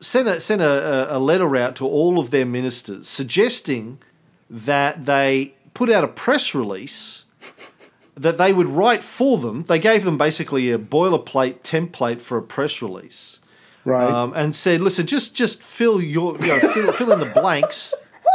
sent, 0.00 0.26
a, 0.26 0.40
sent 0.40 0.62
a, 0.62 1.16
a 1.16 1.18
letter 1.18 1.54
out 1.56 1.76
to 1.76 1.86
all 1.86 2.18
of 2.18 2.30
their 2.30 2.46
ministers 2.46 3.06
suggesting 3.08 3.98
that 4.50 5.04
they 5.04 5.54
put 5.74 5.90
out 5.90 6.02
a 6.02 6.08
press 6.08 6.54
release 6.54 7.25
that 8.16 8.38
they 8.38 8.52
would 8.52 8.66
write 8.66 9.04
for 9.04 9.38
them. 9.38 9.62
They 9.64 9.78
gave 9.78 10.04
them 10.04 10.18
basically 10.18 10.72
a 10.72 10.78
boilerplate 10.78 11.60
template 11.60 12.20
for 12.22 12.38
a 12.38 12.42
press 12.42 12.80
release, 12.80 13.40
right? 13.84 14.10
Um, 14.10 14.32
and 14.34 14.56
said, 14.56 14.80
"Listen, 14.80 15.06
just 15.06 15.34
just 15.34 15.62
fill 15.62 16.00
your 16.00 16.36
you 16.40 16.48
know, 16.48 16.58
fill, 16.58 16.92
fill 16.92 17.12
in 17.12 17.20
the 17.20 17.26
blanks 17.26 17.94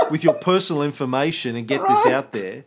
with 0.10 0.24
your 0.24 0.36
personal 0.36 0.84
information 0.84 1.56
and 1.56 1.68
get 1.68 1.82
this 1.88 2.06
out 2.06 2.32
there." 2.32 2.64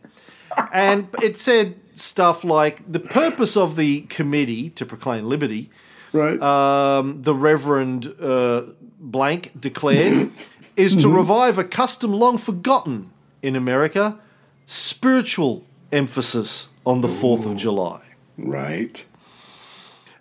And 0.71 1.07
it 1.21 1.37
said 1.37 1.75
stuff 1.95 2.43
like 2.43 2.89
the 2.91 2.99
purpose 2.99 3.55
of 3.57 3.75
the 3.75 4.01
committee 4.01 4.69
to 4.71 4.85
proclaim 4.85 5.25
liberty. 5.25 5.69
Right. 6.11 6.41
Um, 6.41 7.21
the 7.23 7.33
Reverend 7.33 8.13
uh, 8.21 8.63
Blank 8.99 9.59
declared 9.59 10.31
is 10.75 10.95
to 10.97 11.07
mm-hmm. 11.07 11.15
revive 11.15 11.57
a 11.57 11.63
custom 11.63 12.13
long 12.13 12.37
forgotten 12.37 13.11
in 13.41 13.55
America, 13.55 14.17
spiritual 14.65 15.65
emphasis 15.91 16.69
on 16.85 17.01
the 17.01 17.07
4th 17.07 17.45
of 17.45 17.57
July. 17.57 18.01
Right. 18.37 19.05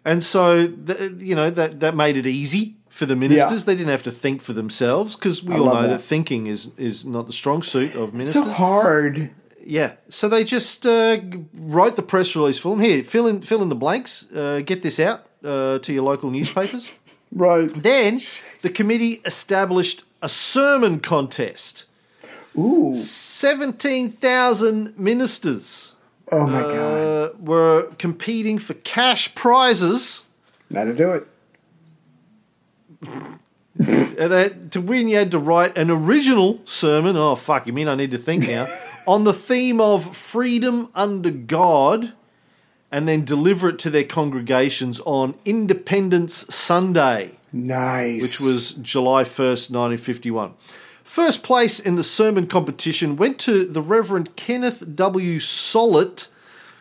And 0.05 0.23
so, 0.23 0.73
you 1.19 1.35
know, 1.35 1.51
that, 1.51 1.81
that 1.81 1.97
made 1.97 2.17
it 2.17 2.27
easy 2.27 2.77
for 2.89 3.07
the 3.07 3.17
ministers. 3.17 3.63
Yeah. 3.63 3.67
They 3.67 3.75
didn't 3.75 3.91
have 3.91 4.03
to 4.05 4.11
think 4.11 4.43
for 4.43 4.53
themselves 4.53 5.17
because 5.17 5.43
we 5.43 5.55
I 5.55 5.59
all 5.59 5.67
know 5.67 5.83
that. 5.83 5.89
that. 5.89 6.01
thinking 6.01 6.47
is, 6.47 6.71
is 6.77 7.05
not 7.05 7.27
the 7.27 7.33
strong 7.33 7.63
suit 7.63 7.95
of 7.95 8.13
ministers. 8.13 8.45
so 8.45 8.51
hard. 8.51 9.31
Yeah. 9.65 9.95
So 10.11 10.29
they 10.29 10.45
just 10.45 10.87
uh, 10.87 11.21
wrote 11.55 11.97
the 11.97 12.03
press 12.03 12.37
release 12.37 12.59
for 12.59 12.71
them. 12.71 12.81
Here, 12.81 13.03
fill 13.03 13.27
in, 13.27 13.43
fill 13.43 13.63
in 13.63 13.71
the 13.71 13.75
blanks, 13.75 14.31
uh, 14.33 14.61
get 14.65 14.83
this 14.83 15.01
out 15.01 15.27
uh, 15.43 15.79
to 15.81 15.93
your 15.93 16.05
local 16.05 16.31
newspapers. 16.31 16.97
right. 17.33 17.73
Then 17.75 18.21
the 18.61 18.71
committee 18.71 19.23
established 19.25 20.05
a 20.23 20.29
sermon 20.29 21.01
contest. 21.01 21.87
Ooh. 22.57 22.95
17,000 22.95 24.97
ministers 24.99 25.94
Oh 26.33 26.47
my 26.47 26.63
uh, 26.63 27.29
god! 27.29 27.47
Were 27.47 27.91
competing 27.99 28.59
for 28.59 28.75
cash 28.75 29.35
prizes. 29.35 30.25
That'll 30.71 30.95
do 30.95 31.11
it. 31.13 31.27
and 33.79 34.33
that, 34.33 34.73
to 34.73 34.81
win, 34.81 35.09
you 35.09 35.17
had 35.17 35.31
to 35.33 35.39
write 35.39 35.77
an 35.77 35.91
original 35.91 36.61
sermon. 36.65 37.17
Oh 37.17 37.37
fuck! 37.37 37.67
You 37.67 37.73
mean 37.73 37.89
I 37.89 37.95
need 37.95 38.13
to 38.13 38.19
think 38.19 38.49
now? 38.49 38.67
on 39.07 39.25
the 39.25 39.35
theme 39.35 39.81
of 39.81 40.17
freedom 40.17 40.89
under 40.95 41.31
God, 41.31 42.13
and 42.91 43.07
then 43.09 43.25
deliver 43.25 43.69
it 43.69 43.79
to 43.81 43.91
their 43.91 44.05
congregations 44.05 45.01
on 45.01 45.35
Independence 45.45 46.47
Sunday. 46.55 47.33
Nice. 47.53 48.23
Which 48.23 48.41
was 48.41 48.73
July 48.73 49.25
first, 49.25 49.71
nineteen 49.71 49.99
fifty-one. 49.99 50.55
First 51.15 51.45
place 51.45 51.79
in 51.79 51.95
the 51.95 52.03
sermon 52.03 52.49
competition 52.49 53.15
went 53.15 53.39
to 53.39 53.65
the 53.65 53.81
Reverend 53.81 54.35
Kenneth 54.35 54.97
W. 54.97 55.39
Sollitt, 55.39 56.27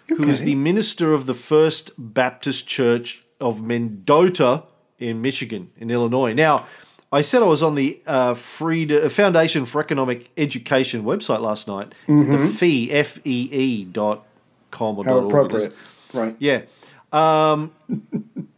who 0.07 0.23
is 0.23 0.41
the 0.41 0.55
minister 0.55 1.13
of 1.13 1.27
the 1.27 1.35
First 1.35 1.91
Baptist 1.99 2.67
Church 2.67 3.23
of 3.39 3.61
Mendota 3.61 4.63
in 4.97 5.21
Michigan, 5.21 5.69
in 5.77 5.91
Illinois. 5.91 6.33
Now, 6.33 6.65
I 7.11 7.21
said 7.21 7.43
I 7.43 7.45
was 7.45 7.61
on 7.61 7.75
the 7.75 8.01
uh, 8.07 8.33
Freed- 8.33 9.11
Foundation 9.11 9.65
for 9.65 9.79
Economic 9.79 10.31
Education 10.35 11.03
website 11.03 11.41
last 11.41 11.67
night, 11.67 11.93
mm-hmm. 12.07 12.31
the 12.31 12.47
fee, 12.47 12.91
F-E-E 12.91 13.83
dot 13.83 14.25
com 14.71 14.97
or 14.97 15.05
How 15.05 15.27
appropriate. 15.27 15.75
Right. 16.11 16.35
Yeah. 16.39 16.63
Um, 17.13 17.71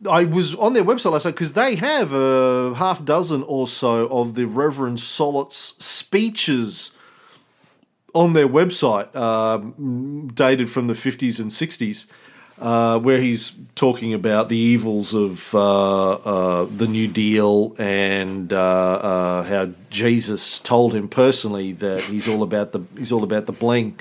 I 0.10 0.24
was 0.24 0.56
on 0.56 0.74
their 0.74 0.84
website 0.84 1.12
last 1.12 1.26
night 1.26 1.32
because 1.36 1.54
they 1.54 1.76
have 1.76 2.14
a 2.14 2.74
half 2.76 3.04
dozen 3.04 3.44
or 3.44 3.68
so 3.68 4.08
of 4.08 4.36
the 4.36 4.46
Reverend 4.46 5.00
Sollitt's 5.00 5.58
speeches 5.84 6.92
on 8.14 8.34
their 8.34 8.48
website, 8.48 9.14
um, 9.16 10.32
dated 10.34 10.70
from 10.70 10.88
the 10.88 10.94
50s 10.94 11.40
and 11.40 11.52
60s. 11.52 12.08
uh, 12.60 12.98
where 13.00 13.20
he's 13.20 13.52
talking 13.76 14.14
about 14.14 14.50
the 14.50 14.58
evils 14.58 15.14
of 15.14 15.54
uh, 15.54 16.12
uh, 16.14 16.66
the 16.66 16.88
New 16.88 17.08
Deal 17.08 17.76
and 17.78 18.52
uh, 18.54 18.60
uh, 18.60 19.44
how 19.44 19.70
Jesus 19.90 20.60
told 20.60 20.94
him 20.94 21.10
personally 21.10 21.74
that 21.74 22.02
he's 22.04 22.28
all 22.28 22.44
about 22.44 22.72
the 22.72 22.82
he's 22.98 23.12
all 23.12 23.24
about 23.24 23.46
the 23.46 23.52
bling. 23.52 24.00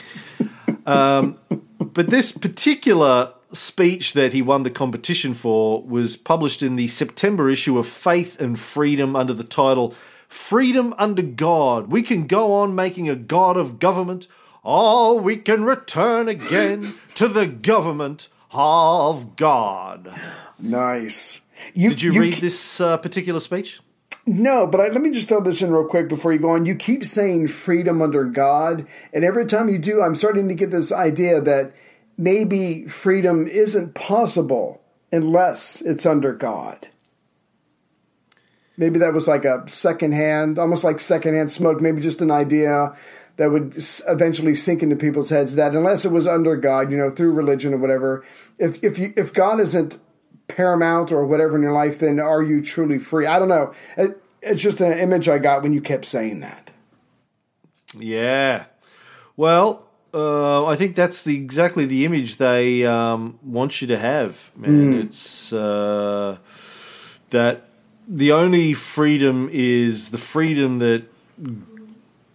Um, 0.86 1.38
but 1.80 2.08
this 2.08 2.30
particular 2.30 3.32
speech 3.54 4.12
that 4.12 4.32
he 4.32 4.42
won 4.42 4.62
the 4.62 4.70
competition 4.70 5.34
for 5.34 5.82
was 5.82 6.16
published 6.16 6.62
in 6.62 6.76
the 6.76 6.88
September 6.88 7.48
issue 7.48 7.78
of 7.78 7.86
Faith 7.86 8.40
and 8.40 8.58
Freedom 8.58 9.16
under 9.16 9.32
the 9.32 9.44
title 9.44 9.94
Freedom 10.28 10.94
Under 10.98 11.22
God. 11.22 11.88
We 11.88 12.02
can 12.02 12.26
go 12.26 12.52
on 12.54 12.74
making 12.74 13.08
a 13.08 13.14
God 13.14 13.56
of 13.56 13.78
government, 13.78 14.26
or 14.64 15.20
we 15.20 15.36
can 15.36 15.64
return 15.64 16.28
again 16.28 16.94
to 17.14 17.28
the 17.28 17.46
government 17.46 18.28
of 18.50 19.36
God. 19.36 20.12
Nice. 20.58 21.42
You, 21.72 21.90
Did 21.90 22.02
you, 22.02 22.20
read 22.20 22.34
this 22.34 22.80
uh, 22.80 22.96
particular 22.96 23.40
speech? 23.40 23.80
No, 24.26 24.66
but 24.66 24.80
I, 24.80 24.88
let 24.88 25.02
me 25.02 25.10
just 25.10 25.28
throw 25.28 25.40
this 25.40 25.60
in 25.60 25.70
real 25.70 25.84
quick 25.84 26.08
before 26.08 26.32
you 26.32 26.38
go 26.38 26.50
on. 26.50 26.66
You 26.66 26.74
keep 26.74 27.04
saying 27.04 27.48
freedom 27.48 28.00
under 28.00 28.24
God, 28.24 28.86
and 29.12 29.24
every 29.24 29.44
time 29.44 29.68
you 29.68 29.78
do, 29.78 30.02
I'm 30.02 30.16
starting 30.16 30.48
to 30.48 30.54
get 30.54 30.70
this 30.70 30.90
idea 30.90 31.40
that 31.42 31.72
maybe 32.16 32.86
freedom 32.86 33.46
isn't 33.46 33.94
possible 33.94 34.82
unless 35.12 35.80
it's 35.80 36.06
under 36.06 36.32
God. 36.32 36.88
Maybe 38.76 38.98
that 38.98 39.12
was 39.12 39.28
like 39.28 39.44
a 39.44 39.68
secondhand, 39.68 40.58
almost 40.58 40.82
like 40.82 40.98
secondhand 40.98 41.52
smoke, 41.52 41.80
maybe 41.80 42.00
just 42.00 42.20
an 42.20 42.30
idea 42.30 42.96
that 43.36 43.50
would 43.50 43.74
eventually 44.08 44.54
sink 44.54 44.82
into 44.82 44.96
people's 44.96 45.30
heads 45.30 45.54
that 45.56 45.74
unless 45.74 46.04
it 46.04 46.12
was 46.12 46.26
under 46.26 46.56
God, 46.56 46.90
you 46.90 46.96
know, 46.96 47.10
through 47.10 47.32
religion 47.32 47.74
or 47.74 47.78
whatever, 47.78 48.24
if 48.58 48.82
if 48.82 48.98
you, 48.98 49.12
if 49.16 49.32
God 49.32 49.60
isn't 49.60 49.98
paramount 50.48 51.12
or 51.12 51.26
whatever 51.26 51.56
in 51.56 51.62
your 51.62 51.72
life, 51.72 51.98
then 51.98 52.20
are 52.20 52.42
you 52.42 52.62
truly 52.62 52.98
free? 52.98 53.26
I 53.26 53.38
don't 53.38 53.48
know. 53.48 53.72
It, 53.96 54.20
it's 54.42 54.62
just 54.62 54.80
an 54.80 54.98
image 54.98 55.28
I 55.28 55.38
got 55.38 55.62
when 55.62 55.72
you 55.72 55.80
kept 55.80 56.04
saying 56.04 56.40
that. 56.40 56.70
Yeah. 57.96 58.64
Well, 59.36 59.88
uh, 60.14 60.66
I 60.66 60.76
think 60.76 60.94
that's 60.94 61.22
the 61.24 61.36
exactly 61.36 61.86
the 61.86 62.04
image 62.04 62.36
they 62.36 62.86
um, 62.86 63.38
want 63.42 63.80
you 63.80 63.88
to 63.88 63.98
have, 63.98 64.52
man. 64.56 64.94
Mm. 64.94 65.04
It's 65.04 65.52
uh, 65.52 66.38
that 67.30 67.68
the 68.06 68.32
only 68.32 68.74
freedom 68.74 69.48
is 69.52 70.10
the 70.10 70.18
freedom 70.18 70.78
that 70.78 71.04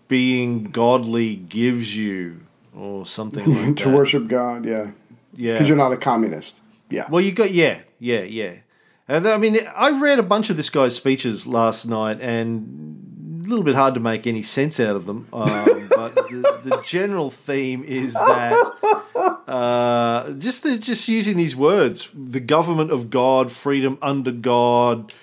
being 0.10 0.66
godly 0.66 1.38
gives 1.38 1.96
you, 1.96 2.42
or 2.76 3.06
something 3.06 3.46
like 3.66 3.78
to 3.78 3.90
worship 3.90 4.28
God. 4.28 4.66
Yeah, 4.66 4.92
yeah, 5.34 5.54
because 5.54 5.70
you're 5.70 5.78
not 5.78 5.94
a 5.94 5.98
communist. 5.98 6.60
Yeah. 6.90 7.08
Well, 7.10 7.22
you 7.22 7.32
got 7.32 7.52
yeah, 7.52 7.82
yeah, 8.00 8.22
yeah. 8.22 8.56
I 9.08 9.38
mean, 9.38 9.58
I 9.76 10.00
read 10.00 10.20
a 10.20 10.24
bunch 10.24 10.52
of 10.52 10.58
this 10.58 10.70
guy's 10.70 10.96
speeches 10.96 11.48
last 11.48 11.86
night, 11.86 12.20
and 12.22 12.99
little 13.50 13.66
bit 13.66 13.76
hard 13.76 13.94
to 13.96 14.00
make 14.00 14.28
any 14.28 14.42
sense 14.42 14.80
out 14.80 14.96
of 14.96 15.06
them. 15.06 15.28
Um, 15.34 15.46
but 15.96 16.16
the, 16.16 16.62
the, 16.64 16.82
general 16.86 17.30
theme 17.30 17.84
is 17.84 18.14
that 18.14 19.02
uh, 19.48 20.32
just 20.32 20.64
the, 20.64 20.78
just 20.78 21.08
using 21.08 21.38
these 21.38 21.56
words: 21.56 22.10
the 22.14 22.40
government 22.40 22.92
of 22.92 23.10
God, 23.10 23.52
freedom 23.52 23.98
under 24.02 24.32
God, 24.32 25.14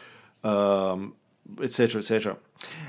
etc., 0.45 0.93
um, 0.93 1.15
etc. 1.63 2.37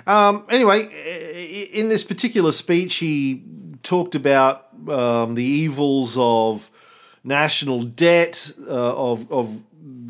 Et 0.05 0.07
um, 0.07 0.45
anyway, 0.49 1.69
in 1.73 1.89
this 1.89 2.03
particular 2.03 2.51
speech, 2.51 2.95
he 2.95 3.43
talked 3.83 4.15
about 4.15 4.67
um, 4.89 5.35
the 5.35 5.43
evils 5.43 6.17
of 6.17 6.69
national 7.23 7.83
debt, 7.83 8.51
uh, 8.67 8.95
of 8.95 9.31
of 9.31 9.61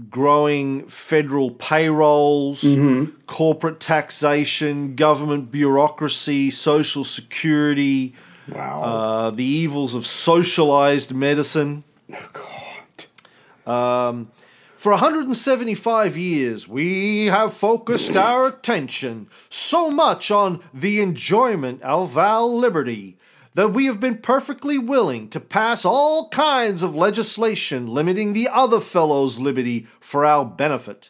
growing 0.09 0.87
federal 0.87 1.51
payrolls, 1.51 2.61
mm-hmm. 2.61 3.15
corporate 3.25 3.79
taxation, 3.79 4.95
government 4.95 5.51
bureaucracy, 5.51 6.49
social 6.51 7.03
security. 7.03 8.13
Wow. 8.49 8.81
Uh, 8.81 9.31
the 9.31 9.43
evils 9.43 9.93
of 9.93 10.07
socialized 10.07 11.13
medicine. 11.13 11.83
Oh, 12.13 12.29
God. 13.65 14.09
Um, 14.09 14.31
for 14.77 14.91
175 14.91 16.15
years, 16.15 16.67
we 16.67 17.25
have 17.25 17.53
focused 17.53 18.15
our 18.15 18.47
attention 18.47 19.27
so 19.49 19.89
much 19.89 20.31
on 20.31 20.61
the 20.73 21.01
enjoyment 21.01 21.81
of 21.81 22.17
our 22.17 22.43
liberty 22.43 23.17
that 23.57 23.69
we 23.69 23.87
have 23.87 23.99
been 23.99 24.19
perfectly 24.19 24.77
willing 24.77 25.27
to 25.27 25.39
pass 25.39 25.83
all 25.83 26.29
kinds 26.29 26.83
of 26.83 26.95
legislation 26.95 27.87
limiting 27.87 28.33
the 28.33 28.47
other 28.47 28.79
fellow's 28.79 29.39
liberty 29.39 29.87
for 29.99 30.23
our 30.23 30.45
benefit. 30.45 31.09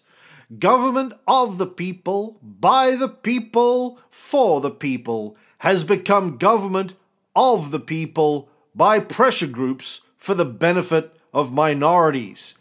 Government 0.58 1.12
of 1.28 1.58
the 1.58 1.68
people, 1.68 2.40
by 2.42 2.92
the 2.92 3.10
people, 3.10 4.00
for 4.10 4.62
the 4.62 4.72
people, 4.72 5.36
has 5.58 5.84
become 5.84 6.38
government 6.38 6.94
of 7.36 7.72
the 7.72 7.82
people 7.82 8.48
by 8.74 9.02
pressure 9.02 9.46
groups 9.46 10.00
for 10.16 10.34
the 10.34 10.46
benefit 10.46 11.18
of 11.34 11.52
minorities. 11.52 12.56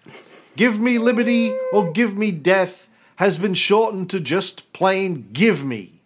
Give 0.56 0.80
me 0.80 0.98
liberty 0.98 1.56
or 1.72 1.92
give 1.92 2.16
me 2.16 2.32
death 2.32 2.88
has 3.16 3.38
been 3.38 3.54
shortened 3.54 4.10
to 4.10 4.18
just 4.18 4.72
plain 4.72 5.28
give 5.32 5.64
me. 5.64 6.00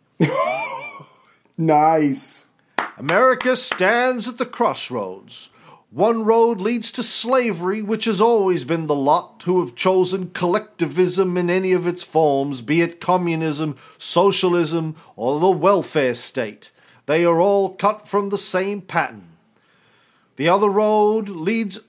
nice. 1.57 2.50
America 3.01 3.57
stands 3.57 4.29
at 4.29 4.37
the 4.37 4.45
crossroads. 4.45 5.49
One 5.89 6.23
road 6.23 6.61
leads 6.61 6.93
to 6.93 7.03
slavery, 7.03 7.81
which 7.81 8.05
has 8.05 8.21
always 8.21 8.65
been 8.65 8.89
the 8.89 8.95
lot 8.95 9.43
who 9.47 9.61
have 9.61 9.75
chosen 9.75 10.29
collectivism 10.29 11.39
in 11.39 11.49
any 11.49 11.73
of 11.73 11.87
its 11.87 12.03
forms, 12.03 12.61
be 12.61 12.83
it 12.83 13.01
communism, 13.01 13.79
socialism, 13.97 14.97
or 15.17 15.41
the 15.41 15.51
welfare 15.51 16.15
state. 16.15 16.73
They 17.07 17.25
are 17.25 17.41
all 17.41 17.75
cut 17.75 18.07
from 18.07 18.29
the 18.29 18.37
same 18.37 18.83
pattern. 18.83 19.31
The 20.37 20.51
other 20.51 20.69
road 20.69 21.31
leads 21.31 21.81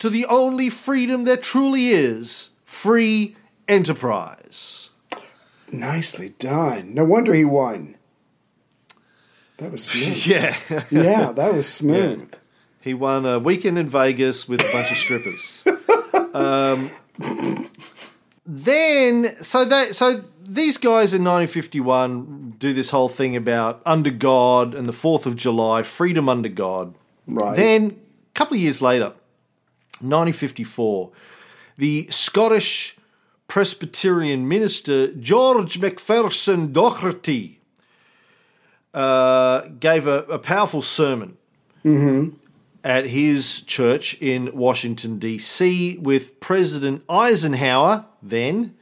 to 0.00 0.10
the 0.10 0.26
only 0.26 0.68
freedom 0.68 1.24
there 1.24 1.38
truly 1.38 1.88
is 1.88 2.50
free 2.66 3.36
enterprise. 3.68 4.90
Nicely 5.72 6.34
done. 6.38 6.92
No 6.92 7.06
wonder 7.06 7.32
he 7.32 7.46
won. 7.46 7.94
That 9.58 9.72
was 9.72 9.84
smooth. 9.90 10.26
yeah. 10.26 10.56
yeah, 10.90 11.32
that 11.32 11.54
was 11.54 11.72
smooth. 11.72 12.28
Yeah. 12.32 12.38
He 12.80 12.94
won 12.94 13.26
a 13.26 13.38
weekend 13.38 13.78
in 13.78 13.88
Vegas 13.88 14.48
with 14.48 14.60
a 14.60 14.72
bunch 14.72 14.90
of 14.90 14.96
strippers. 14.96 15.64
um, 16.34 16.90
then, 18.46 19.42
so 19.42 19.64
that, 19.64 19.94
so 19.94 20.24
these 20.42 20.78
guys 20.78 21.12
in 21.12 21.22
1951 21.24 22.54
do 22.58 22.72
this 22.72 22.90
whole 22.90 23.08
thing 23.08 23.36
about 23.36 23.82
under 23.84 24.10
God 24.10 24.74
and 24.74 24.88
the 24.88 24.92
4th 24.92 25.26
of 25.26 25.36
July, 25.36 25.82
freedom 25.82 26.28
under 26.28 26.48
God. 26.48 26.94
Right. 27.26 27.56
Then, 27.56 28.00
a 28.30 28.34
couple 28.34 28.54
of 28.56 28.62
years 28.62 28.80
later, 28.80 29.12
1954, 30.00 31.10
the 31.76 32.06
Scottish 32.10 32.96
Presbyterian 33.48 34.46
minister 34.46 35.12
George 35.14 35.78
Macpherson 35.78 36.72
Docherty 36.72 37.57
uh, 38.94 39.68
gave 39.80 40.06
a, 40.06 40.24
a, 40.24 40.38
powerful 40.38 40.82
sermon 40.82 41.36
mm-hmm. 41.84 42.34
at 42.82 43.06
his 43.06 43.60
church 43.60 44.20
in 44.20 44.56
Washington, 44.56 45.18
D.C., 45.18 45.98
with 45.98 46.40
President 46.40 47.02
Eisenhower, 47.08 48.06
then 48.22 48.74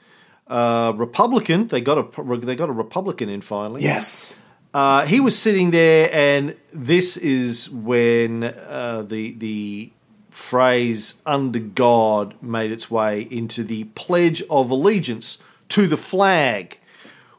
uh, 0.46 0.92
Republican. 0.96 1.66
They 1.66 1.80
got 1.80 1.98
a 2.18 2.36
they 2.38 2.54
got 2.54 2.68
a 2.68 2.72
Republican 2.72 3.28
in 3.28 3.40
finally. 3.40 3.82
Yes. 3.82 4.36
Uh, 4.72 5.06
he 5.06 5.20
was 5.20 5.36
sitting 5.36 5.70
there, 5.70 6.10
and 6.12 6.54
this 6.72 7.16
is 7.16 7.70
when 7.70 8.44
uh, 8.44 9.04
the 9.06 9.32
the 9.32 9.92
phrase 10.30 11.14
"under 11.24 11.58
God" 11.58 12.40
made 12.42 12.70
its 12.70 12.90
way 12.90 13.22
into 13.22 13.64
the 13.64 13.84
Pledge 13.84 14.42
of 14.50 14.70
Allegiance 14.70 15.38
to 15.70 15.86
the 15.86 15.96
flag 15.96 16.78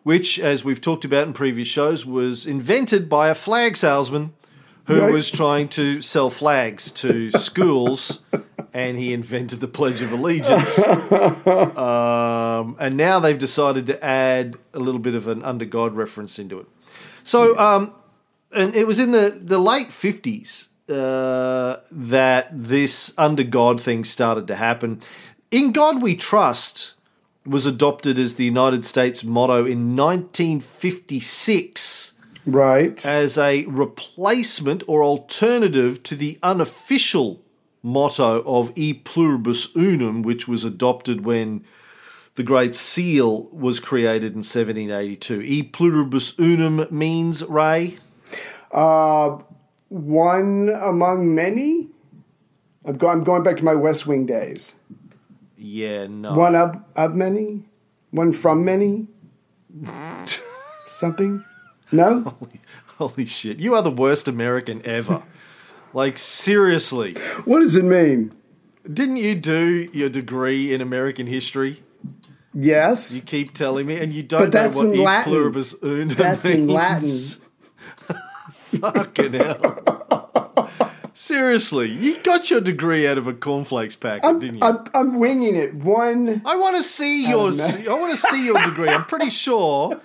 which, 0.07 0.39
as 0.39 0.63
we've 0.63 0.79
talked 0.79 1.03
about 1.03 1.27
in 1.27 1.33
previous 1.33 1.67
shows, 1.67 2.05
was 2.05 2.45
invented 2.45 3.09
by 3.09 3.27
a 3.27 3.35
flag 3.35 3.75
salesman 3.75 4.33
who 4.85 5.01
right. 5.01 5.11
was 5.11 5.29
trying 5.29 5.67
to 5.67 5.99
sell 5.99 6.29
flags 6.29 6.93
to 6.93 7.29
schools, 7.37 8.21
and 8.73 8.97
he 8.97 9.11
invented 9.11 9.59
the 9.59 9.67
Pledge 9.67 10.01
of 10.01 10.13
Allegiance. 10.13 10.79
um, 10.79 12.77
and 12.79 12.95
now 12.95 13.19
they've 13.19 13.37
decided 13.37 13.85
to 13.87 14.01
add 14.01 14.55
a 14.73 14.79
little 14.79 15.01
bit 15.01 15.13
of 15.13 15.27
an 15.27 15.43
under 15.43 15.65
God 15.65 15.93
reference 15.93 16.39
into 16.39 16.57
it. 16.59 16.67
So, 17.25 17.59
um, 17.59 17.93
and 18.53 18.73
it 18.75 18.87
was 18.87 18.99
in 18.99 19.11
the, 19.11 19.37
the 19.37 19.59
late 19.59 19.89
50s 19.89 20.69
uh, 20.87 21.81
that 21.91 22.47
this 22.53 23.13
under 23.17 23.43
God 23.43 23.81
thing 23.81 24.05
started 24.05 24.47
to 24.47 24.55
happen. 24.55 25.01
In 25.51 25.73
God 25.73 26.01
We 26.01 26.15
Trust 26.15 26.93
was 27.47 27.65
adopted 27.65 28.19
as 28.19 28.35
the 28.35 28.45
United 28.45 28.85
States 28.85 29.23
motto 29.23 29.65
in 29.65 29.95
1956. 29.95 32.13
Right. 32.45 33.03
As 33.05 33.37
a 33.37 33.63
replacement 33.65 34.83
or 34.87 35.03
alternative 35.03 36.01
to 36.03 36.15
the 36.15 36.39
unofficial 36.43 37.41
motto 37.83 38.41
of 38.45 38.71
E 38.75 38.93
pluribus 38.93 39.75
unum, 39.75 40.21
which 40.21 40.47
was 40.47 40.63
adopted 40.65 41.25
when 41.25 41.63
the 42.35 42.43
Great 42.43 42.75
Seal 42.75 43.49
was 43.51 43.79
created 43.79 44.33
in 44.33 44.39
1782. 44.39 45.41
E 45.41 45.63
pluribus 45.63 46.37
unum 46.39 46.85
means, 46.91 47.43
Ray? 47.43 47.97
Uh, 48.71 49.39
one 49.89 50.69
among 50.69 51.33
many? 51.33 51.89
I'm, 52.85 52.97
I'm 53.01 53.23
going 53.23 53.43
back 53.43 53.57
to 53.57 53.65
my 53.65 53.75
West 53.75 54.05
Wing 54.05 54.25
days. 54.25 54.79
Yeah, 55.57 56.07
no. 56.07 56.33
One 56.35 56.55
of, 56.55 56.75
of 56.95 57.15
many? 57.15 57.65
One 58.11 58.31
from 58.31 58.63
many? 58.63 59.07
Something? 60.85 61.43
No? 61.91 62.35
Holy 62.97 63.25
shit. 63.25 63.57
You 63.59 63.75
are 63.75 63.81
the 63.81 63.91
worst 63.91 64.27
American 64.27 64.81
ever. 64.85 65.21
like, 65.93 66.17
seriously. 66.17 67.13
What 67.45 67.59
does 67.59 67.75
it 67.75 67.83
mean? 67.85 68.33
Didn't 68.91 69.17
you 69.17 69.35
do 69.35 69.89
your 69.93 70.09
degree 70.09 70.73
in 70.73 70.81
American 70.81 71.27
history? 71.27 71.83
Yes. 72.53 73.15
You 73.15 73.21
keep 73.21 73.53
telling 73.53 73.85
me, 73.85 73.99
and 73.99 74.13
you 74.13 74.23
don't 74.23 74.41
But 74.43 74.51
that's 74.51 74.77
know 74.77 74.85
what 74.85 74.93
in 74.95 75.01
e 75.01 75.03
Latin. 75.03 75.31
pluribus 75.33 75.75
unum 75.83 76.15
That's 76.15 76.45
in. 76.45 76.67
Latin. 76.67 77.09
Fucking 78.79 79.33
hell. 79.33 79.83
Seriously, 81.19 81.89
you 81.89 82.21
got 82.21 82.51
your 82.51 82.61
degree 82.61 83.07
out 83.07 83.17
of 83.17 83.25
a 83.25 83.33
cornflakes 83.33 83.95
packet, 83.95 84.23
I'm, 84.23 84.39
didn't 84.39 84.57
you? 84.57 84.63
I'm, 84.63 84.85
I'm 84.93 85.19
winging 85.19 85.55
it. 85.55 85.73
One. 85.73 86.43
I 86.45 86.55
want 86.57 86.77
to 86.77 86.83
see 86.83 87.27
your. 87.27 87.51
know. 87.51 87.67
I 87.89 87.93
want 87.99 88.11
to 88.11 88.17
see 88.17 88.45
your 88.45 88.61
degree. 88.61 88.87
I'm 88.87 89.03
pretty 89.03 89.31
sure 89.31 89.99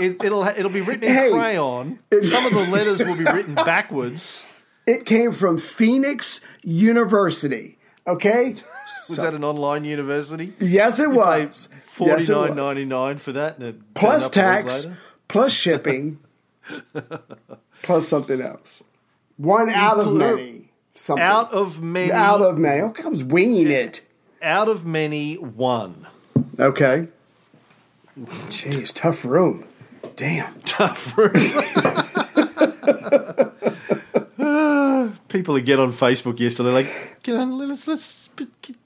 it, 0.00 0.24
it'll 0.24 0.42
it'll 0.44 0.70
be 0.72 0.80
written 0.80 1.04
in 1.04 1.12
Hey. 1.14 1.30
crayon. 1.30 1.98
Some 2.22 2.46
of 2.46 2.54
the 2.54 2.66
letters 2.72 3.04
will 3.04 3.14
be 3.14 3.24
written 3.24 3.54
backwards. 3.54 4.46
It 4.86 5.04
came 5.04 5.32
from 5.32 5.58
Phoenix 5.58 6.40
University. 6.62 7.76
Okay? 8.06 8.54
Was 9.10 9.18
that 9.18 9.34
an 9.34 9.44
online 9.44 9.84
university? 9.84 10.54
Yes, 10.60 10.98
it 10.98 11.10
Pay 11.10 11.14
was. 11.14 11.68
forty 11.84 12.22
it 12.22 12.28
nine 12.30 12.56
ninety 12.56 12.86
nine 12.86 13.18
for 13.18 13.32
that, 13.32 13.58
and 13.58 13.66
it 13.66 13.92
Plus 13.92 14.28
up 14.28 14.34
a 14.34 14.38
week 14.38 14.64
tax, 14.64 14.86
plus 15.28 15.52
shipping, 15.52 16.20
plus 17.82 18.08
something 18.08 18.40
else. 18.40 18.82
One 19.36 19.68
out 19.70 19.98
of 19.98 20.14
many. 20.14 20.68
Something. 20.92 21.24
Out 21.24 21.52
of 21.52 21.82
many, 21.82 22.12
Out 22.12 22.40
of 22.40 22.56
many. 22.56 22.82
Okay, 22.82 23.02
I 23.02 23.08
was 23.08 23.24
winging 23.24 23.66
it. 23.68 24.06
out 24.40 24.68
of 24.68 24.86
many, 24.86 25.34
one. 25.34 26.06
Okay. 26.58 27.08
Jeez, 28.16 28.92
tough 28.94 29.24
room. 29.24 29.64
Damn. 30.14 30.60
Tough. 30.60 31.18
Room. 31.18 31.32
People 35.28 35.54
would 35.54 35.64
get 35.66 35.80
on 35.80 35.90
Facebook 35.92 36.38
yesterday, 36.38 36.70
like, 36.70 37.18
you 37.26 37.34
know, 37.34 37.44
let's 37.44 37.88
let's 37.88 38.28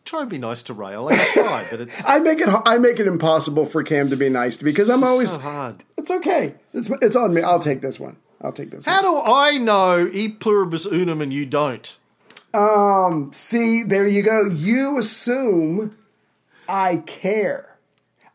try 0.07 0.23
and 0.23 0.31
be 0.31 0.39
nice 0.39 0.63
to 0.65 0.73
Ray. 0.73 0.95
I'm 0.95 1.03
Like 1.03 1.21
I 1.21 1.25
try, 1.33 1.67
but 1.71 1.81
it's 1.81 2.03
I 2.07 2.21
make 2.21 2.41
it. 2.41 2.49
I 2.65 2.79
make 2.79 2.99
it 2.99 3.07
impossible 3.07 3.67
for 3.67 3.83
Cam 3.83 4.09
to 4.09 4.17
be 4.17 4.31
nice 4.31 4.57
to 4.57 4.65
me 4.65 4.71
because 4.71 4.89
I'm 4.89 5.05
always. 5.05 5.33
so 5.33 5.39
hard. 5.41 5.85
It's 5.99 6.11
okay. 6.11 6.55
It's 6.73 6.89
it's 7.03 7.17
on 7.17 7.35
me. 7.35 7.43
I'll 7.43 7.61
take 7.61 7.83
this 7.83 8.01
one. 8.01 8.17
I'll 8.41 8.53
take 8.53 8.71
this. 8.71 8.85
How 8.85 9.03
one. 9.13 9.25
do 9.25 9.33
I 9.33 9.59
know 9.59 10.09
e 10.13 10.29
pluribus 10.29 10.87
unum 10.87 11.21
and 11.21 11.33
you 11.33 11.45
don't? 11.47 11.97
Um. 12.55 13.31
See, 13.33 13.83
there 13.83 14.07
you 14.09 14.23
go. 14.23 14.45
You 14.47 14.99
assume 14.99 15.97
I 16.69 16.99
care. 17.07 17.65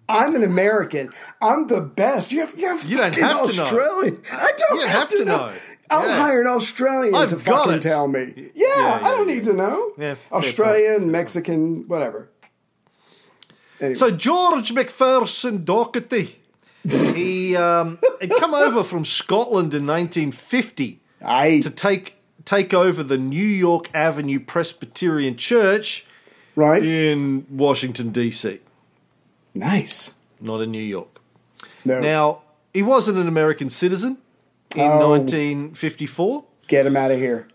I'm 0.10 0.36
an 0.36 0.44
American. 0.44 1.12
I'm 1.42 1.68
the 1.68 1.80
best. 1.82 2.32
You're, 2.32 2.48
you're 2.58 2.78
You 2.80 2.98
don't 2.98 3.16
have 3.16 3.50
to 3.50 3.56
know. 3.56 3.64
Australian. 3.64 4.22
I 4.32 4.52
don't 4.58 4.76
You 4.78 4.82
don't 4.82 4.90
have, 4.90 5.10
to 5.10 5.26
know. 5.26 5.52
I'll 5.90 6.06
Yeah. 6.08 6.22
hire 6.22 6.42
an 6.42 6.48
Australian 6.48 7.16
I've 7.16 7.30
to 7.30 7.38
fucking 7.40 7.74
it. 7.76 7.82
tell 7.82 8.08
me. 8.10 8.52
Yeah, 8.54 8.68
yeah, 8.78 9.00
I 9.02 9.12
don't 9.12 9.28
need 9.28 9.46
to 9.46 9.54
know. 9.54 9.94
Yeah, 9.98 10.16
Australian, 10.32 11.10
Mexican, 11.10 11.88
whatever. 11.88 12.30
Anyway. 13.80 13.94
So 13.96 14.12
George 14.12 14.74
McPherson 14.74 15.64
Docherty, 15.64 16.36
he 16.88 17.56
um, 17.56 18.00
had 18.20 18.30
come 18.40 18.54
over 18.54 18.84
from 18.84 19.06
Scotland 19.06 19.74
in 19.74 19.86
1950 19.88 21.00
I 21.26 21.60
to 21.62 21.70
take 21.70 22.16
take 22.46 22.74
over 22.74 23.04
the 23.04 23.18
New 23.18 23.46
York 23.46 23.90
Avenue 23.94 24.40
Presbyterian 24.40 25.38
Church 25.38 26.06
right. 26.56 26.84
in 26.84 27.46
Washington 27.50 28.10
D.C., 28.12 28.60
Nice. 29.56 30.16
not 30.42 30.60
in 30.62 30.72
New 30.72 30.82
York. 30.84 31.22
No, 31.86 32.00
Now 32.02 32.42
he 32.74 32.82
wasn't 32.84 33.18
an 33.18 33.28
American 33.28 33.70
citizen 33.70 34.18
in 34.76 34.82
Oh. 34.82 35.10
1954. 35.12 36.44
get 36.68 36.86
him 36.86 36.98
out 36.98 37.12
of 37.12 37.18
here. 37.20 37.48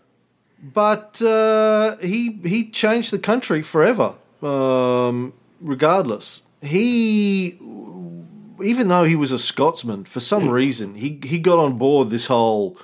but 0.73 1.21
uh, 1.21 1.97
he 1.97 2.39
he 2.43 2.69
changed 2.71 3.11
the 3.11 3.19
country 3.19 3.61
forever. 3.61 4.15
Um, 4.41 5.33
regardless, 5.61 6.41
he 6.61 7.57
even 8.63 8.87
though 8.87 9.03
he 9.03 9.15
was 9.15 9.31
a 9.31 9.37
Scotsman, 9.39 10.05
for 10.05 10.19
some 10.19 10.49
reason 10.49 10.95
he 10.95 11.19
he 11.23 11.39
got 11.39 11.59
on 11.59 11.77
board 11.77 12.09
this 12.09 12.27
whole 12.27 12.77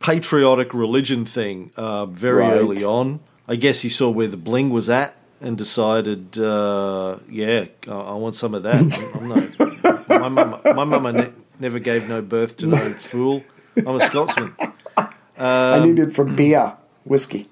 patriotic 0.00 0.74
religion 0.74 1.24
thing 1.24 1.70
uh, 1.76 2.06
very 2.06 2.38
Right. 2.42 2.54
early 2.54 2.84
on. 2.84 3.20
I 3.48 3.56
guess 3.56 3.82
he 3.82 3.88
saw 3.88 4.10
where 4.10 4.28
the 4.28 4.36
bling 4.36 4.70
was 4.70 4.88
at 4.88 5.14
and 5.40 5.56
decided, 5.58 6.38
uh, 6.38 7.18
yeah, 7.28 7.66
I, 7.88 7.90
I 7.92 8.14
want 8.14 8.34
some 8.34 8.54
of 8.54 8.62
that. 8.62 8.76
I'm 9.14 9.28
no, 9.28 10.18
my 10.18 10.28
mama, 10.28 10.60
my 10.64 10.84
mama 10.84 11.12
ne- 11.12 11.32
never 11.58 11.78
gave 11.78 12.08
no 12.08 12.22
birth 12.22 12.56
to 12.58 12.66
no 12.66 12.76
fool. 12.98 13.42
I'm 13.76 13.96
a 13.96 14.00
Scotsman. 14.00 14.54
I 15.36 15.84
need 15.84 15.98
it 15.98 16.12
for 16.14 16.24
beer, 16.24 16.74
whiskey. 17.04 17.48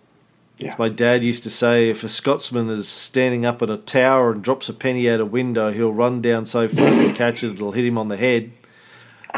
My 0.79 0.89
dad 0.89 1.23
used 1.23 1.43
to 1.45 1.51
say 1.51 1.89
if 1.89 2.03
a 2.03 2.09
Scotsman 2.09 2.69
is 2.69 2.89
standing 2.89 3.47
up 3.47 3.63
at 3.63 3.71
a 3.71 3.77
tower 3.77 4.33
and 4.33 4.43
drops 4.43 4.69
a 4.69 4.73
penny 4.75 5.09
out 5.09 5.21
a 5.21 5.25
window, 5.25 5.71
he'll 5.71 5.93
run 5.93 6.21
down 6.21 6.47
so 6.47 6.67
fast 6.69 7.07
to 7.09 7.15
catch 7.15 7.45
it, 7.45 7.53
it'll 7.55 7.73
hit 7.73 7.85
him 7.85 7.97
on 7.99 8.09
the 8.09 8.17
head. 8.17 8.51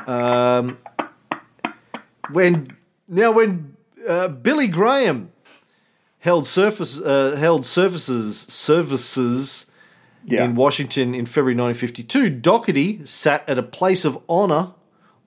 Um, 0.06 0.78
when 2.32 2.76
now, 3.08 3.32
when 3.32 3.76
uh, 4.08 4.28
Billy 4.28 4.68
Graham 4.68 5.32
held 6.20 6.46
surface 6.46 7.00
uh, 7.00 7.36
held 7.36 7.66
services 7.66 8.38
services 8.40 9.66
Yeah. 10.24 10.44
in 10.44 10.54
Washington 10.54 11.14
in 11.14 11.26
February 11.26 11.54
1952, 11.56 12.30
Docherty 12.40 13.06
sat 13.06 13.46
at 13.48 13.58
a 13.58 13.62
place 13.62 14.04
of 14.04 14.22
honor 14.28 14.72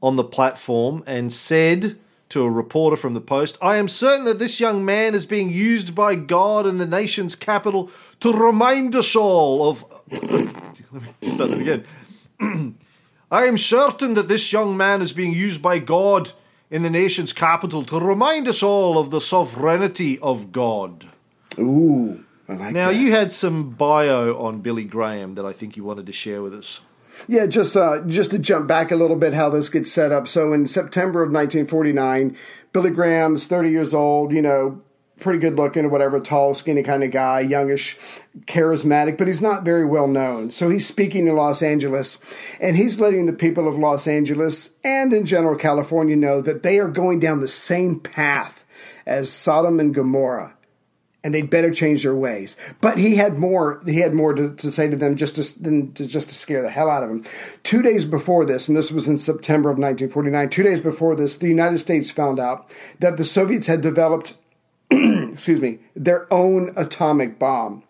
on 0.01 0.15
the 0.15 0.23
platform 0.23 1.03
and 1.05 1.31
said 1.31 1.97
to 2.33 2.43
a 2.43 2.49
reporter 2.49 2.97
from 2.97 3.13
the 3.13 3.21
Post, 3.21 3.59
I 3.61 3.77
am 3.77 3.87
certain 3.87 4.25
that 4.25 4.39
this 4.39 4.59
young 4.59 4.83
man 4.83 5.13
is 5.13 5.25
being 5.25 5.51
used 5.51 5.93
by 5.93 6.15
God 6.15 6.65
in 6.65 6.79
the 6.79 6.85
nation's 6.85 7.35
capital 7.35 7.91
to 8.21 8.33
remind 8.33 8.95
us 8.95 9.15
all 9.15 9.69
of. 9.69 9.85
Let 10.11 10.23
me 10.91 11.09
start 11.21 11.51
that 11.51 11.59
again. 11.61 12.75
I 13.31 13.45
am 13.45 13.57
certain 13.57 14.15
that 14.15 14.29
this 14.29 14.51
young 14.51 14.75
man 14.75 15.01
is 15.03 15.13
being 15.13 15.31
used 15.31 15.61
by 15.61 15.77
God 15.77 16.31
in 16.71 16.81
the 16.81 16.89
nation's 16.89 17.33
capital 17.33 17.83
to 17.85 17.99
remind 17.99 18.47
us 18.47 18.63
all 18.63 18.97
of 18.97 19.11
the 19.11 19.21
sovereignty 19.21 20.17
of 20.19 20.51
God. 20.51 21.05
Ooh, 21.59 22.23
I 22.49 22.53
like 22.53 22.73
Now, 22.73 22.87
that. 22.87 22.95
you 22.95 23.11
had 23.11 23.31
some 23.31 23.69
bio 23.69 24.41
on 24.41 24.61
Billy 24.61 24.85
Graham 24.85 25.35
that 25.35 25.45
I 25.45 25.53
think 25.53 25.77
you 25.77 25.83
wanted 25.83 26.07
to 26.07 26.11
share 26.13 26.41
with 26.41 26.55
us. 26.55 26.79
Yeah, 27.27 27.45
just 27.45 27.75
uh, 27.77 28.01
just 28.05 28.31
to 28.31 28.39
jump 28.39 28.67
back 28.67 28.91
a 28.91 28.95
little 28.95 29.15
bit, 29.15 29.33
how 29.33 29.49
this 29.49 29.69
gets 29.69 29.91
set 29.91 30.11
up. 30.11 30.27
So 30.27 30.53
in 30.53 30.67
September 30.67 31.21
of 31.21 31.27
1949, 31.31 32.35
Billy 32.71 32.89
Graham's 32.89 33.47
30 33.47 33.69
years 33.69 33.93
old. 33.93 34.31
You 34.33 34.41
know, 34.41 34.81
pretty 35.19 35.39
good 35.39 35.55
looking 35.55 35.89
whatever, 35.89 36.19
tall, 36.19 36.53
skinny 36.53 36.83
kind 36.83 37.03
of 37.03 37.11
guy, 37.11 37.39
youngish, 37.39 37.97
charismatic, 38.45 39.17
but 39.17 39.27
he's 39.27 39.41
not 39.41 39.63
very 39.63 39.85
well 39.85 40.07
known. 40.07 40.51
So 40.51 40.69
he's 40.69 40.87
speaking 40.87 41.27
in 41.27 41.35
Los 41.35 41.61
Angeles, 41.61 42.19
and 42.59 42.75
he's 42.75 42.99
letting 42.99 43.25
the 43.25 43.33
people 43.33 43.67
of 43.67 43.77
Los 43.77 44.07
Angeles 44.07 44.71
and 44.83 45.13
in 45.13 45.25
general 45.25 45.57
California 45.57 46.15
know 46.15 46.41
that 46.41 46.63
they 46.63 46.79
are 46.79 46.89
going 46.89 47.19
down 47.19 47.39
the 47.39 47.47
same 47.47 47.99
path 47.99 48.65
as 49.05 49.31
Sodom 49.31 49.79
and 49.79 49.93
Gomorrah 49.93 50.55
and 51.23 51.33
they'd 51.33 51.49
better 51.49 51.71
change 51.71 52.03
their 52.03 52.15
ways. 52.15 52.57
But 52.81 52.97
he 52.97 53.15
had 53.15 53.37
more. 53.37 53.81
He 53.85 53.99
had 53.99 54.13
more 54.13 54.33
to, 54.33 54.53
to 54.55 54.71
say 54.71 54.89
to 54.89 54.95
them, 54.95 55.15
just 55.15 55.35
to, 55.35 55.63
than 55.63 55.93
to 55.93 56.05
just 56.05 56.29
to 56.29 56.35
scare 56.35 56.61
the 56.61 56.69
hell 56.69 56.89
out 56.89 57.03
of 57.03 57.09
them. 57.09 57.23
Two 57.63 57.81
days 57.81 58.05
before 58.05 58.45
this, 58.45 58.67
and 58.67 58.75
this 58.75 58.91
was 58.91 59.07
in 59.07 59.17
September 59.17 59.69
of 59.69 59.77
1949. 59.77 60.49
Two 60.49 60.63
days 60.63 60.81
before 60.81 61.15
this, 61.15 61.37
the 61.37 61.47
United 61.47 61.77
States 61.77 62.11
found 62.11 62.39
out 62.39 62.69
that 62.99 63.17
the 63.17 63.23
Soviets 63.23 63.67
had 63.67 63.81
developed, 63.81 64.37
excuse 64.91 65.61
me, 65.61 65.79
their 65.95 66.31
own 66.31 66.73
atomic 66.75 67.39
bomb, 67.39 67.83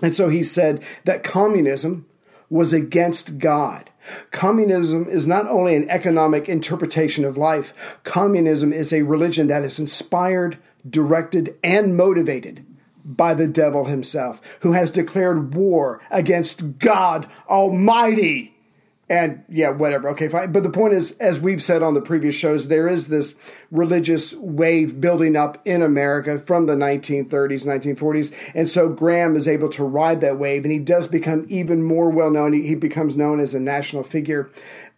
and 0.00 0.16
so 0.16 0.30
he 0.30 0.42
said 0.42 0.82
that 1.04 1.24
communism 1.24 2.06
was 2.50 2.72
against 2.72 3.36
God. 3.38 3.90
Communism 4.30 5.06
is 5.06 5.26
not 5.26 5.46
only 5.48 5.76
an 5.76 5.90
economic 5.90 6.48
interpretation 6.48 7.26
of 7.26 7.36
life, 7.36 7.98
communism 8.04 8.72
is 8.72 8.90
a 8.90 9.02
religion 9.02 9.48
that 9.48 9.64
is 9.64 9.78
inspired, 9.78 10.56
directed, 10.88 11.54
and 11.62 11.94
motivated 11.94 12.64
by 13.08 13.34
the 13.34 13.48
devil 13.48 13.86
himself, 13.86 14.40
who 14.60 14.72
has 14.72 14.90
declared 14.90 15.54
war 15.54 16.00
against 16.10 16.78
God 16.78 17.26
Almighty. 17.48 18.54
And 19.10 19.42
yeah, 19.48 19.70
whatever. 19.70 20.10
Okay, 20.10 20.28
fine. 20.28 20.52
But 20.52 20.64
the 20.64 20.70
point 20.70 20.92
is, 20.92 21.12
as 21.12 21.40
we've 21.40 21.62
said 21.62 21.82
on 21.82 21.94
the 21.94 22.02
previous 22.02 22.34
shows, 22.34 22.68
there 22.68 22.86
is 22.86 23.08
this 23.08 23.36
religious 23.70 24.34
wave 24.34 25.00
building 25.00 25.34
up 25.34 25.58
in 25.64 25.80
America 25.80 26.38
from 26.38 26.66
the 26.66 26.74
1930s, 26.74 27.66
1940s. 27.66 28.34
And 28.54 28.68
so 28.68 28.90
Graham 28.90 29.34
is 29.34 29.48
able 29.48 29.70
to 29.70 29.84
ride 29.84 30.20
that 30.20 30.38
wave 30.38 30.64
and 30.64 30.72
he 30.72 30.78
does 30.78 31.06
become 31.06 31.46
even 31.48 31.82
more 31.82 32.10
well 32.10 32.30
known. 32.30 32.52
He, 32.52 32.74
becomes 32.74 33.16
known 33.16 33.40
as 33.40 33.54
a 33.54 33.60
national 33.60 34.02
figure. 34.02 34.50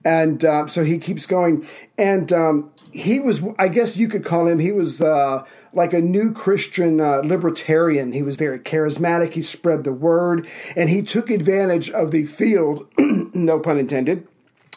And 0.04 0.44
uh, 0.44 0.66
so 0.66 0.84
he 0.84 0.98
keeps 0.98 1.24
going. 1.24 1.64
And 1.96 2.32
um, 2.32 2.72
he 2.92 3.20
was, 3.20 3.42
I 3.58 3.68
guess 3.68 3.96
you 3.96 4.08
could 4.08 4.24
call 4.24 4.46
him, 4.46 4.58
he 4.58 4.72
was 4.72 5.00
uh, 5.00 5.44
like 5.72 5.92
a 5.92 6.00
new 6.00 6.32
Christian 6.32 7.00
uh, 7.00 7.18
libertarian. 7.18 8.12
He 8.12 8.22
was 8.22 8.36
very 8.36 8.58
charismatic. 8.58 9.32
He 9.32 9.42
spread 9.42 9.84
the 9.84 9.92
word 9.92 10.46
and 10.76 10.90
he 10.90 11.02
took 11.02 11.30
advantage 11.30 11.90
of 11.90 12.10
the 12.10 12.24
field, 12.24 12.88
no 12.98 13.58
pun 13.58 13.78
intended, 13.78 14.26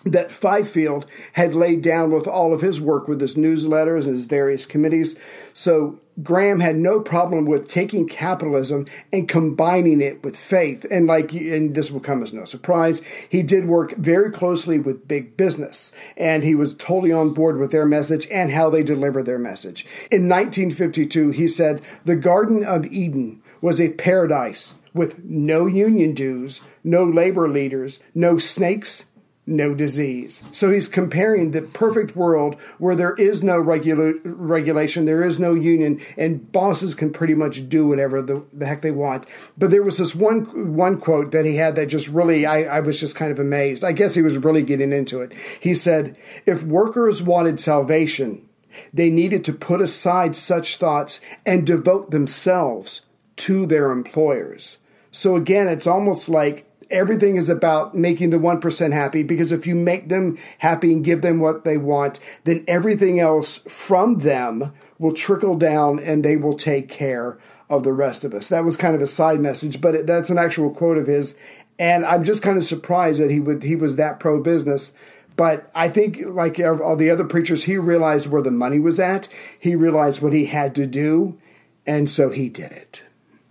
that 0.06 0.32
Fifield 0.32 1.06
had 1.34 1.54
laid 1.54 1.82
down 1.82 2.12
with 2.12 2.28
all 2.28 2.54
of 2.54 2.62
his 2.62 2.82
work 2.82 3.08
with 3.08 3.22
his 3.22 3.36
newsletters 3.36 4.06
and 4.06 4.14
his 4.14 4.26
various 4.26 4.66
committees. 4.66 5.16
So 5.54 6.00
Graham 6.22 6.60
had 6.60 6.76
no 6.76 7.00
problem 7.00 7.46
with 7.46 7.68
taking 7.68 8.08
capitalism 8.08 8.86
and 9.12 9.28
combining 9.28 10.02
it 10.02 10.24
with 10.24 10.38
faith. 10.38 10.86
And 10.92 11.08
like, 11.08 11.32
and 11.32 11.74
this 11.74 11.90
will 11.90 12.02
come 12.02 12.22
as 12.22 12.34
no 12.34 12.46
surprise, 12.46 13.02
he 13.30 13.42
did 13.42 13.66
work 13.66 13.96
very 13.96 14.30
closely 14.32 14.78
with 14.78 15.08
big 15.08 15.38
business 15.38 15.94
and 16.18 16.44
he 16.44 16.54
was 16.54 16.76
totally 16.76 17.12
on 17.12 17.34
board 17.34 17.58
with 17.58 17.72
their 17.72 17.86
message 17.86 18.28
and 18.30 18.52
how 18.52 18.70
they 18.70 18.84
deliver 18.84 19.24
their 19.24 19.40
message. 19.40 19.86
In 20.12 20.30
1952, 20.30 21.32
he 21.32 21.48
said, 21.48 21.82
the 22.06 22.16
Garden 22.16 22.64
of 22.64 22.86
Eden 22.88 23.42
was 23.62 23.80
a 23.80 23.90
paradise 23.90 24.76
with 24.94 25.24
no 25.24 25.66
union 25.66 26.14
dues, 26.14 26.62
no 26.84 27.04
labor 27.04 27.48
leaders, 27.48 28.00
no 28.14 28.38
snakes, 28.38 29.06
no 29.46 29.74
disease. 29.74 30.42
So 30.52 30.72
he's 30.72 30.88
comparing 30.88 31.52
the 31.52 31.62
perfect 31.62 32.16
world 32.16 32.56
where 32.78 32.96
there 32.96 33.14
is 33.16 33.44
no 33.44 33.58
regula- 33.58 34.20
regulation, 34.24 35.06
there 35.06 35.24
is 35.24 35.38
no 35.38 35.54
union, 35.54 36.00
and 36.18 36.52
bosses 36.52 36.96
can 36.96 37.12
pretty 37.12 37.36
much 37.36 37.68
do 37.68 37.88
whatever 37.88 38.22
the, 38.22 38.46
the 38.54 38.66
heck 38.66 38.82
they 38.82 38.92
want. 38.92 39.26
But 39.58 39.72
there 39.72 39.84
was 39.84 39.98
this 39.98 40.16
one 40.16 40.76
one 40.76 41.00
quote 41.00 41.32
that 41.32 41.46
he 41.46 41.58
had 41.58 41.76
that 41.76 41.88
just 41.88 42.08
really, 42.08 42.46
I, 42.46 42.64
I 42.64 42.80
was 42.80 43.00
just 43.00 43.16
kind 43.16 43.32
of 43.32 43.40
amazed. 43.40 43.84
I 43.84 43.92
guess 43.92 44.16
he 44.16 44.22
was 44.22 44.38
really 44.38 44.64
getting 44.64 44.94
into 44.94 45.22
it. 45.22 45.34
He 45.60 45.74
said, 45.74 46.16
If 46.46 46.64
workers 46.64 47.22
wanted 47.22 47.60
salvation, 47.60 48.48
they 48.94 49.10
needed 49.10 49.44
to 49.46 49.54
put 49.54 49.82
aside 49.82 50.36
such 50.36 50.78
thoughts 50.78 51.20
and 51.46 51.68
devote 51.68 52.12
themselves 52.12 53.02
to 53.36 53.66
their 53.66 53.92
employers. 53.92 54.78
So 55.12 55.36
again, 55.36 55.68
it's 55.68 55.86
almost 55.86 56.28
like 56.28 56.66
everything 56.94 57.36
is 57.36 57.50
about 57.50 57.96
making 57.96 58.30
the 58.30 58.38
1% 58.38 58.94
happy 58.94 59.24
because 59.24 59.52
if 59.52 59.68
you 59.68 59.76
make 59.76 60.08
them 60.10 60.38
happy 60.60 60.94
and 60.94 61.04
give 61.04 61.22
them 61.22 61.40
what 61.40 61.66
they 61.66 61.78
want, 61.78 62.20
then 62.46 62.64
everything 62.68 63.20
else 63.20 63.58
from 63.68 64.20
them 64.20 64.72
will 65.00 65.12
trickle 65.12 65.58
down 65.58 66.00
and 66.00 66.24
they 66.24 66.38
will 66.38 66.56
take 66.56 66.88
care 66.88 67.38
of 67.70 67.84
the 67.84 67.94
rest 67.94 68.24
of 68.24 68.34
us. 68.34 68.48
That 68.48 68.64
was 68.64 68.78
kind 68.78 68.96
of 68.96 69.02
a 69.02 69.08
side 69.08 69.40
message, 69.40 69.82
but 69.82 69.96
it, 69.96 70.08
that's 70.08 70.30
an 70.30 70.38
actual 70.38 70.70
quote 70.70 70.98
of 70.98 71.08
his. 71.08 71.36
And 71.80 72.06
I'm 72.06 72.24
just 72.24 72.44
kind 72.44 72.58
of 72.58 72.64
surprised 72.64 73.20
that 73.20 73.32
he 73.32 73.40
would 73.40 73.64
he 73.64 73.76
was 73.76 73.96
that 73.96 74.20
pro 74.20 74.42
business. 74.42 74.94
But 75.36 75.72
I 75.74 75.90
think, 75.90 76.20
like 76.24 76.60
all 76.60 76.96
the 76.96 77.10
other 77.10 77.24
preachers, 77.24 77.64
he 77.64 77.78
realized 77.78 78.28
where 78.28 78.44
the 78.44 78.52
money 78.52 78.80
was 78.80 79.00
at. 79.00 79.28
He 79.60 79.76
realized 79.76 80.22
what 80.22 80.34
he 80.34 80.46
had 80.46 80.76
to 80.76 80.86
do, 80.86 81.40
and 81.88 82.08
so 82.08 82.30
he 82.30 82.50
did 82.50 82.72
it. 82.72 83.06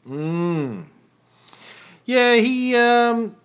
Mm. 0.07 0.85
Yeah, 2.05 2.35
he 2.35 2.75
um, 2.77 3.37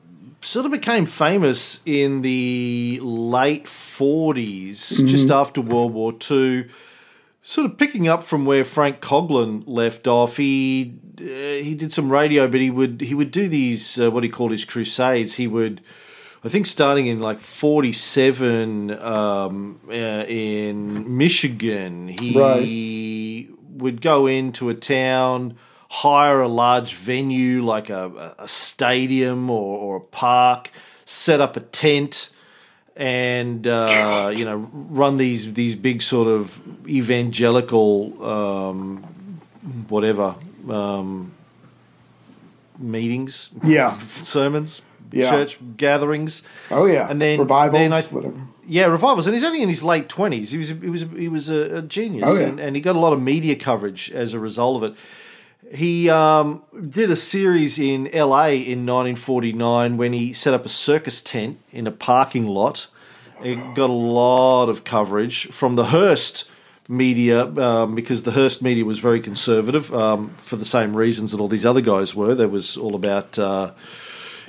sort 0.42 0.66
of 0.66 0.72
became 0.72 1.06
famous 1.06 1.82
in 1.86 2.22
the 2.22 3.00
late 3.02 3.66
40s, 3.66 4.72
mm-hmm. 4.72 5.08
just 5.08 5.30
after 5.30 5.62
World 5.62 5.94
War 5.94 6.14
II. 6.30 6.68
Sort 7.44 7.66
of 7.66 7.78
picking 7.78 8.08
up 8.08 8.24
from 8.24 8.46
where 8.46 8.66
Father 8.66 8.98
Coughlin 8.98 9.64
left 9.68 10.08
off, 10.08 10.38
he 10.38 10.96
uh, 11.20 11.24
he 11.64 11.76
did 11.76 11.94
some 11.94 12.12
radio, 12.12 12.48
but 12.48 12.60
he 12.60 12.70
would 12.70 13.00
he 13.00 13.14
would 13.14 13.32
do 13.32 13.48
these 13.48 14.00
uh, 14.00 14.12
what 14.12 14.24
he 14.24 14.30
called 14.30 14.52
his 14.52 14.66
crusades. 14.66 15.36
He 15.36 15.48
would, 15.48 15.80
I 16.44 16.50
think, 16.50 16.66
starting 16.66 17.08
in 17.08 17.20
like 17.20 17.40
forty 17.40 17.94
seven 17.94 18.92
um, 19.00 19.80
uh, 19.88 20.26
in 20.28 21.18
Michigan, 21.18 22.10
he 22.10 22.38
right. 22.38 23.82
would 23.82 24.02
go 24.02 24.28
into 24.28 24.68
a 24.68 24.74
town 24.74 25.58
hire 25.90 26.42
a 26.42 26.48
large 26.48 26.94
venue 26.96 27.64
like 27.64 27.90
a, 27.90 28.36
a 28.40 28.48
stadium 28.48 29.50
or, 29.50 29.78
or, 29.78 29.96
a 29.98 30.02
park, 30.02 30.72
set 31.06 31.40
up 31.42 31.56
a 31.56 31.62
tent, 31.62 32.30
and 32.96 33.66
uh, 33.68 34.32
you 34.36 34.46
know 34.46 34.70
run 34.74 35.18
these 35.18 35.54
these 35.54 35.76
big 35.76 36.02
sort 36.02 36.28
of 36.28 36.62
evangelical 36.88 38.24
um, 38.24 38.98
whatever 39.88 40.36
um, 40.70 41.32
meetings, 42.78 43.50
yeah, 43.64 43.98
sermons, 44.24 44.82
yeah. 45.12 45.30
church 45.30 45.58
gatherings. 45.78 46.44
Oh 46.72 46.86
yeah, 46.86 47.10
and 47.10 47.22
then 47.22 47.40
revivals, 47.40 47.80
then 47.80 47.94
I, 47.94 48.02
whatever. 48.02 48.36
Yeah, 48.70 48.88
revivals, 48.88 49.28
and 49.28 49.34
he's 49.34 49.46
only 49.46 49.62
in 49.62 49.70
his 49.70 49.84
late 49.84 50.10
twenties. 50.10 50.52
He 50.52 50.58
was 50.58 50.70
he 50.70 50.90
was 50.90 51.02
he 51.16 51.30
was 51.30 51.50
a, 51.50 51.78
a 51.78 51.82
genius, 51.82 52.26
oh, 52.28 52.38
yeah. 52.38 52.48
and, 52.48 52.60
and, 52.60 52.76
he 52.76 52.82
got 52.82 52.96
a 52.96 53.00
lot 53.00 53.14
of 53.14 53.22
media 53.22 53.56
coverage 53.56 54.12
as 54.12 54.34
a 54.34 54.40
result 54.40 54.84
of 54.84 54.92
it. 54.92 54.98
He 55.74 56.10
um, 56.10 56.64
did 56.90 57.12
a 57.12 57.16
series 57.16 57.78
in 57.78 58.06
LA 58.14 58.48
in 58.48 58.86
1949 58.86 59.98
when 59.98 60.14
he 60.14 60.34
set 60.34 60.54
up 60.54 60.66
a 60.66 60.70
circus 60.70 61.22
tent 61.22 61.60
in 61.72 61.88
a 61.88 61.92
parking 61.92 62.48
lot. 62.48 62.88
It 63.44 63.56
got 63.76 63.90
a 63.90 63.94
lot 63.94 64.70
of 64.70 64.84
coverage 64.84 65.48
from 65.48 65.76
the 65.76 65.86
Hearst 65.86 66.50
media 66.90 67.46
um, 67.46 67.96
because 67.96 68.24
the 68.24 68.32
Hearst 68.32 68.62
media 68.62 68.86
was 68.86 69.00
very 69.00 69.20
conservative 69.20 69.94
um, 69.94 70.30
for 70.38 70.56
the 70.56 70.66
same 70.66 70.96
reasons 70.96 71.32
that 71.32 71.42
all 71.42 71.48
these 71.48 71.66
other 71.66 71.82
guys 71.82 72.16
were. 72.16 72.34
There 72.34 72.48
was 72.48 72.78
all 72.78 72.96
about, 72.96 73.38
uh, 73.38 73.72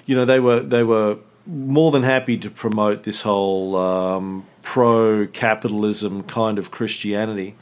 you 0.06 0.14
know, 0.14 0.24
they 0.24 0.40
were 0.40 0.60
they 0.60 0.84
were 0.84 1.18
more 1.46 1.90
than 1.90 2.02
happy 2.02 2.36
to 2.38 2.50
promote 2.50 3.02
this 3.02 3.22
whole 3.22 3.76
um, 3.76 4.46
pro 4.62 5.26
capitalism 5.26 6.22
kind 6.22 6.58
of 6.58 6.70
Christianity. 6.70 7.56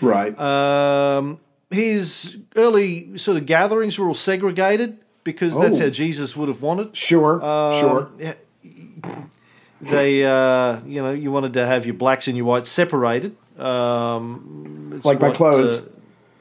Right. 0.00 0.38
Um, 0.38 1.40
his 1.74 2.38
early 2.56 3.18
sort 3.18 3.36
of 3.36 3.46
gatherings 3.46 3.98
were 3.98 4.08
all 4.08 4.14
segregated 4.14 4.98
because 5.24 5.58
that's 5.58 5.78
how 5.78 5.86
oh. 5.86 5.90
Jesus 5.90 6.36
would 6.36 6.48
have 6.48 6.62
wanted. 6.62 6.96
Sure, 6.96 7.42
um, 7.44 7.78
sure. 7.78 8.36
They, 9.80 10.24
uh, 10.24 10.80
you 10.86 11.02
know, 11.02 11.10
you 11.10 11.30
wanted 11.30 11.54
to 11.54 11.66
have 11.66 11.84
your 11.84 11.94
blacks 11.94 12.28
and 12.28 12.36
your 12.36 12.46
whites 12.46 12.70
separated. 12.70 13.36
Um, 13.58 15.00
like 15.04 15.20
my 15.20 15.30
clothes. 15.30 15.88
Uh, 15.88 15.90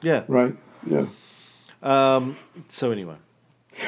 yeah. 0.01 0.23
Right. 0.27 0.55
Yeah. 0.86 1.07
Um, 1.81 2.38
so 2.69 2.91
anyway. 2.91 3.15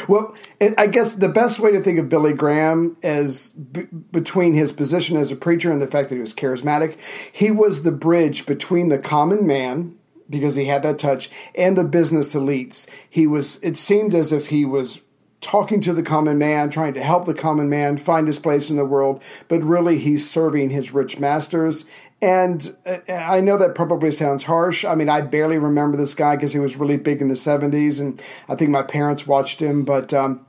Well, 0.10 0.36
I 0.78 0.88
guess 0.88 1.14
the 1.14 1.30
best 1.30 1.60
way 1.60 1.72
to 1.72 1.80
think 1.80 2.00
of 2.00 2.10
Billy 2.10 2.34
Graham 2.34 2.98
is 3.04 3.50
b- 3.50 3.88
between 4.12 4.54
his 4.54 4.72
position 4.72 5.16
as 5.16 5.32
a 5.32 5.36
preacher 5.36 5.72
and 5.72 5.80
the 5.80 5.88
fact 5.88 6.10
that 6.10 6.16
he 6.16 6.22
was 6.22 6.34
charismatic. 6.34 6.98
He 7.32 7.52
was 7.52 7.84
the 7.84 7.92
bridge 7.92 8.48
between 8.48 8.90
the 8.90 8.98
common 8.98 9.46
man 9.46 9.96
because 10.30 10.56
he 10.56 10.66
had 10.66 10.84
that 10.84 11.00
touch 11.00 11.30
and 11.56 11.78
the 11.78 11.84
business 11.84 12.34
elites. 12.34 12.90
He 13.10 13.28
was, 13.28 13.58
it 13.64 13.78
seemed 13.78 14.16
as 14.16 14.32
if 14.32 14.48
he 14.48 14.66
was 14.66 15.02
talking 15.46 15.80
to 15.80 15.94
the 15.94 16.02
common 16.02 16.40
man, 16.40 16.72
trying 16.72 16.94
to 16.96 17.04
help 17.04 17.26
the 17.26 17.34
common 17.34 17.70
man 17.70 17.98
find 17.98 18.26
his 18.26 18.40
place 18.40 18.72
in 18.72 18.78
the 18.78 18.86
world, 18.86 19.22
but 19.48 19.62
really 19.62 20.00
he's 20.00 20.28
serving 20.28 20.72
his 20.72 20.92
rich 20.92 21.20
masters. 21.20 21.88
And 22.20 22.76
uh, 22.84 22.98
I 23.08 23.42
know 23.42 23.56
that 23.58 23.76
probably 23.76 24.10
sounds 24.10 24.46
harsh. 24.46 24.84
I 24.84 24.96
mean, 24.96 25.08
I 25.08 25.22
barely 25.22 25.60
remember 25.60 25.98
this 25.98 26.16
guy 26.16 26.36
because 26.36 26.54
he 26.54 26.60
was 26.60 26.78
really 26.78 26.98
big 26.98 27.22
in 27.22 27.28
the 27.28 27.36
70s, 27.36 28.00
and 28.00 28.20
I 28.50 28.56
think 28.56 28.72
my 28.72 28.84
parents 28.84 29.28
watched 29.28 29.62
him, 29.62 29.84
but. 29.84 30.14
Um, 30.14 30.46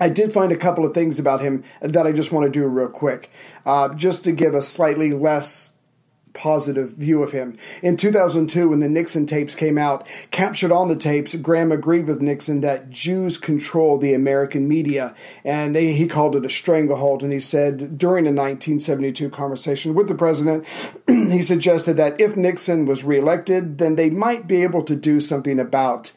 I 0.00 0.08
did 0.08 0.32
find 0.32 0.50
a 0.50 0.56
couple 0.56 0.84
of 0.84 0.92
things 0.92 1.20
about 1.20 1.40
him 1.40 1.62
that 1.80 2.04
I 2.04 2.10
just 2.10 2.32
want 2.32 2.46
to 2.46 2.50
do 2.50 2.66
real 2.66 2.88
quick, 2.88 3.30
uh, 3.64 3.94
just 3.94 4.24
to 4.24 4.32
give 4.32 4.52
a 4.52 4.60
slightly 4.60 5.12
less 5.12 5.73
positive 6.34 6.90
view 6.90 7.22
of 7.22 7.32
him. 7.32 7.56
In 7.82 7.96
2002, 7.96 8.68
when 8.68 8.80
the 8.80 8.88
Nixon 8.88 9.24
tapes 9.24 9.54
came 9.54 9.78
out, 9.78 10.06
captured 10.30 10.72
on 10.72 10.88
the 10.88 10.96
tapes, 10.96 11.34
Graham 11.36 11.72
agreed 11.72 12.06
with 12.06 12.20
Nixon 12.20 12.60
that 12.60 12.90
Jews 12.90 13.38
control 13.38 13.96
the 13.96 14.12
American 14.12 14.68
media, 14.68 15.14
and 15.44 15.74
they, 15.74 15.92
he 15.92 16.06
called 16.06 16.36
it 16.36 16.44
a 16.44 16.50
stranglehold. 16.50 17.22
And 17.22 17.32
he 17.32 17.40
said 17.40 17.96
during 17.96 18.26
a 18.26 18.34
1972 18.34 19.30
conversation 19.30 19.94
with 19.94 20.08
the 20.08 20.14
president, 20.14 20.66
he 21.06 21.40
suggested 21.40 21.96
that 21.96 22.20
if 22.20 22.36
Nixon 22.36 22.84
was 22.84 23.04
reelected, 23.04 23.78
then 23.78 23.94
they 23.94 24.10
might 24.10 24.46
be 24.46 24.62
able 24.62 24.82
to 24.82 24.96
do 24.96 25.20
something 25.20 25.58
about 25.58 26.12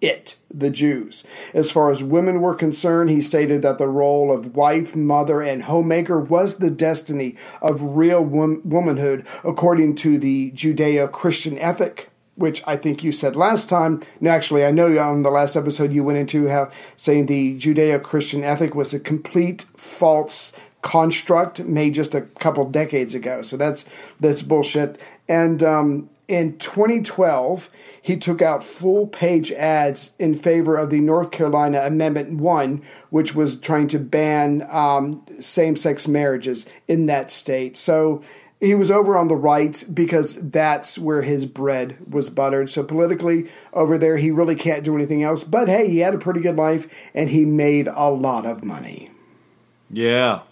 it, 0.00 0.36
the 0.52 0.70
Jews. 0.70 1.24
As 1.52 1.70
far 1.70 1.90
as 1.90 2.02
women 2.02 2.40
were 2.40 2.54
concerned, 2.54 3.10
he 3.10 3.20
stated 3.20 3.62
that 3.62 3.78
the 3.78 3.88
role 3.88 4.32
of 4.32 4.56
wife, 4.56 4.96
mother, 4.96 5.42
and 5.42 5.64
homemaker 5.64 6.18
was 6.18 6.56
the 6.56 6.70
destiny 6.70 7.36
of 7.60 7.82
real 7.82 8.24
womanhood 8.24 9.26
according 9.44 9.94
to 9.96 10.18
the 10.18 10.50
Judeo 10.52 11.10
Christian 11.10 11.58
ethic. 11.58 12.08
Which 12.36 12.62
I 12.66 12.78
think 12.78 13.04
you 13.04 13.12
said 13.12 13.36
last 13.36 13.68
time. 13.68 14.00
No, 14.18 14.30
actually, 14.30 14.64
I 14.64 14.70
know 14.70 14.96
on 14.98 15.24
the 15.24 15.30
last 15.30 15.56
episode 15.56 15.92
you 15.92 16.02
went 16.02 16.16
into 16.16 16.48
how 16.48 16.70
saying 16.96 17.26
the 17.26 17.58
Judeo 17.58 18.02
Christian 18.02 18.44
ethic 18.44 18.74
was 18.74 18.94
a 18.94 19.00
complete 19.00 19.66
false 19.76 20.52
construct 20.82 21.60
made 21.60 21.94
just 21.94 22.14
a 22.14 22.22
couple 22.22 22.64
decades 22.68 23.14
ago. 23.14 23.42
So 23.42 23.56
that's 23.56 23.84
that's 24.18 24.42
bullshit. 24.42 25.00
And 25.28 25.62
um, 25.62 26.08
in 26.26 26.58
2012, 26.58 27.70
he 28.00 28.16
took 28.16 28.40
out 28.40 28.64
full 28.64 29.06
page 29.06 29.52
ads 29.52 30.14
in 30.18 30.36
favor 30.36 30.76
of 30.76 30.90
the 30.90 31.00
North 31.00 31.30
Carolina 31.30 31.80
Amendment 31.80 32.40
1, 32.40 32.82
which 33.10 33.34
was 33.34 33.56
trying 33.56 33.88
to 33.88 33.98
ban 33.98 34.66
um, 34.70 35.24
same 35.40 35.76
sex 35.76 36.08
marriages 36.08 36.66
in 36.88 37.06
that 37.06 37.30
state. 37.30 37.76
So 37.76 38.22
he 38.60 38.74
was 38.74 38.90
over 38.90 39.16
on 39.16 39.28
the 39.28 39.36
right 39.36 39.82
because 39.92 40.36
that's 40.50 40.98
where 40.98 41.22
his 41.22 41.46
bread 41.46 41.96
was 42.08 42.30
buttered. 42.30 42.70
So 42.70 42.84
politically, 42.84 43.48
over 43.72 43.96
there, 43.98 44.18
he 44.18 44.30
really 44.30 44.54
can't 44.54 44.84
do 44.84 44.94
anything 44.94 45.22
else. 45.22 45.44
But 45.44 45.68
hey, 45.68 45.88
he 45.88 45.98
had 45.98 46.14
a 46.14 46.18
pretty 46.18 46.40
good 46.40 46.56
life 46.56 46.86
and 47.14 47.30
he 47.30 47.44
made 47.44 47.88
a 47.88 48.08
lot 48.08 48.46
of 48.46 48.62
money. 48.62 49.10
Yeah. 49.90 50.10
Yeah. 50.30 50.42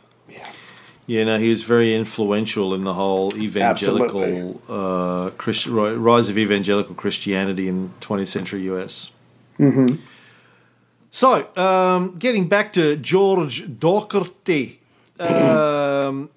Yeah, 1.08 1.24
no, 1.24 1.38
he 1.38 1.48
was 1.48 1.62
very 1.62 1.94
influential 1.94 2.74
in 2.74 2.84
the 2.84 2.92
whole 2.92 3.34
evangelical 3.34 4.60
uh, 4.68 5.30
Christ- 5.38 5.66
rise 5.66 6.28
of 6.28 6.36
evangelical 6.36 6.94
Christianity 6.94 7.66
in 7.66 7.94
20th 8.02 8.26
century 8.26 8.60
US. 8.64 9.10
Mm-hmm. 9.58 9.96
So, 11.10 11.48
um, 11.56 12.18
getting 12.18 12.46
back 12.46 12.74
to 12.74 12.96
George 12.96 13.66
Docherty. 13.66 14.76
Um, 15.18 16.28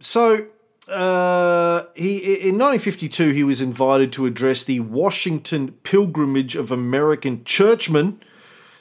so, 0.00 0.46
uh, 0.88 1.84
he 1.94 2.16
in 2.48 2.58
1952 2.58 3.30
he 3.30 3.44
was 3.44 3.60
invited 3.60 4.10
to 4.14 4.24
address 4.24 4.64
the 4.64 4.80
Washington 4.80 5.72
Pilgrimage 5.82 6.56
of 6.56 6.70
American 6.70 7.44
Churchmen. 7.44 8.20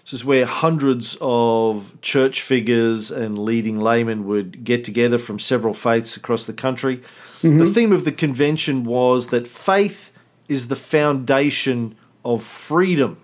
This 0.04 0.14
is 0.14 0.26
where 0.26 0.46
hundreds 0.46 1.18
of 1.22 2.00
church 2.02 2.42
figures 2.42 3.10
and 3.10 3.40
leading 3.40 3.80
laymen 3.80 4.26
would 4.26 4.64
get 4.64 4.84
together 4.84 5.18
from 5.18 5.40
several 5.40 5.74
faiths 5.74 6.18
across 6.18 6.46
the 6.46 6.54
country. 6.54 7.02
The 7.42 7.48
mm-hmm. 7.48 7.72
theme 7.72 7.92
of 7.94 8.04
the 8.04 8.12
convention 8.12 8.84
was 8.84 9.28
that 9.28 9.48
faith 9.48 10.12
is 10.50 10.68
the 10.68 10.76
foundation 10.76 11.96
of 12.26 12.44
freedom. 12.44 13.18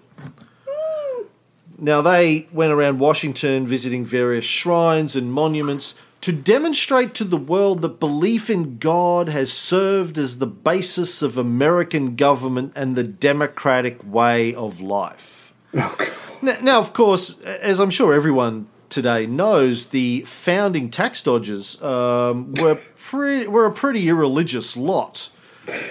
Now, 1.77 2.01
they 2.01 2.47
went 2.51 2.73
around 2.73 2.99
Washington 2.99 3.65
visiting 3.65 4.03
various 4.03 4.43
shrines 4.43 5.15
and 5.15 5.31
monuments 5.31 5.95
to 6.21 6.33
demonstrate 6.33 7.13
to 7.15 7.23
the 7.23 7.37
world 7.37 7.81
that 7.81 7.99
belief 7.99 8.49
in 8.49 8.77
God 8.77 9.29
has 9.29 9.53
served 9.53 10.17
as 10.17 10.39
the 10.39 10.47
basis 10.47 11.21
of 11.21 11.37
American 11.37 12.17
government 12.17 12.73
and 12.75 12.95
the 12.95 13.05
democratic 13.05 13.99
way 14.03 14.53
of 14.53 14.81
life. 14.81 15.53
Oh, 15.73 15.95
now, 15.95 16.28
now, 16.41 16.79
of 16.79 16.93
course, 16.93 17.39
as 17.41 17.79
I'm 17.79 17.89
sure 17.89 18.13
everyone 18.13 18.67
today 18.89 19.25
knows, 19.25 19.87
the 19.87 20.21
founding 20.21 20.89
tax 20.89 21.21
dodgers 21.21 21.81
um, 21.81 22.53
were 22.55 22.75
pretty, 22.97 23.47
were 23.47 23.65
a 23.65 23.71
pretty 23.71 24.07
irreligious 24.09 24.75
lot. 24.75 25.29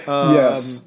yes. 0.07 0.85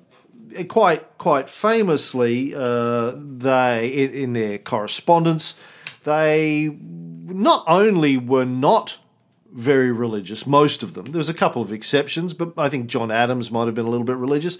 Quite 0.67 1.17
quite 1.17 1.47
famously, 1.47 2.53
uh, 2.53 3.13
they 3.15 3.87
in, 3.87 4.11
in 4.11 4.33
their 4.33 4.57
correspondence, 4.57 5.57
they 6.03 6.77
not 6.81 7.63
only 7.67 8.17
were 8.17 8.43
not 8.43 8.99
very 9.53 9.91
religious, 9.91 10.45
most 10.45 10.83
of 10.83 10.93
them. 10.93 11.05
There 11.05 11.19
was 11.19 11.29
a 11.29 11.33
couple 11.33 11.61
of 11.61 11.71
exceptions, 11.71 12.33
but 12.33 12.53
I 12.57 12.67
think 12.67 12.87
John 12.87 13.11
Adams 13.11 13.49
might 13.49 13.65
have 13.65 13.75
been 13.75 13.85
a 13.85 13.89
little 13.89 14.05
bit 14.05 14.17
religious. 14.17 14.57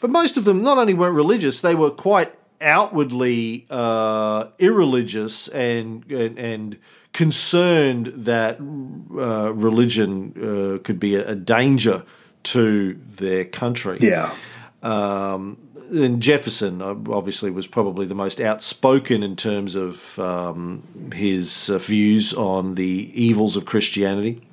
But 0.00 0.10
most 0.10 0.36
of 0.36 0.44
them 0.44 0.62
not 0.62 0.78
only 0.78 0.94
weren't 0.94 1.14
religious, 1.14 1.60
they 1.60 1.74
were 1.74 1.90
quite 1.90 2.32
outwardly 2.60 3.66
uh, 3.70 4.46
irreligious 4.58 5.48
and, 5.48 6.10
and 6.10 6.38
and 6.38 6.78
concerned 7.12 8.06
that 8.08 8.56
uh, 8.60 9.52
religion 9.54 10.32
uh, 10.36 10.82
could 10.82 10.98
be 10.98 11.14
a, 11.14 11.30
a 11.30 11.34
danger 11.34 12.04
to 12.42 13.00
their 13.16 13.44
country. 13.44 13.98
yeah. 14.00 14.34
Um, 14.82 15.58
and 15.90 16.20
Jefferson 16.20 16.82
uh, 16.82 16.94
obviously 17.10 17.50
was 17.50 17.66
probably 17.66 18.06
the 18.06 18.14
most 18.14 18.40
outspoken 18.40 19.22
in 19.22 19.36
terms 19.36 19.74
of 19.74 20.18
um, 20.18 20.82
his 21.14 21.70
uh, 21.70 21.78
views 21.78 22.34
on 22.34 22.74
the 22.74 23.10
evils 23.14 23.56
of 23.56 23.64
Christianity, 23.64 24.46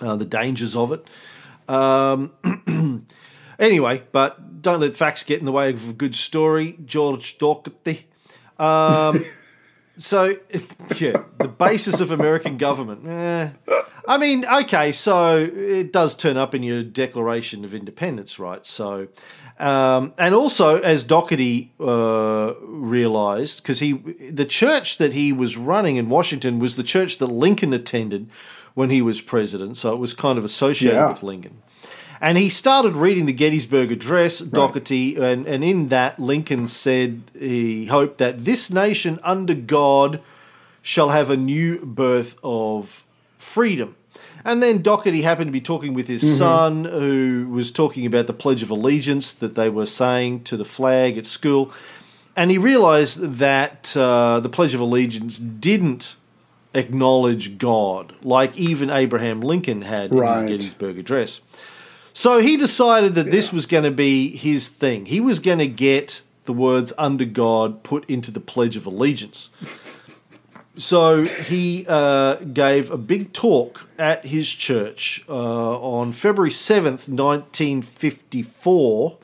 uh, 0.00 0.16
the 0.16 0.24
dangers 0.24 0.76
of 0.76 0.92
it. 0.92 1.06
Um, 1.68 3.06
anyway, 3.58 4.02
but 4.12 4.38
don't 4.62 4.80
let 4.80 4.94
facts 4.94 5.22
get 5.22 5.40
in 5.40 5.44
the 5.44 5.52
way 5.52 5.70
of 5.70 5.90
a 5.90 5.92
good 5.92 6.14
story. 6.14 6.78
George 6.86 7.38
Docherty. 7.38 8.04
Um, 8.58 9.24
so, 9.98 10.36
yeah, 10.96 11.22
the 11.38 11.48
basis 11.48 12.00
of 12.00 12.10
American 12.10 12.56
government. 12.56 13.06
Eh. 13.06 13.48
I 14.08 14.18
mean, 14.18 14.44
okay, 14.44 14.90
so 14.92 15.38
it 15.38 15.92
does 15.92 16.14
turn 16.16 16.36
up 16.36 16.54
in 16.54 16.62
your 16.62 16.82
Declaration 16.82 17.64
of 17.64 17.72
Independence, 17.74 18.38
right? 18.38 18.64
So, 18.66 19.08
um, 19.60 20.12
and 20.18 20.34
also 20.34 20.80
as 20.80 21.04
Docherty 21.04 21.70
uh, 21.78 22.54
realized, 22.62 23.62
because 23.62 23.78
he 23.78 23.92
the 23.92 24.44
church 24.44 24.98
that 24.98 25.12
he 25.12 25.32
was 25.32 25.56
running 25.56 25.96
in 25.96 26.08
Washington 26.08 26.58
was 26.58 26.74
the 26.76 26.82
church 26.82 27.18
that 27.18 27.26
Lincoln 27.28 27.72
attended 27.72 28.28
when 28.74 28.90
he 28.90 29.02
was 29.02 29.20
president, 29.20 29.76
so 29.76 29.92
it 29.92 29.98
was 30.00 30.14
kind 30.14 30.36
of 30.38 30.44
associated 30.44 30.96
Yeah. 30.96 31.08
with 31.10 31.22
Lincoln. 31.22 31.62
And 32.22 32.38
he 32.38 32.50
started 32.50 32.94
reading 32.94 33.26
the 33.26 33.32
Gettysburg 33.32 33.90
Address, 33.90 34.40
Docherty, 34.40 35.18
and, 35.18 35.44
and 35.44 35.64
in 35.64 35.88
that, 35.88 36.20
Lincoln 36.20 36.68
said 36.68 37.22
he 37.36 37.86
hoped 37.86 38.18
that 38.18 38.44
this 38.44 38.70
nation 38.70 39.18
under 39.24 39.54
God 39.54 40.22
shall 40.80 41.08
have 41.08 41.30
a 41.30 41.36
new 41.36 41.84
birth 41.84 42.38
of 42.44 43.04
freedom. 43.38 43.96
And 44.44 44.62
then 44.62 44.84
Docherty 44.84 45.22
happened 45.24 45.48
to 45.48 45.52
be 45.52 45.60
talking 45.60 45.94
with 45.94 46.06
his 46.06 46.38
son, 46.38 46.84
who 46.84 47.48
was 47.50 47.72
talking 47.72 48.06
about 48.06 48.28
the 48.28 48.32
Pledge 48.32 48.62
of 48.62 48.70
Allegiance 48.70 49.32
that 49.32 49.56
they 49.56 49.68
were 49.68 49.86
saying 49.86 50.44
to 50.44 50.56
the 50.56 50.64
flag 50.64 51.18
at 51.18 51.26
school. 51.26 51.72
And 52.36 52.52
he 52.52 52.58
realized 52.58 53.18
that 53.18 53.96
uh, 53.96 54.38
the 54.38 54.48
Pledge 54.48 54.74
of 54.74 54.80
Allegiance 54.80 55.40
didn't 55.40 56.14
acknowledge 56.72 57.58
God, 57.58 58.14
like 58.22 58.56
even 58.56 58.90
Abraham 58.90 59.40
Lincoln 59.40 59.82
had 59.82 60.12
in 60.12 60.16
his 60.42 60.50
Gettysburg 60.50 60.98
Address. 60.98 61.40
So 62.12 62.40
he 62.40 62.56
decided 62.56 63.14
that 63.14 63.30
this 63.30 63.52
was 63.52 63.66
going 63.66 63.84
to 63.84 63.90
be 63.90 64.36
his 64.36 64.68
thing. 64.68 65.06
He 65.06 65.20
was 65.20 65.40
going 65.40 65.58
to 65.58 65.66
get 65.66 66.22
the 66.44 66.52
words 66.52 66.92
under 66.98 67.24
God 67.24 67.82
put 67.82 68.08
into 68.10 68.30
the 68.30 68.40
Pledge 68.40 68.76
of 68.76 68.86
Allegiance. 68.86 69.48
So 70.76 71.24
he 71.24 71.84
uh, 71.86 72.36
gave 72.36 72.90
a 72.90 72.96
big 72.96 73.34
talk 73.34 73.88
at 73.98 74.24
his 74.24 74.48
church 74.48 75.22
uh, 75.28 75.78
on 75.78 76.12
February 76.12 76.50
7th, 76.50 77.08
1954. 77.08 79.18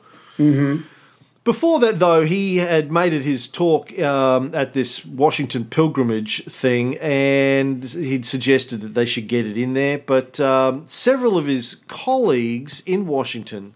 Before 1.49 1.79
that, 1.79 1.97
though, 1.97 2.21
he 2.21 2.57
had 2.57 2.91
made 2.91 3.11
it 3.11 3.23
his 3.23 3.47
talk 3.47 3.97
um, 3.97 4.53
at 4.53 4.73
this 4.73 5.03
Washington 5.03 5.65
pilgrimage 5.65 6.45
thing, 6.45 6.95
and 6.99 7.83
he'd 7.83 8.23
suggested 8.23 8.81
that 8.81 8.93
they 8.93 9.07
should 9.07 9.27
get 9.27 9.47
it 9.47 9.57
in 9.57 9.73
there. 9.73 9.97
But 9.97 10.39
um, 10.39 10.83
several 10.87 11.39
of 11.39 11.47
his 11.47 11.81
colleagues 11.87 12.81
in 12.85 13.07
Washington 13.07 13.73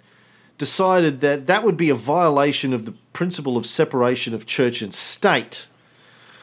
decided 0.59 1.21
that 1.21 1.47
that 1.47 1.63
would 1.63 1.75
be 1.75 1.89
a 1.89 1.95
violation 1.95 2.73
of 2.73 2.85
the 2.85 2.93
principle 3.11 3.57
of 3.57 3.65
separation 3.65 4.35
of 4.35 4.45
church 4.45 4.83
and 4.83 4.93
state 4.93 5.65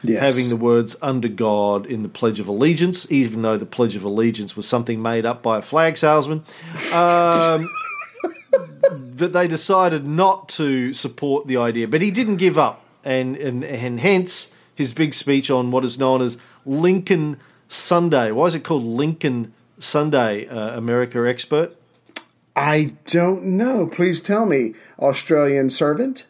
Yes. 0.02 0.20
having 0.20 0.48
the 0.48 0.56
words 0.56 0.96
under 1.00 1.28
God 1.28 1.86
in 1.86 2.02
the 2.02 2.08
Pledge 2.08 2.40
of 2.40 2.48
Allegiance, 2.48 3.06
even 3.12 3.42
though 3.42 3.56
the 3.56 3.66
Pledge 3.66 3.94
of 3.94 4.02
Allegiance 4.02 4.56
was 4.56 4.66
something 4.66 5.00
made 5.00 5.24
up 5.24 5.44
by 5.44 5.58
a 5.58 5.62
flag 5.62 5.96
salesman. 5.96 6.42
Um, 6.92 7.70
but 8.50 9.32
they 9.32 9.46
decided 9.48 10.06
not 10.06 10.48
to 10.50 10.92
support 10.92 11.46
the 11.46 11.56
idea. 11.56 11.88
But 11.88 12.02
he 12.02 12.10
didn't 12.10 12.36
give 12.36 12.58
up, 12.58 12.84
and, 13.04 13.36
and, 13.36 13.64
and 13.64 14.00
hence 14.00 14.52
his 14.74 14.92
big 14.92 15.14
speech 15.14 15.50
on 15.50 15.70
what 15.70 15.84
is 15.84 15.98
known 15.98 16.22
as 16.22 16.38
Lincoln 16.64 17.38
Sunday. 17.68 18.32
Why 18.32 18.46
is 18.46 18.54
it 18.54 18.64
called 18.64 18.84
Lincoln 18.84 19.52
Sunday, 19.78 20.48
uh, 20.48 20.76
America 20.76 21.26
expert? 21.28 21.76
I 22.56 22.94
don't 23.06 23.44
know. 23.44 23.86
Please 23.86 24.20
tell 24.20 24.44
me, 24.46 24.74
Australian 24.98 25.70
servant. 25.70 26.26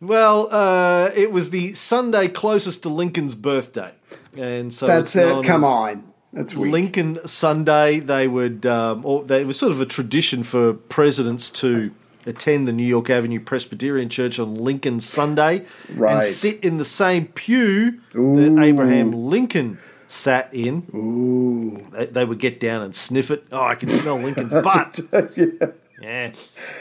Well, 0.00 0.48
uh, 0.52 1.10
it 1.16 1.32
was 1.32 1.50
the 1.50 1.72
Sunday 1.74 2.28
closest 2.28 2.84
to 2.84 2.88
Lincoln's 2.88 3.34
birthday. 3.34 3.92
And 4.36 4.72
so 4.72 4.86
That's 4.86 5.16
it. 5.16 5.44
Come 5.44 5.64
as- 5.64 5.70
on. 5.70 6.07
That's 6.32 6.54
weak. 6.54 6.72
Lincoln 6.72 7.26
Sunday, 7.26 8.00
they 8.00 8.28
would, 8.28 8.66
um, 8.66 9.04
or 9.04 9.24
they, 9.24 9.40
it 9.40 9.46
was 9.46 9.58
sort 9.58 9.72
of 9.72 9.80
a 9.80 9.86
tradition 9.86 10.42
for 10.42 10.74
presidents 10.74 11.50
to 11.50 11.90
attend 12.26 12.68
the 12.68 12.72
New 12.72 12.84
York 12.84 13.08
Avenue 13.08 13.40
Presbyterian 13.40 14.08
Church 14.08 14.38
on 14.38 14.54
Lincoln 14.54 15.00
Sunday 15.00 15.64
right. 15.94 16.16
and 16.16 16.24
sit 16.24 16.62
in 16.62 16.76
the 16.76 16.84
same 16.84 17.26
pew 17.28 18.00
that 18.12 18.58
Abraham 18.62 19.12
Lincoln 19.12 19.78
sat 20.06 20.52
in. 20.52 20.86
Ooh. 20.94 21.86
They, 21.92 22.06
they 22.06 22.24
would 22.24 22.38
get 22.38 22.60
down 22.60 22.82
and 22.82 22.94
sniff 22.94 23.30
it. 23.30 23.44
Oh, 23.50 23.62
I 23.62 23.74
can 23.74 23.88
smell 23.88 24.16
Lincoln's 24.16 24.52
butt. 24.62 25.00
yeah. 25.12 26.28
Get 26.30 26.36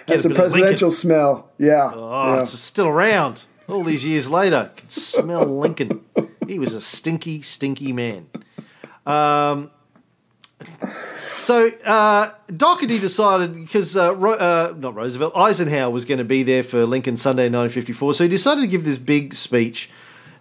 That's 0.06 0.24
bit 0.24 0.32
a 0.32 0.36
presidential 0.36 0.92
smell. 0.92 1.50
Yeah. 1.58 1.92
Oh, 1.94 2.36
yeah. 2.36 2.42
it's 2.42 2.58
still 2.60 2.88
around. 2.88 3.46
All 3.68 3.84
these 3.84 4.06
years 4.06 4.30
later, 4.30 4.70
I 4.74 4.80
can 4.80 4.90
smell 4.90 5.46
Lincoln. 5.46 6.06
he 6.48 6.60
was 6.60 6.74
a 6.74 6.82
stinky, 6.82 7.42
stinky 7.42 7.92
man. 7.92 8.28
Um, 9.08 9.72
so 11.40 11.72
uh, 11.86 12.32
Docherty 12.50 13.00
decided 13.00 13.54
because 13.54 13.96
uh, 13.96 14.14
Ro- 14.16 14.34
uh, 14.34 14.74
not 14.78 14.96
Roosevelt 14.96 15.36
Eisenhower 15.36 15.90
was 15.90 16.04
going 16.04 16.18
to 16.18 16.26
be 16.26 16.44
there 16.44 16.62
for 16.62 16.86
Lincoln 16.86 17.16
Sunday 17.16 17.44
1954, 17.44 18.16
so 18.16 18.24
he 18.26 18.30
decided 18.30 18.62
to 18.62 18.68
give 18.68 18.84
this 18.84 18.98
big 18.98 19.34
speech 19.34 19.90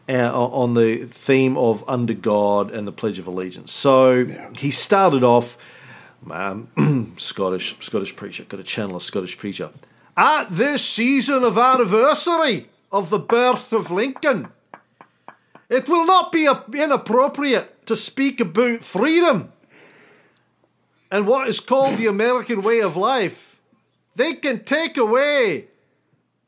uh, 0.09 0.33
on 0.35 0.75
the 0.75 0.97
theme 1.05 1.57
of 1.57 1.89
under 1.89 2.13
God 2.13 2.73
and 2.73 2.89
the 2.89 2.93
Pledge 2.93 3.21
of 3.21 3.29
Allegiance. 3.29 3.71
So 3.71 4.25
he 4.59 4.71
started 4.71 5.23
off. 5.23 5.57
Um, 6.29 7.15
Scottish 7.19 7.79
Scottish 7.79 8.17
preacher, 8.17 8.43
got 8.43 8.57
to 8.57 8.65
channel 8.65 8.97
a 8.97 9.01
Scottish 9.01 9.39
preacher. 9.39 9.71
At 10.17 10.51
this 10.51 10.85
season 10.85 11.45
of 11.45 11.57
anniversary 11.57 12.69
of 12.91 13.11
the 13.11 13.19
birth 13.21 13.73
of 13.73 13.93
Lincoln, 13.93 14.49
it 15.69 15.89
will 15.89 16.07
not 16.07 16.33
be 16.33 16.49
inappropriate 16.75 17.87
to 17.87 17.97
speak 17.97 18.41
about 18.41 18.83
freedom 18.83 19.53
and 21.11 21.27
what 21.27 21.49
is 21.49 21.61
called 21.61 21.97
the 21.97 22.07
American 22.07 22.63
way 22.63 22.81
of 22.81 22.97
life. 22.97 23.61
They 24.15 24.35
can 24.35 24.65
take 24.65 24.97
away 24.97 25.67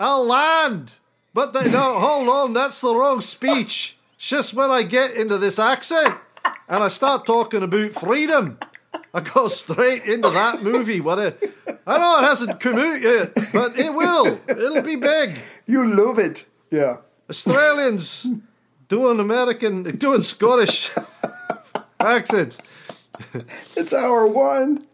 our 0.00 0.20
land, 0.20 0.96
but 1.34 1.52
they 1.52 1.70
no, 1.70 1.98
hold 1.98 2.28
on, 2.28 2.52
that's 2.52 2.80
the 2.80 2.94
wrong 2.94 3.20
speech. 3.20 3.98
It's 4.14 4.28
just 4.28 4.54
when 4.54 4.70
I 4.70 4.82
get 4.82 5.12
into 5.12 5.38
this 5.38 5.58
accent 5.58 6.14
and 6.68 6.82
I 6.82 6.88
start 6.88 7.26
talking 7.26 7.62
about 7.62 7.92
freedom, 7.92 8.58
I 9.12 9.20
go 9.20 9.48
straight 9.48 10.04
into 10.04 10.30
that 10.30 10.62
movie. 10.62 11.00
What 11.00 11.18
a, 11.18 11.34
I 11.86 11.98
know 11.98 12.18
it 12.18 12.28
hasn't 12.28 12.60
come 12.60 12.78
out 12.78 13.00
yet, 13.00 13.34
but 13.52 13.78
it 13.78 13.92
will. 13.92 14.40
It'll 14.48 14.82
be 14.82 14.96
big. 14.96 15.36
You 15.66 15.94
love 15.94 16.18
it. 16.18 16.46
Yeah. 16.70 16.98
Australians 17.28 18.26
doing 18.88 19.20
American, 19.20 19.82
doing 19.96 20.22
Scottish 20.22 20.90
accents. 22.00 22.58
It's 23.76 23.92
our 23.92 24.26
one. 24.26 24.86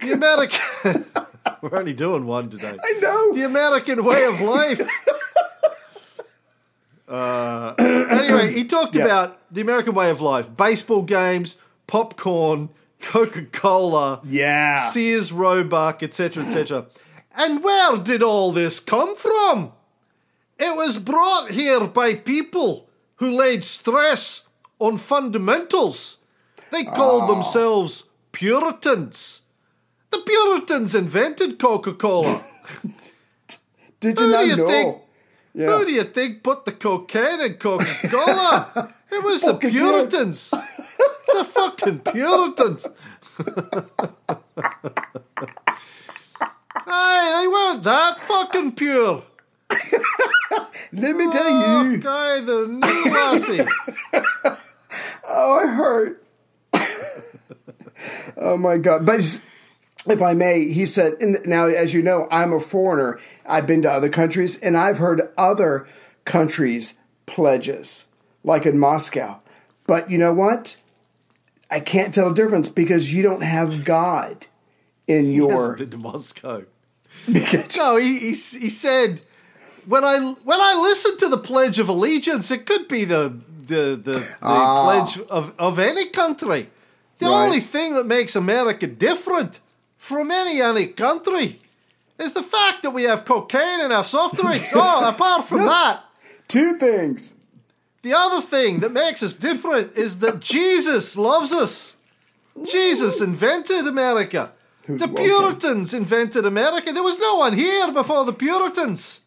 The 0.00 0.12
American. 0.12 1.04
We're 1.62 1.78
only 1.78 1.94
doing 1.94 2.26
one 2.26 2.48
today. 2.50 2.76
I 2.82 2.92
know. 3.00 3.32
The 3.34 3.44
American 3.44 4.04
way 4.04 4.24
of 4.24 4.40
life. 4.40 4.80
Uh, 7.08 7.72
anyway, 7.78 8.52
he 8.52 8.64
talked 8.64 8.96
Yes. 8.96 9.04
about 9.06 9.38
the 9.52 9.60
American 9.60 9.94
way 9.94 10.10
of 10.10 10.20
life 10.20 10.54
baseball 10.56 11.02
games, 11.02 11.56
popcorn, 11.86 12.68
Coca 13.00 13.42
Cola, 13.44 14.20
Yeah. 14.24 14.80
Sears 14.80 15.30
Roebuck, 15.32 16.02
etc., 16.02 16.42
etc. 16.42 16.86
And 17.36 17.62
where 17.62 17.96
did 17.98 18.24
all 18.24 18.50
this 18.50 18.80
come 18.80 19.14
from? 19.14 19.70
It 20.58 20.74
was 20.76 20.98
brought 20.98 21.52
here 21.52 21.86
by 21.86 22.14
people 22.14 22.85
who 23.16 23.30
laid 23.30 23.64
stress 23.64 24.46
on 24.78 24.98
fundamentals. 24.98 26.18
They 26.70 26.84
called 26.84 27.24
ah. 27.24 27.34
themselves 27.34 28.04
Puritans. 28.32 29.42
The 30.10 30.18
Puritans 30.18 30.94
invented 30.94 31.58
Coca 31.58 31.92
Cola. 31.94 32.44
Did 34.00 34.20
you 34.20 34.26
Who 34.26 34.32
not 34.32 34.46
you 34.46 34.56
know? 34.56 34.66
think- 34.68 34.96
Yeah. 35.54 35.66
Who 35.78 35.86
do 35.86 35.92
you 35.92 36.04
think 36.04 36.42
put 36.42 36.64
the 36.66 36.72
cocaine 36.72 37.40
in 37.40 37.54
Coca 37.54 37.86
Cola? 38.08 38.92
it 39.10 39.24
was 39.24 39.42
the 39.42 39.54
Puritans. 39.54 40.50
the 40.50 41.44
fucking 41.44 42.00
Puritans. 42.00 42.86
hey, 46.86 47.40
they 47.40 47.48
weren't 47.48 47.82
that 47.82 48.20
fucking 48.20 48.72
pure. 48.72 49.22
Let 50.92 51.16
me 51.16 51.30
tell 51.30 51.42
Oh, 51.46 51.84
you. 51.90 51.98
guy, 51.98 52.40
the 52.40 52.66
new 52.68 53.12
lassie. 53.12 53.64
Oh, 55.28 55.60
it 55.62 55.68
hurt. 55.68 56.22
oh 58.36 58.56
my 58.56 58.78
god! 58.78 59.04
But 59.04 59.20
if 60.08 60.22
I 60.22 60.34
may, 60.34 60.68
he 60.68 60.86
said. 60.86 61.14
Now, 61.44 61.66
as 61.66 61.92
you 61.94 62.02
know, 62.02 62.28
I'm 62.30 62.52
a 62.52 62.60
foreigner. 62.60 63.18
I've 63.46 63.66
been 63.66 63.82
to 63.82 63.90
other 63.90 64.08
countries, 64.08 64.58
and 64.60 64.76
I've 64.76 64.98
heard 64.98 65.22
other 65.36 65.86
countries' 66.24 66.94
pledges, 67.26 68.04
like 68.44 68.64
in 68.66 68.78
Moscow. 68.78 69.40
But 69.86 70.10
you 70.10 70.18
know 70.18 70.32
what? 70.32 70.76
I 71.70 71.80
can't 71.80 72.14
tell 72.14 72.28
the 72.28 72.34
difference 72.34 72.68
because 72.68 73.12
you 73.12 73.22
don't 73.22 73.42
have 73.42 73.84
God 73.84 74.46
in 75.08 75.26
He 75.26 75.32
your. 75.34 75.50
hasn't 75.52 75.78
been 75.78 75.90
to 75.90 75.96
Moscow. 75.98 76.62
because- 77.32 77.76
No, 77.76 77.96
he, 77.96 78.18
he, 78.20 78.28
he 78.28 78.68
said 78.68 79.20
when 79.86 80.04
I 80.04 80.18
when 80.44 80.60
I 80.60 80.74
listen 80.74 81.16
to 81.18 81.28
the 81.28 81.38
Pledge 81.38 81.78
of 81.78 81.88
Allegiance, 81.88 82.50
it 82.50 82.66
could 82.66 82.88
be 82.88 83.04
the 83.04 83.32
the 83.66 83.96
the, 84.02 84.12
the 84.20 84.26
ah. 84.42 84.84
pledge 84.84 85.18
of, 85.28 85.52
of 85.58 85.78
any 85.78 86.06
country. 86.06 86.68
The 87.18 87.26
Right. 87.28 87.44
only 87.46 87.60
thing 87.60 87.94
that 87.94 88.06
makes 88.06 88.36
America 88.36 88.86
different 88.86 89.60
from 89.96 90.30
any 90.30 90.60
any 90.60 90.86
country 90.86 91.58
is 92.18 92.32
the 92.34 92.42
fact 92.42 92.82
that 92.82 92.90
we 92.90 93.04
have 93.04 93.24
cocaine 93.24 93.80
in 93.80 93.90
our 93.92 94.04
soft 94.04 94.36
drinks. 94.36 94.70
oh, 94.74 95.08
apart 95.08 95.46
from 95.46 95.64
that, 95.66 96.04
Two 96.48 96.76
things. 96.78 97.34
the 98.02 98.12
other 98.14 98.40
thing 98.42 98.80
that 98.80 98.92
makes 98.92 99.22
us 99.22 99.34
different 99.34 99.96
is 99.96 100.18
that 100.18 100.40
Jesus 100.56 101.16
loves 101.16 101.52
us. 101.52 101.96
Jesus 102.64 103.20
invented 103.20 103.86
America. 103.86 104.52
Who's 104.86 105.00
The 105.00 105.06
welcome. 105.08 105.24
Puritans 105.24 105.92
invented 105.92 106.46
America. 106.46 106.92
There 106.92 107.02
was 107.02 107.18
no 107.18 107.36
one 107.36 107.54
here 107.54 107.90
before 107.92 108.24
the 108.24 108.32
Puritans. 108.32 109.20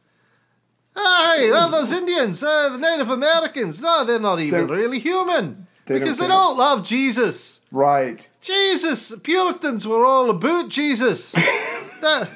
Hey, 0.96 1.52
oh, 1.54 1.70
those 1.72 1.92
Indians, 1.92 2.44
uh, 2.44 2.70
the 2.70 2.78
Native 2.78 3.10
Americans. 3.10 3.80
No, 3.82 4.04
they're 4.04 4.20
not 4.20 4.40
even 4.40 4.68
Don't- 4.68 4.72
really 4.78 5.00
human 5.00 5.68
They 5.86 5.96
don't 5.96 6.02
because 6.02 6.18
they 6.18 6.28
don't 6.28 6.58
love 6.58 6.84
Jesus. 6.86 7.62
Right. 7.72 8.28
Jesus, 8.42 9.14
Puritans 9.24 9.88
were 9.88 10.06
all 10.06 10.30
about 10.30 10.70
Jesus. 10.70 11.34
That- 12.02 12.30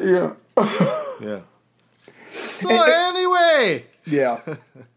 Yeah. 0.00 0.32
yeah. 1.20 1.40
So 2.50 2.68
anyway, 2.70 3.86
Yeah. 4.06 4.40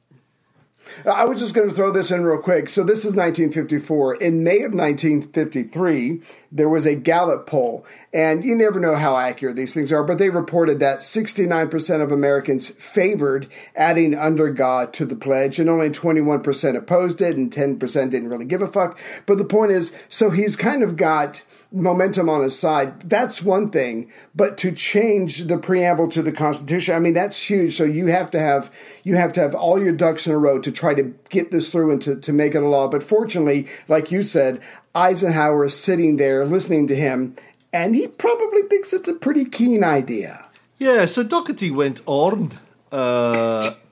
I 1.05 1.25
was 1.25 1.39
just 1.39 1.53
going 1.53 1.69
to 1.69 1.73
throw 1.73 1.91
this 1.91 2.11
in 2.11 2.23
real 2.23 2.41
quick. 2.41 2.69
So 2.69 2.83
this 2.83 2.99
is 2.99 3.13
1954. 3.15 4.15
In 4.15 4.43
May 4.43 4.61
of 4.63 4.73
1953, 4.73 6.21
there 6.51 6.69
was 6.69 6.85
a 6.85 6.95
Gallup 6.95 7.45
poll, 7.45 7.85
and 8.13 8.43
you 8.43 8.55
never 8.55 8.79
know 8.79 8.95
how 8.95 9.17
accurate 9.17 9.55
these 9.55 9.73
things 9.73 9.93
are, 9.93 10.03
but 10.03 10.17
they 10.17 10.29
reported 10.29 10.79
that 10.79 10.99
69% 10.99 12.01
of 12.01 12.11
Americans 12.11 12.69
favored 12.69 13.47
adding 13.75 14.15
under 14.15 14.49
God 14.49 14.93
to 14.93 15.05
the 15.05 15.15
pledge, 15.15 15.59
and 15.59 15.69
only 15.69 15.89
21% 15.89 16.75
opposed 16.75 17.21
it, 17.21 17.37
and 17.37 17.51
10% 17.51 17.79
didn't 18.09 18.29
really 18.29 18.45
give 18.45 18.61
a 18.61 18.67
fuck. 18.67 18.99
But 19.25 19.37
the 19.37 19.45
point 19.45 19.71
is, 19.71 19.95
so 20.07 20.29
he's 20.31 20.55
kind 20.55 20.83
of 20.83 20.97
got 20.97 21.43
momentum 21.71 22.29
on 22.29 22.41
his 22.41 22.57
side. 22.57 23.01
That's 23.01 23.43
one 23.43 23.69
thing, 23.69 24.11
but 24.33 24.57
to 24.59 24.71
change 24.71 25.45
the 25.45 25.57
preamble 25.57 26.09
to 26.09 26.21
the 26.21 26.31
Constitution, 26.31 26.95
I 26.95 26.99
mean 26.99 27.13
that's 27.13 27.49
huge. 27.49 27.75
So 27.75 27.83
you 27.83 28.07
have 28.07 28.31
to 28.31 28.39
have 28.39 28.71
you 29.03 29.15
have 29.15 29.33
to 29.33 29.41
have 29.41 29.53
all 29.53 29.81
your 29.81 29.93
ducks 29.93 30.25
in 30.25 30.33
a 30.33 30.37
row 30.37 30.59
to 30.59 30.71
try 30.71 30.93
to 30.93 31.13
get 31.29 31.51
this 31.51 31.71
through 31.71 31.91
and 31.91 32.01
to, 32.01 32.15
to 32.15 32.33
make 32.33 32.55
it 32.55 32.63
a 32.63 32.67
law. 32.67 32.87
But 32.87 33.03
fortunately, 33.03 33.67
like 33.87 34.11
you 34.11 34.23
said, 34.23 34.61
Eisenhower 34.95 35.65
is 35.65 35.75
sitting 35.75 36.17
there 36.17 36.45
listening 36.45 36.87
to 36.87 36.95
him, 36.95 37.35
and 37.71 37.95
he 37.95 38.07
probably 38.07 38.63
thinks 38.63 38.93
it's 38.93 39.09
a 39.09 39.13
pretty 39.13 39.45
keen 39.45 39.83
idea. 39.83 40.45
Yeah, 40.77 41.05
so 41.05 41.23
Docherty 41.23 41.75
went 41.75 42.01
on. 42.05 42.57
Uh, 42.91 43.71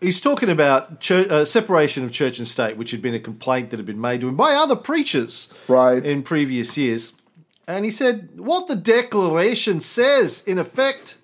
he's 0.00 0.20
talking 0.20 0.48
about 0.48 1.00
church, 1.00 1.28
uh, 1.28 1.44
separation 1.44 2.04
of 2.04 2.12
church 2.12 2.38
and 2.38 2.46
state, 2.48 2.76
which 2.76 2.90
had 2.90 3.02
been 3.02 3.14
a 3.14 3.20
complaint 3.20 3.70
that 3.70 3.78
had 3.78 3.86
been 3.86 4.00
made 4.00 4.20
to 4.20 4.28
him 4.28 4.36
by 4.36 4.54
other 4.54 4.76
preachers 4.76 5.48
Right. 5.66 6.04
in 6.04 6.22
previous 6.22 6.76
years. 6.76 7.12
And 7.66 7.84
he 7.84 7.90
said, 7.90 8.30
What 8.38 8.66
the 8.68 8.76
Declaration 8.76 9.80
says, 9.80 10.42
in 10.46 10.58
effect, 10.58 11.16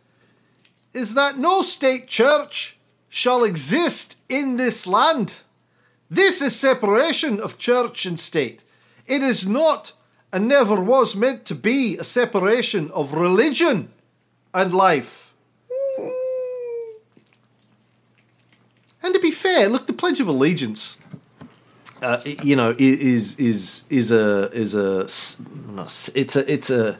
is 0.92 1.14
that 1.14 1.38
no 1.38 1.62
state 1.62 2.06
church 2.06 2.76
shall 3.08 3.44
exist 3.44 4.18
in 4.28 4.56
this 4.56 4.86
land. 4.86 5.40
This 6.10 6.42
is 6.42 6.54
separation 6.54 7.40
of 7.40 7.58
church 7.58 8.06
and 8.06 8.20
state. 8.20 8.62
It 9.06 9.22
is 9.22 9.46
not 9.46 9.92
and 10.32 10.48
never 10.48 10.80
was 10.80 11.14
meant 11.14 11.44
to 11.46 11.54
be 11.54 11.96
a 11.96 12.04
separation 12.04 12.90
of 12.90 13.14
religion 13.14 13.88
and 14.52 14.72
life. 14.74 15.23
And 19.04 19.12
to 19.14 19.20
be 19.20 19.30
fair, 19.30 19.68
look, 19.68 19.86
the 19.86 19.92
Pledge 19.92 20.18
of 20.20 20.28
Allegiance, 20.28 20.96
uh, 22.02 22.20
you 22.24 22.56
know, 22.56 22.74
is 22.78 23.38
is 23.38 23.84
is 23.90 24.10
a 24.10 24.50
is 24.52 24.74
a 24.74 25.02
s- 25.04 25.42
not 25.68 25.86
s- 25.86 26.10
it's 26.14 26.34
a 26.36 26.50
it's 26.52 26.70
a 26.70 26.98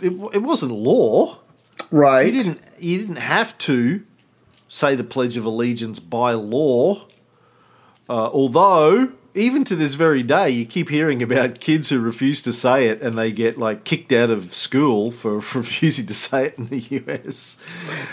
it, 0.00 0.12
it 0.34 0.42
wasn't 0.42 0.72
law. 0.72 1.38
Right. 1.90 2.26
You 2.26 2.42
didn't 2.42 2.60
you 2.80 2.98
didn't 2.98 3.16
have 3.16 3.56
to 3.58 4.02
say 4.68 4.96
the 4.96 5.04
Pledge 5.04 5.36
of 5.36 5.44
Allegiance 5.44 6.00
by 6.00 6.32
law. 6.32 7.06
Uh, 8.08 8.28
although 8.32 9.12
even 9.36 9.64
to 9.64 9.76
this 9.76 9.94
very 9.94 10.22
day, 10.22 10.50
you 10.50 10.64
keep 10.64 10.88
hearing 10.88 11.22
about 11.22 11.60
kids 11.60 11.90
who 11.90 12.00
refuse 12.00 12.40
to 12.42 12.52
say 12.52 12.88
it 12.88 13.02
and 13.02 13.16
they 13.18 13.30
get 13.30 13.58
like 13.58 13.84
kicked 13.84 14.10
out 14.12 14.30
of 14.30 14.54
school 14.54 15.10
for 15.10 15.34
refusing 15.54 16.06
to 16.06 16.14
say 16.14 16.46
it 16.46 16.58
in 16.58 16.68
the 16.68 16.80
US. 17.06 17.58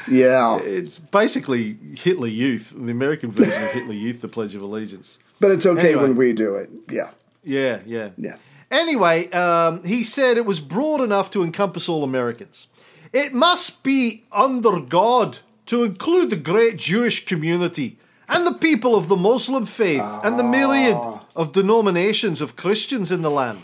Yeah. 0.10 0.60
It's 0.60 1.00
basically 1.00 1.78
Hitler 1.98 2.28
Youth, 2.28 2.74
the 2.76 2.92
American 2.92 3.32
version 3.32 3.64
of 3.64 3.72
Hitler 3.72 3.94
Youth, 3.94 4.22
the 4.22 4.28
Pledge 4.28 4.54
of 4.54 4.62
Allegiance. 4.62 5.18
But 5.40 5.52
it's 5.52 5.66
okay 5.66 5.90
Anyway. 5.94 6.02
when 6.04 6.16
we 6.16 6.34
do 6.34 6.56
it. 6.56 6.70
Yeah. 6.92 7.12
Yeah, 7.44 7.80
yeah. 7.86 8.10
Yeah. 8.18 8.36
Anyway, 8.70 9.30
um, 9.32 9.84
he 9.84 10.04
said 10.04 10.38
it 10.38 10.46
was 10.46 10.60
broad 10.60 11.02
enough 11.02 11.32
to 11.32 11.44
encompass 11.44 11.88
all 11.88 12.04
Americans. 12.04 12.68
It 13.14 13.34
must 13.34 13.84
be 13.84 14.24
under 14.32 14.82
God 14.82 15.40
to 15.68 15.84
include 15.84 16.32
the 16.32 16.36
great 16.36 16.78
Jewish 16.78 17.26
community 17.26 17.98
and 18.34 18.48
the 18.48 18.54
people 18.54 18.96
of 18.96 19.08
the 19.08 19.16
Muslim 19.16 19.66
faith 19.66 20.04
and 20.24 20.38
the 20.38 20.44
myriad 20.44 20.98
ah. 20.98 21.26
of 21.36 21.52
denominations 21.54 22.42
of 22.42 22.56
Christians 22.56 23.12
in 23.12 23.22
the 23.22 23.32
land. 23.32 23.62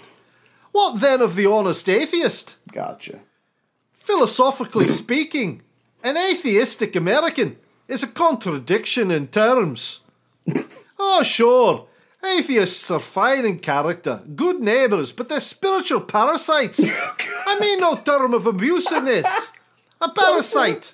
What 0.72 1.00
then 1.02 1.22
of 1.22 1.36
the 1.36 1.48
honest 1.48 1.90
atheist? 1.90 2.58
Gotcha. 2.72 3.20
Philosophically 3.94 4.88
speaking, 5.04 5.62
an 6.04 6.18
atheistic 6.18 6.96
American 6.96 7.58
is 7.88 8.04
a 8.04 8.08
contradiction 8.08 9.12
in 9.12 9.28
terms. 9.28 10.02
oh, 11.00 11.24
sure, 11.24 11.88
atheists 12.24 12.90
are 12.92 13.00
fine 13.00 13.46
in 13.46 13.60
character, 13.60 14.22
good 14.36 14.60
neighbours, 14.60 15.12
but 15.12 15.30
they're 15.30 15.40
spiritual 15.40 16.02
parasites. 16.02 16.92
Oh, 17.52 17.56
I 17.56 17.60
mean 17.60 17.80
no 17.80 17.96
term 17.96 18.34
of 18.34 18.46
abuse 18.46 18.92
in 18.92 19.06
this. 19.06 19.52
A 20.00 20.10
parasite 20.12 20.94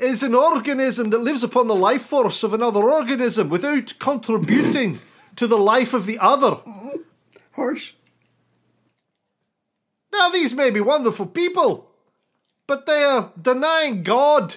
is 0.00 0.22
an 0.22 0.34
organism 0.34 1.10
that 1.10 1.18
lives 1.18 1.42
upon 1.42 1.68
the 1.68 1.74
life 1.74 2.02
force 2.02 2.42
of 2.42 2.54
another 2.54 2.80
organism 2.82 3.48
without 3.48 3.94
contributing 3.98 4.98
to 5.36 5.46
the 5.46 5.58
life 5.58 5.94
of 5.94 6.06
the 6.06 6.18
other. 6.18 6.58
Harsh. 7.52 7.92
Now, 10.12 10.28
these 10.30 10.54
may 10.54 10.70
be 10.70 10.80
wonderful 10.80 11.26
people, 11.26 11.90
but 12.66 12.86
they 12.86 13.02
are 13.04 13.32
denying 13.40 14.02
God, 14.02 14.56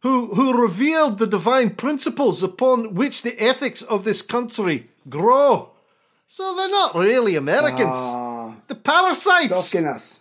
who, 0.00 0.34
who 0.34 0.60
revealed 0.60 1.18
the 1.18 1.26
divine 1.26 1.70
principles 1.74 2.42
upon 2.42 2.94
which 2.94 3.22
the 3.22 3.38
ethics 3.40 3.82
of 3.82 4.04
this 4.04 4.22
country 4.22 4.88
grow. 5.08 5.70
So 6.26 6.54
they're 6.56 6.70
not 6.70 6.94
really 6.94 7.36
Americans. 7.36 7.96
Ah. 7.96 8.54
the 8.68 8.74
parasites. 8.74 9.68
Sulking 9.68 9.86
us. 9.86 10.20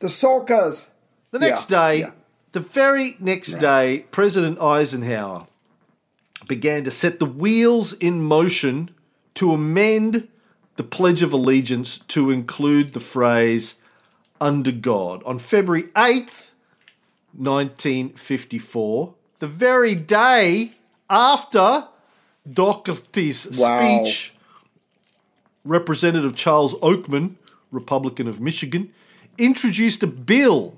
The 0.00 0.08
sulkas. 0.08 0.90
The 1.30 1.38
next 1.38 1.70
Yeah, 1.70 1.88
day, 1.88 1.98
yeah. 2.00 2.10
The 2.56 2.62
very 2.62 3.18
next 3.20 3.56
day, 3.56 4.06
President 4.10 4.58
Eisenhower 4.62 5.46
began 6.48 6.84
to 6.84 6.90
set 6.90 7.18
the 7.18 7.26
wheels 7.26 7.92
in 7.92 8.22
motion 8.22 8.88
to 9.34 9.52
amend 9.52 10.26
the 10.76 10.82
Pledge 10.82 11.20
of 11.20 11.34
Allegiance 11.34 11.98
to 11.98 12.30
include 12.30 12.94
the 12.94 12.98
phrase 13.00 13.74
under 14.40 14.72
God. 14.72 15.22
On 15.24 15.38
February 15.38 15.82
8th, 15.94 16.52
1954, 17.36 19.12
the 19.38 19.46
very 19.46 19.94
day 19.94 20.72
after 21.10 21.88
Docherty's 22.50 23.58
Wow. 23.58 24.02
speech, 24.02 24.32
Representative 25.62 26.34
Charles 26.34 26.72
Oakman, 26.76 27.34
Republican 27.70 28.26
of 28.26 28.40
Michigan, 28.40 28.94
introduced 29.36 30.02
a 30.02 30.06
bill 30.06 30.74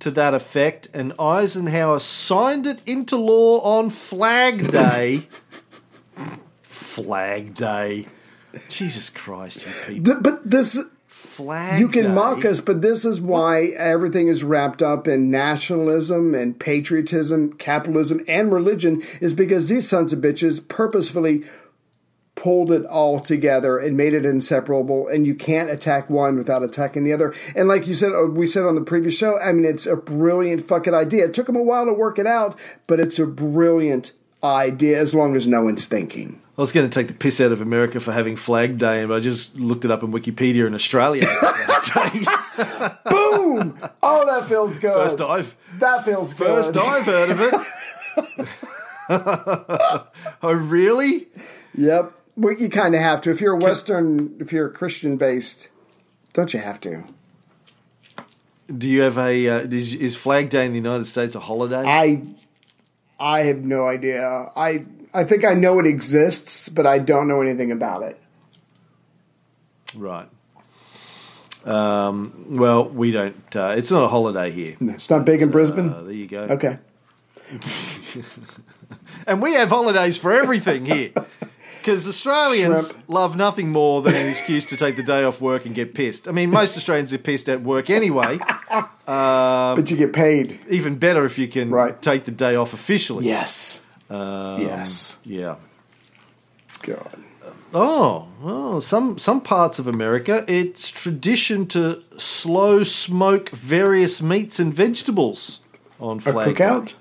to 0.00 0.10
that 0.12 0.34
effect, 0.34 0.88
and 0.92 1.12
Eisenhower 1.18 1.98
signed 1.98 2.66
it 2.66 2.80
into 2.86 3.16
law 3.16 3.60
on 3.60 3.90
Flag 3.90 4.70
Day. 4.70 5.26
Flag 6.62 7.54
Day. 7.54 8.06
Jesus 8.68 9.10
Christ, 9.10 9.66
you 9.66 9.72
people. 9.86 10.14
Th- 10.14 10.22
but 10.22 10.50
this, 10.50 10.78
Flag 11.08 11.80
you 11.80 11.88
can 11.88 12.04
Day. 12.04 12.12
mock 12.12 12.44
us, 12.44 12.60
but 12.60 12.80
this 12.80 13.04
is 13.04 13.20
why 13.20 13.66
everything 13.76 14.28
is 14.28 14.42
wrapped 14.42 14.82
up 14.82 15.06
in 15.06 15.30
nationalism 15.30 16.34
and 16.34 16.58
patriotism, 16.58 17.52
capitalism, 17.54 18.24
and 18.26 18.52
religion, 18.52 19.02
is 19.20 19.34
because 19.34 19.68
these 19.68 19.88
sons 19.88 20.12
of 20.14 20.20
bitches 20.20 20.66
purposefully 20.66 21.44
pulled 22.46 22.70
it 22.70 22.86
all 22.86 23.18
together 23.18 23.76
and 23.76 23.96
made 23.96 24.14
it 24.14 24.24
inseparable 24.24 25.08
and 25.08 25.26
you 25.26 25.34
can't 25.34 25.68
attack 25.68 26.08
one 26.08 26.36
without 26.36 26.62
attacking 26.62 27.02
the 27.02 27.12
other 27.12 27.34
and 27.56 27.66
like 27.66 27.88
you 27.88 27.94
said 27.94 28.12
uh, 28.12 28.22
we 28.24 28.46
said 28.46 28.64
on 28.64 28.76
the 28.76 28.80
previous 28.80 29.18
show 29.18 29.36
i 29.40 29.50
mean 29.50 29.64
it's 29.64 29.84
a 29.84 29.96
brilliant 29.96 30.62
fucking 30.62 30.94
idea 30.94 31.24
it 31.24 31.34
took 31.34 31.46
them 31.46 31.56
a 31.56 31.62
while 31.62 31.84
to 31.84 31.92
work 31.92 32.20
it 32.20 32.26
out 32.26 32.56
but 32.86 33.00
it's 33.00 33.18
a 33.18 33.26
brilliant 33.26 34.12
idea 34.44 34.96
as 34.96 35.12
long 35.12 35.34
as 35.34 35.48
no 35.48 35.64
one's 35.64 35.86
thinking 35.86 36.40
I 36.56 36.60
was 36.62 36.72
going 36.72 36.88
to 36.88 36.94
take 37.00 37.08
the 37.08 37.14
piss 37.14 37.38
out 37.42 37.52
of 37.52 37.60
America 37.60 38.00
for 38.00 38.12
having 38.12 38.34
Flag 38.34 38.78
Day, 38.78 39.04
but 39.04 39.12
I 39.12 39.20
just 39.20 39.58
looked 39.58 39.84
it 39.84 39.90
up 39.90 40.02
in 40.02 40.10
Wikipedia 40.10 40.66
in 40.66 40.74
Australia. 40.74 41.26
boom 43.10 43.78
oh 44.02 44.24
that 44.24 44.48
feels 44.48 44.78
good 44.78 44.94
First 44.94 45.20
I've 45.20 45.54
that 45.80 46.06
feels 46.06 46.32
good 46.32 46.46
first 46.46 46.74
I've 46.78 47.04
heard 47.04 47.30
of 47.30 47.40
it. 48.38 48.48
oh 50.42 50.54
really? 50.54 51.28
Yep. 51.76 52.12
Well, 52.36 52.54
you 52.54 52.68
kind 52.68 52.94
of 52.94 53.00
have 53.00 53.22
to. 53.22 53.30
If 53.30 53.40
you're 53.40 53.54
a 53.54 53.58
Western, 53.58 54.36
if 54.40 54.52
you're 54.52 54.66
a 54.66 54.72
Christian 54.72 55.16
based, 55.16 55.68
don't 56.34 56.52
you 56.52 56.60
have 56.60 56.80
to? 56.82 57.04
Do 58.76 58.90
you 58.90 59.02
have 59.02 59.16
a 59.16 59.48
uh, 59.48 59.58
is, 59.60 59.94
is 59.94 60.16
Flag 60.16 60.50
Day 60.50 60.66
in 60.66 60.72
the 60.72 60.78
United 60.78 61.06
States 61.06 61.34
a 61.34 61.40
holiday? 61.40 61.82
I, 61.84 62.22
I 63.18 63.44
have 63.44 63.58
no 63.58 63.86
idea. 63.86 64.50
I, 64.54 64.84
I 65.14 65.24
think 65.24 65.44
I 65.44 65.54
know 65.54 65.78
it 65.78 65.86
exists, 65.86 66.68
but 66.68 66.84
I 66.84 66.98
don't 66.98 67.28
know 67.28 67.40
anything 67.40 67.72
about 67.72 68.02
it. 68.02 68.20
Right. 69.96 70.28
Um, 71.64 72.46
well, 72.50 72.88
we 72.88 73.12
don't. 73.12 73.56
Uh, 73.56 73.74
it's 73.76 73.90
not 73.90 74.04
a 74.04 74.08
holiday 74.08 74.50
here. 74.50 74.76
It's 74.80 75.08
not 75.08 75.24
big 75.24 75.40
in 75.42 75.50
Brisbane. 75.50 75.90
Uh, 75.90 76.02
there 76.02 76.12
you 76.12 76.26
go. 76.26 76.42
okay. 76.42 76.78
And 79.26 79.42
we 79.42 79.54
have 79.54 79.68
holidays 79.68 80.16
for 80.16 80.32
everything 80.32 80.86
here. 80.86 81.10
Because 81.86 82.08
Australians 82.08 82.90
Shrimp. 82.90 83.04
love 83.08 83.36
nothing 83.36 83.70
more 83.70 84.02
than 84.02 84.16
an 84.16 84.28
excuse 84.28 84.66
to 84.66 84.76
take 84.76 84.96
the 84.96 85.04
day 85.04 85.22
off 85.22 85.40
work 85.40 85.66
and 85.66 85.72
get 85.72 85.94
pissed. 85.94 86.26
I 86.26 86.32
mean, 86.32 86.50
most 86.50 86.76
Australians 86.76 87.12
are 87.12 87.18
pissed 87.18 87.48
at 87.48 87.62
work 87.62 87.90
anyway. 87.90 88.40
but 89.06 89.88
you 89.88 89.96
get 89.96 90.12
paid. 90.12 90.58
Even 90.68 90.98
better 90.98 91.24
if 91.24 91.38
you 91.38 91.46
can 91.46 91.70
Right. 91.70 92.02
take 92.02 92.24
the 92.24 92.32
day 92.32 92.56
off 92.56 92.74
officially. 92.74 93.26
Yes. 93.26 93.86
Um, 94.10 94.60
yes. 94.62 95.18
Yeah. 95.24 95.54
God. 96.82 97.22
Oh, 97.72 98.26
well, 98.42 98.80
some 98.80 99.16
some 99.18 99.40
parts 99.40 99.78
of 99.78 99.86
America, 99.86 100.44
it's 100.48 100.90
tradition 100.90 101.66
to 101.68 102.02
slow 102.18 102.82
smoke 102.82 103.50
various 103.50 104.20
meats 104.20 104.58
and 104.58 104.74
vegetables 104.74 105.60
on 106.00 106.16
A 106.16 106.20
Flag 106.20 106.56
Day. 106.56 106.64
cookout, 106.64 106.94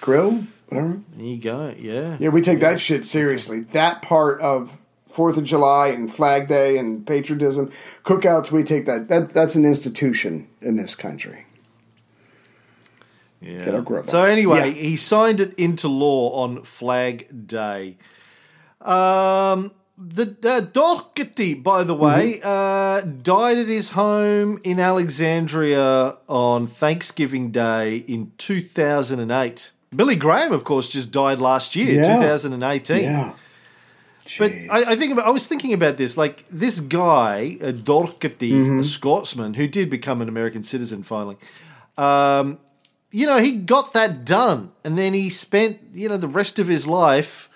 grill, 0.00 0.44
whatever. 0.74 1.00
There 1.16 1.26
you 1.26 1.38
go. 1.38 1.74
Yeah. 1.78 2.16
Yeah, 2.20 2.28
we 2.30 2.40
take 2.42 2.60
that 2.60 2.80
shit 2.80 3.04
seriously. 3.04 3.60
That 3.60 4.02
part 4.02 4.40
of 4.40 4.78
Fourth 5.12 5.36
of 5.36 5.44
July 5.44 5.88
and 5.88 6.12
Flag 6.12 6.46
Day 6.48 6.78
and 6.78 7.06
patriotism, 7.06 7.70
cookouts, 8.04 8.50
we 8.50 8.62
take 8.64 8.86
that. 8.86 9.08
That 9.08 9.30
that's 9.30 9.54
an 9.54 9.64
institution 9.64 10.48
in 10.60 10.76
this 10.76 10.94
country. 10.94 11.44
Yeah. 13.40 13.82
So 14.04 14.22
anyway, 14.24 14.68
Yeah. 14.68 14.72
he 14.88 14.96
signed 14.96 15.40
it 15.40 15.52
into 15.54 15.88
law 15.88 16.30
on 16.44 16.62
Flag 16.62 17.46
Day. 17.46 17.96
Um, 18.80 19.72
the 19.98 20.36
uh, 20.44 20.60
Docherty, 20.60 21.60
by 21.60 21.82
the 21.84 21.94
way, 21.94 22.40
Mm-hmm. 22.42 22.48
uh, 23.08 23.12
died 23.22 23.58
at 23.58 23.66
his 23.68 23.90
home 23.90 24.60
in 24.62 24.78
Alexandria 24.80 26.18
on 26.28 26.66
Thanksgiving 26.68 27.50
Day 27.50 27.96
in 27.98 28.32
2008. 28.38 29.72
Billy 29.94 30.16
Graham, 30.16 30.52
of 30.52 30.64
course, 30.64 30.88
just 30.88 31.10
died 31.12 31.38
last 31.40 31.76
year, 31.76 31.96
Yeah. 32.02 32.16
2018. 32.20 33.02
Yeah. 33.02 33.32
But 34.38 34.52
I, 34.70 34.92
I 34.92 34.96
think 34.96 35.12
about, 35.12 35.26
I 35.26 35.30
was 35.30 35.46
thinking 35.46 35.72
about 35.72 35.96
this. 35.96 36.16
Like 36.16 36.44
this 36.50 36.80
guy, 36.80 37.56
Docherty, 37.60 38.52
Mm-hmm. 38.52 38.78
a 38.80 38.84
Scotsman 38.84 39.54
who 39.54 39.66
did 39.66 39.90
become 39.90 40.22
an 40.22 40.28
American 40.28 40.62
citizen 40.62 41.02
finally. 41.02 41.36
Um, 41.98 42.58
you 43.10 43.26
know, 43.26 43.40
he 43.40 43.52
got 43.52 43.92
that 43.94 44.24
done, 44.24 44.70
and 44.84 44.96
then 44.96 45.12
he 45.12 45.28
spent 45.28 45.80
you 45.92 46.08
know 46.08 46.16
the 46.16 46.28
rest 46.28 46.58
of 46.58 46.68
his 46.68 46.86
life 46.86 47.50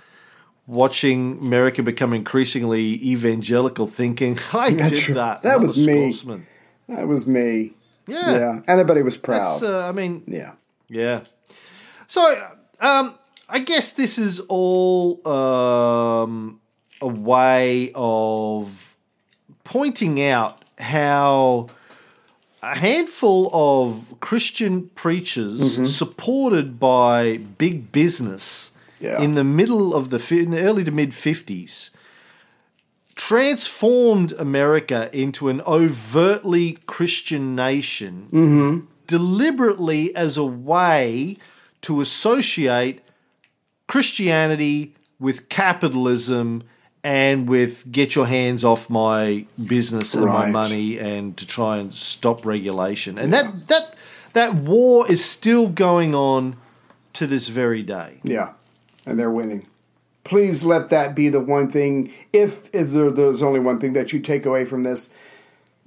watching 0.67 1.39
America 1.41 1.83
become 1.83 2.13
increasingly 2.13 2.95
evangelical, 3.03 3.87
thinking, 3.87 4.39
"I 4.53 4.73
That's 4.73 4.91
did 4.91 4.99
true. 4.99 5.15
that. 5.15 5.43
That 5.43 5.57
I'm 5.57 5.63
was 5.63 5.79
a 5.79 5.87
me. 5.91 6.13
Scotsman." 6.13 6.47
that 6.89 7.09
was 7.09 7.27
me. 7.27 7.73
Yeah, 8.09 8.31
Yeah. 8.37 8.61
Anybody 8.69 9.03
was 9.03 9.17
proud. 9.17 9.45
That's, 9.45 9.63
uh, 9.63 9.87
I 9.89 9.93
mean, 9.93 10.23
yeah. 10.27 10.53
yeah. 10.89 11.21
So, 12.07 12.49
um, 12.81 13.15
I 13.49 13.59
guess 13.61 13.93
this 13.93 14.19
is 14.19 14.41
all 14.41 15.27
um, 15.29 16.61
a 17.01 17.09
way 17.09 17.91
of 17.95 18.97
pointing 19.65 20.23
out 20.23 20.65
how 20.79 21.69
a 22.63 22.77
handful 22.79 23.51
of 23.53 24.15
Christian 24.21 24.91
preachers 24.95 25.95
supported 25.95 26.79
by 26.81 27.39
big 27.59 27.93
business 27.93 28.73
Yeah. 29.01 29.21
in 29.21 29.35
the 29.35 29.45
middle 29.45 29.95
of 29.95 30.11
the 30.11 30.19
in 30.43 30.51
the 30.51 30.63
early 30.63 30.85
to 30.85 30.91
mid 30.91 31.13
fifties 31.15 31.91
transformed 33.15 34.33
America 34.33 35.09
into 35.13 35.49
an 35.49 35.61
overtly 35.63 36.79
Christian 36.87 37.55
nation 37.55 38.89
deliberately 39.07 40.15
as 40.15 40.37
a 40.37 40.45
way 40.45 41.37
to 41.87 42.01
associate 42.01 43.01
Christianity 43.87 44.93
with 45.21 45.49
capitalism 45.49 46.65
and 47.05 47.49
with 47.49 47.91
get 47.93 48.17
your 48.17 48.27
hands 48.27 48.65
off 48.65 48.91
my 48.91 49.47
business 49.65 50.13
and 50.13 50.27
my 50.27 50.51
money 50.51 50.99
and 50.99 51.37
to 51.37 51.47
try 51.47 51.77
and 51.77 51.95
stop 51.95 52.45
regulation. 52.45 53.19
And 53.19 53.33
that 53.33 53.69
that 53.69 53.95
that 54.33 54.55
war 54.55 55.09
is 55.09 55.25
still 55.25 55.69
going 55.69 56.13
on 56.13 56.57
to 57.13 57.29
this 57.29 57.47
very 57.47 57.85
day. 57.85 58.21
Yeah, 58.25 58.55
and 59.07 59.17
they're 59.17 59.31
winning. 59.31 59.69
Please 60.25 60.65
let 60.65 60.89
that 60.89 61.15
be 61.15 61.29
the 61.29 61.41
one 61.41 61.71
thing. 61.71 62.13
If, 62.33 62.69
if 62.75 62.91
there, 62.91 63.13
there's 63.13 63.43
only 63.43 63.61
one 63.61 63.79
thing 63.79 63.93
that 63.93 64.13
you 64.13 64.19
take 64.19 64.45
away 64.45 64.65
from 64.65 64.83
this, 64.83 65.11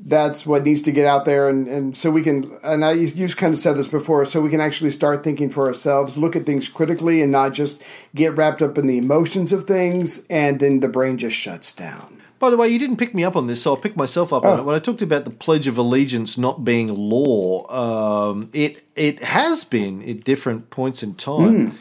that's 0.02 0.46
what 0.46 0.64
needs 0.64 0.82
to 0.84 0.92
get 0.94 1.06
out 1.06 1.26
there, 1.26 1.50
and, 1.50 1.68
and 1.68 1.98
so 1.98 2.10
we 2.10 2.22
can. 2.24 2.58
And 2.64 2.86
I, 2.86 2.94
you- 2.94 3.12
you've 3.16 3.36
kind 3.38 3.54
of 3.54 3.60
said 3.60 3.76
this 3.78 3.88
before, 3.90 4.26
so 4.26 4.40
we 4.42 4.50
can 4.50 4.62
actually 4.62 4.92
start 4.92 5.24
thinking 5.24 5.50
for 5.50 5.68
ourselves, 5.68 6.18
look 6.18 6.36
at 6.38 6.46
things 6.46 6.70
critically, 6.70 7.22
and 7.22 7.32
not 7.32 7.54
just 7.54 7.82
get 8.16 8.36
wrapped 8.36 8.62
up 8.62 8.78
in 8.78 8.88
the 8.88 8.98
emotions 8.98 9.52
of 9.52 9.66
things, 9.66 10.26
and 10.30 10.60
then 10.60 10.80
the 10.80 10.88
brain 10.90 11.18
just 11.18 11.36
shuts 11.36 11.74
down. 11.74 12.16
By 12.40 12.50
the 12.50 12.56
way, 12.56 12.70
you 12.70 12.80
didn't 12.80 12.96
pick 12.96 13.14
me 13.14 13.26
up 13.26 13.36
on 13.36 13.48
this, 13.48 13.62
so 13.62 13.72
I'll 13.72 13.78
pick 13.82 13.98
myself 13.98 14.32
up 14.32 14.46
Oh. 14.46 14.52
on 14.54 14.60
it. 14.60 14.64
When 14.64 14.74
I 14.74 14.80
talked 14.80 15.02
about 15.02 15.26
the 15.26 15.32
Pledge 15.32 15.68
of 15.68 15.78
Allegiance 15.78 16.38
not 16.38 16.64
being 16.64 16.88
law, 16.88 17.70
um, 17.70 18.50
it 18.54 18.86
it 18.96 19.22
has 19.22 19.66
been 19.66 20.02
at 20.10 20.24
different 20.24 20.70
points 20.70 21.04
in 21.04 21.16
time. 21.16 21.78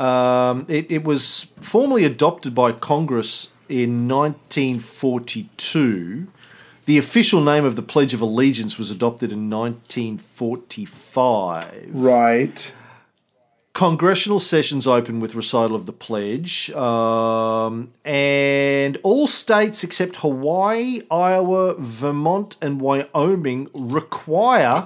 Um, 0.00 0.66
it, 0.68 0.90
it 0.90 1.04
was 1.04 1.46
formally 1.60 2.04
adopted 2.04 2.56
by 2.56 2.72
Congress 2.72 3.50
in 3.68 4.08
1942. 4.08 6.26
The 6.84 6.98
official 6.98 7.40
name 7.40 7.64
of 7.64 7.76
the 7.76 7.82
Pledge 7.82 8.12
of 8.12 8.20
Allegiance 8.20 8.76
was 8.76 8.90
adopted 8.90 9.30
in 9.30 9.48
1945. 9.48 11.90
Right. 11.92 12.74
Congressional 13.72 14.40
sessions 14.40 14.84
open 14.86 15.20
with 15.20 15.36
recital 15.36 15.76
of 15.76 15.86
the 15.86 15.92
pledge, 15.92 16.70
um, 16.72 17.92
and 18.04 18.98
all 19.02 19.26
states 19.26 19.82
except 19.82 20.16
Hawaii, 20.16 21.00
Iowa, 21.10 21.74
Vermont, 21.78 22.58
and 22.60 22.82
Wyoming 22.82 23.70
require 23.72 24.84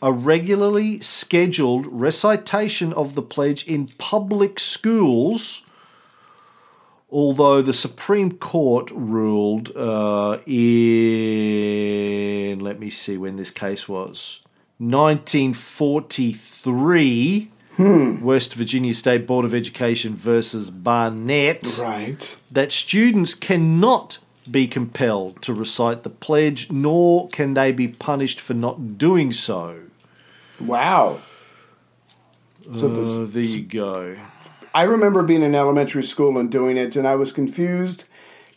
a 0.00 0.10
regularly 0.12 0.98
scheduled 1.00 1.86
recitation 1.88 2.94
of 2.94 3.16
the 3.16 3.22
pledge 3.22 3.66
in 3.66 3.88
public 3.98 4.58
schools. 4.60 5.65
Although 7.08 7.62
the 7.62 7.72
Supreme 7.72 8.32
Court 8.32 8.90
ruled 8.92 9.70
uh, 9.76 10.38
in, 10.46 12.58
let 12.60 12.80
me 12.80 12.90
see 12.90 13.16
when 13.16 13.36
this 13.36 13.50
case 13.52 13.88
was, 13.88 14.42
1943. 14.78 17.50
West 17.78 18.54
Virginia 18.54 18.94
State 18.94 19.26
Board 19.26 19.44
of 19.44 19.54
Education 19.54 20.14
versus 20.16 20.70
Barnette 20.70 21.76
Right. 21.78 22.34
that 22.50 22.72
students 22.72 23.34
cannot 23.34 24.16
be 24.50 24.66
compelled 24.66 25.42
to 25.42 25.52
recite 25.52 26.02
the 26.02 26.08
pledge, 26.08 26.72
nor 26.72 27.28
can 27.28 27.52
they 27.52 27.72
be 27.72 27.86
punished 27.88 28.40
for 28.40 28.54
not 28.54 28.96
doing 28.96 29.30
so. 29.30 29.80
Wow. 30.58 31.18
So 32.72 32.86
Uh, 32.88 33.26
there 33.28 33.42
you 33.42 33.60
go. 33.62 34.16
I 34.76 34.82
remember 34.82 35.22
being 35.22 35.42
in 35.42 35.54
elementary 35.54 36.02
school 36.02 36.36
and 36.38 36.50
doing 36.50 36.76
it, 36.76 36.96
and 36.96 37.06
I 37.08 37.14
was 37.16 37.32
confused. 37.32 38.04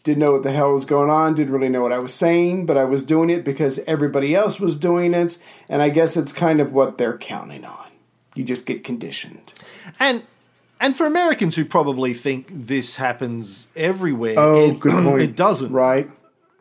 Didn't 0.03 0.19
know 0.19 0.33
what 0.33 0.43
the 0.43 0.51
hell 0.51 0.73
was 0.73 0.85
going 0.85 1.09
on. 1.09 1.33
Didn't 1.33 1.53
really 1.53 1.69
know 1.69 1.81
what 1.81 1.91
I 1.93 1.99
was 1.99 2.13
saying, 2.13 2.65
but 2.65 2.77
I 2.77 2.83
was 2.83 3.03
doing 3.03 3.29
it 3.29 3.43
because 3.45 3.79
everybody 3.87 4.35
else 4.35 4.59
was 4.59 4.75
doing 4.75 5.13
it, 5.13 5.37
and 5.69 5.81
I 5.81 5.89
guess 5.89 6.17
it's 6.17 6.33
kind 6.33 6.59
of 6.59 6.73
what 6.73 6.97
they're 6.97 7.17
counting 7.17 7.63
on. 7.65 7.87
You 8.35 8.43
just 8.43 8.65
get 8.65 8.83
conditioned. 8.83 9.53
And 9.99 10.23
and 10.81 10.95
for 10.95 11.05
Americans 11.05 11.55
who 11.57 11.65
probably 11.65 12.13
think 12.13 12.47
this 12.49 12.95
happens 12.97 13.67
everywhere, 13.75 14.35
Oh, 14.37 14.69
it, 14.71 14.79
good 14.79 15.03
point. 15.03 15.21
it 15.21 15.35
doesn't. 15.35 15.71
Right? 15.71 16.09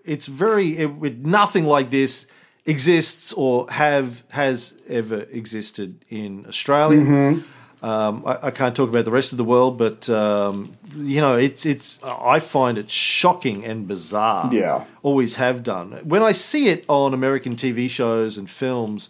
It's 0.04 0.26
very 0.26 0.76
it, 0.78 0.90
it- 1.02 1.24
nothing 1.26 1.64
like 1.66 1.90
this 1.90 2.26
exists 2.66 3.32
or 3.32 3.66
have 3.70 4.22
has 4.30 4.80
ever 4.88 5.20
existed 5.30 6.04
in 6.08 6.46
Australia. 6.46 7.00
Mm-hmm. 7.00 7.40
Um, 7.82 8.24
I, 8.26 8.38
I 8.48 8.50
can't 8.50 8.74
talk 8.74 8.88
about 8.88 9.04
the 9.04 9.10
rest 9.12 9.30
of 9.32 9.38
the 9.38 9.44
world, 9.44 9.78
but 9.78 10.08
um, 10.10 10.72
you 10.96 11.20
know, 11.20 11.36
it's 11.36 11.64
it's. 11.64 12.02
I 12.02 12.40
find 12.40 12.76
it 12.78 12.90
shocking 12.90 13.64
and 13.64 13.86
bizarre. 13.86 14.52
Yeah. 14.52 14.84
always 15.02 15.36
have 15.36 15.62
done. 15.62 15.92
When 16.02 16.22
I 16.22 16.32
see 16.32 16.68
it 16.68 16.84
on 16.88 17.14
American 17.14 17.54
TV 17.54 17.88
shows 17.88 18.36
and 18.36 18.50
films, 18.50 19.08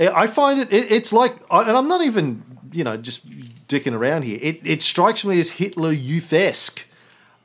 I 0.00 0.08
I 0.08 0.26
find 0.26 0.58
it. 0.60 0.72
it 0.72 0.90
it's 0.90 1.12
like, 1.12 1.36
and 1.50 1.76
I'm 1.76 1.86
not 1.88 2.02
even 2.02 2.42
you 2.72 2.82
know 2.82 2.96
just 2.96 3.28
dicking 3.68 3.94
around 3.94 4.22
here. 4.24 4.38
It 4.42 4.60
it 4.64 4.82
strikes 4.82 5.24
me 5.24 5.38
as 5.38 5.50
Hitler 5.50 5.92
youth 5.92 6.32
esque. 6.32 6.84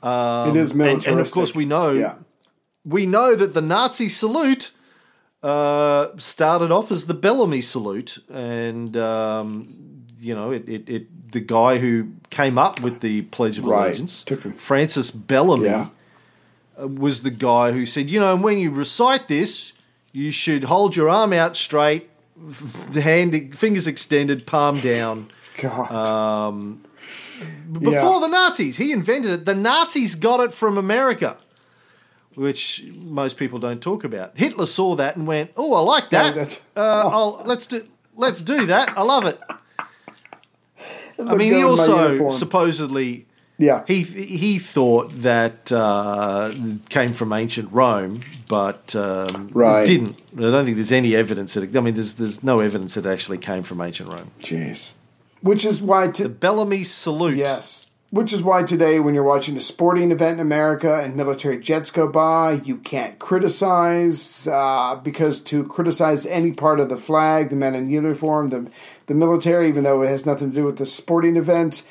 it 0.03 0.55
is 0.55 0.71
and- 0.71 1.05
and 1.07 1.19
of 1.19 1.31
course 1.31 1.53
we 1.53 1.65
know- 1.65 1.91
Yeah. 1.91 2.15
we 2.83 3.05
know 3.05 3.35
that 3.35 3.53
the 3.53 3.61
Nazi 3.61 4.09
salute 4.09 4.71
uh, 5.43 6.07
started 6.17 6.71
off 6.71 6.91
as 6.91 7.05
the 7.05 7.13
Bellamy 7.13 7.61
salute, 7.61 8.17
and 8.33 8.97
um, 8.97 9.86
you 10.19 10.33
know, 10.35 10.51
it, 10.51 10.67
it, 10.67 10.89
it 10.89 11.31
the 11.31 11.39
guy 11.39 11.77
who 11.77 12.11
came 12.29 12.57
up 12.57 12.81
with 12.81 13.01
the 13.01 13.23
Pledge 13.23 13.57
of 13.57 13.65
Right. 13.65 13.87
Allegiance, 13.87 14.23
Francis 14.57 15.11
Bellamy, 15.11 15.65
Yeah. 15.65 15.87
uh, 16.81 16.87
was 16.87 17.23
the 17.23 17.29
guy 17.31 17.71
who 17.71 17.85
said, 17.85 18.09
you 18.09 18.19
know, 18.19 18.35
when 18.35 18.57
you 18.57 18.71
recite 18.71 19.27
this, 19.27 19.73
you 20.13 20.31
should 20.31 20.63
hold 20.65 20.95
your 20.95 21.09
arm 21.09 21.33
out 21.33 21.55
straight, 21.55 22.09
the 22.91 23.01
hand 23.01 23.57
fingers 23.57 23.87
extended, 23.87 24.45
palm 24.45 24.79
down. 24.79 25.29
God. 25.61 25.91
Uh, 25.91 26.51
Before 27.71 27.91
Yeah. 28.15 28.19
the 28.21 28.27
Nazis, 28.27 28.77
he 28.77 28.91
invented 28.91 29.31
it. 29.31 29.45
The 29.45 29.55
Nazis 29.55 30.15
got 30.15 30.39
it 30.39 30.53
from 30.53 30.77
America, 30.77 31.37
which 32.35 32.85
most 32.95 33.37
people 33.37 33.59
don't 33.59 33.81
talk 33.81 34.03
about. 34.03 34.31
Hitler 34.35 34.65
saw 34.65 34.95
that 34.95 35.15
and 35.17 35.27
went, 35.27 35.51
"Oh, 35.55 35.73
I 35.73 35.79
like 35.81 36.09
that. 36.11 36.61
uh, 36.75 36.79
I'll, 36.81 37.41
let's 37.45 37.67
do 37.67 37.83
let's 38.15 38.41
do 38.41 38.65
that. 38.67 38.97
I 38.97 39.01
love 39.01 39.25
it." 39.25 39.39
I 41.19 41.35
mean, 41.35 41.39
he 41.39 41.49
go 41.49 41.57
in 41.57 41.63
my 41.63 41.69
also 41.69 42.29
supposedly 42.29 43.25
yeah. 43.57 43.83
he 43.87 44.03
he 44.03 44.59
thought 44.59 45.11
that 45.21 45.71
uh, 45.71 46.53
came 46.89 47.13
from 47.13 47.33
ancient 47.33 47.71
Rome, 47.71 48.21
but 48.47 48.95
um, 48.95 49.49
Right. 49.51 49.83
it 49.83 49.87
didn't. 49.87 50.15
I 50.37 50.51
don't 50.51 50.65
think 50.65 50.77
there's 50.77 50.91
any 50.91 51.15
evidence 51.15 51.55
that. 51.55 51.63
It, 51.63 51.75
I 51.75 51.79
mean, 51.81 51.95
there's 51.95 52.15
there's 52.15 52.43
no 52.43 52.59
evidence 52.59 52.93
that 52.93 53.05
it 53.05 53.09
actually 53.09 53.39
came 53.39 53.63
from 53.63 53.81
ancient 53.81 54.11
Rome. 54.11 54.31
Jeez. 54.39 54.93
Which 55.41 55.65
is 55.65 55.81
why 55.81 56.07
to, 56.09 56.23
The 56.23 56.29
Bellamy 56.29 56.83
salute. 56.83 57.37
Yes. 57.37 57.86
Which 58.09 58.31
is 58.31 58.41
why 58.41 58.63
today, 58.63 59.01
when 59.01 59.13
you're 59.13 59.23
watching 59.23 59.57
a 59.57 59.61
sporting 59.61 60.11
event 60.11 60.35
in 60.35 60.39
America 60.39 61.01
and 61.03 61.17
military 61.17 61.59
jets 61.59 61.91
go 61.91 62.07
by, 62.07 62.53
you 62.63 62.77
can't 62.77 63.19
criticize 63.19 64.47
uh, 64.47 64.95
because 65.03 65.41
to 65.41 65.65
criticize 65.65 66.25
any 66.25 66.53
part 66.53 66.79
of 66.79 66.87
the 66.87 66.95
flag, 66.95 67.49
the 67.49 67.57
men 67.57 67.75
in 67.75 67.89
uniform, 67.89 68.49
the 68.49 68.71
the 69.07 69.13
military, 69.13 69.67
even 69.67 69.83
though 69.83 70.01
it 70.03 70.07
has 70.07 70.25
nothing 70.25 70.51
to 70.51 70.55
do 70.55 70.63
with 70.63 70.77
the 70.77 70.85
sporting 70.85 71.35
event, 71.35 71.85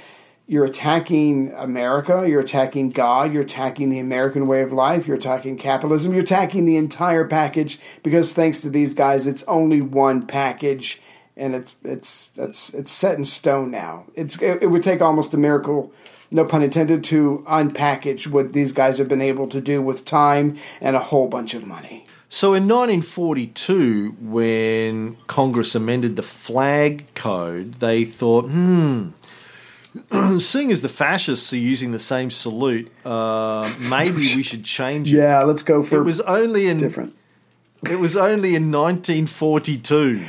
you're 0.46 0.64
attacking 0.64 1.52
America. 1.54 2.24
You're 2.26 2.40
attacking 2.40 2.90
God. 2.90 3.34
You're 3.34 3.42
attacking 3.42 3.90
the 3.90 3.98
American 3.98 4.46
way 4.46 4.62
of 4.62 4.72
life. 4.72 5.06
You're 5.06 5.18
attacking 5.18 5.58
capitalism. 5.58 6.12
You're 6.12 6.22
attacking 6.22 6.64
the 6.64 6.76
entire 6.76 7.26
package 7.26 7.78
because 8.02 8.32
thanks 8.32 8.62
to 8.62 8.70
these 8.70 8.94
guys, 8.94 9.26
it's 9.26 9.42
only 9.42 9.82
one 9.82 10.26
package 10.26 11.02
and 11.36 11.54
it's 11.54 11.76
it's 11.84 12.30
it's 12.36 12.72
it's 12.72 12.90
set 12.90 13.18
in 13.18 13.24
stone 13.24 13.70
now. 13.70 14.06
It's 14.14 14.40
it, 14.40 14.62
it 14.62 14.66
would 14.68 14.82
take 14.82 15.02
almost 15.02 15.34
a 15.34 15.36
miracle, 15.36 15.92
no 16.30 16.44
pun 16.44 16.62
intended, 16.62 17.04
to 17.04 17.44
unpackage 17.48 18.26
what 18.28 18.52
these 18.52 18.72
guys 18.72 18.98
have 18.98 19.08
been 19.08 19.22
able 19.22 19.46
to 19.48 19.60
do 19.60 19.80
with 19.82 20.04
time 20.04 20.56
and 20.80 20.96
a 20.96 21.00
whole 21.00 21.28
bunch 21.28 21.54
of 21.54 21.66
money. 21.66 22.06
So 22.28 22.54
in 22.54 22.66
1942, 22.68 24.16
when 24.20 25.16
Congress 25.26 25.74
amended 25.74 26.16
the 26.16 26.22
flag 26.22 27.06
code, 27.14 27.74
they 27.74 28.04
thought, 28.04 28.46
hmm, 28.46 29.10
seeing 30.38 30.72
as 30.72 30.82
the 30.82 30.88
fascists 30.88 31.52
are 31.52 31.56
using 31.58 31.92
the 31.92 31.98
same 31.98 32.30
salute, 32.30 32.90
uh, 33.04 33.72
maybe 33.88 34.16
we 34.18 34.42
should 34.42 34.64
change 34.64 35.12
it. 35.12 35.16
Yeah, 35.16 35.42
let's 35.44 35.62
go 35.62 35.82
for 35.82 35.96
It 35.96 36.02
was 36.02 36.20
only 36.22 36.66
in 36.66 36.76
different. 36.78 37.14
it 37.88 37.98
was 38.00 38.16
only 38.16 38.54
in 38.54 38.70
1942 38.72 40.24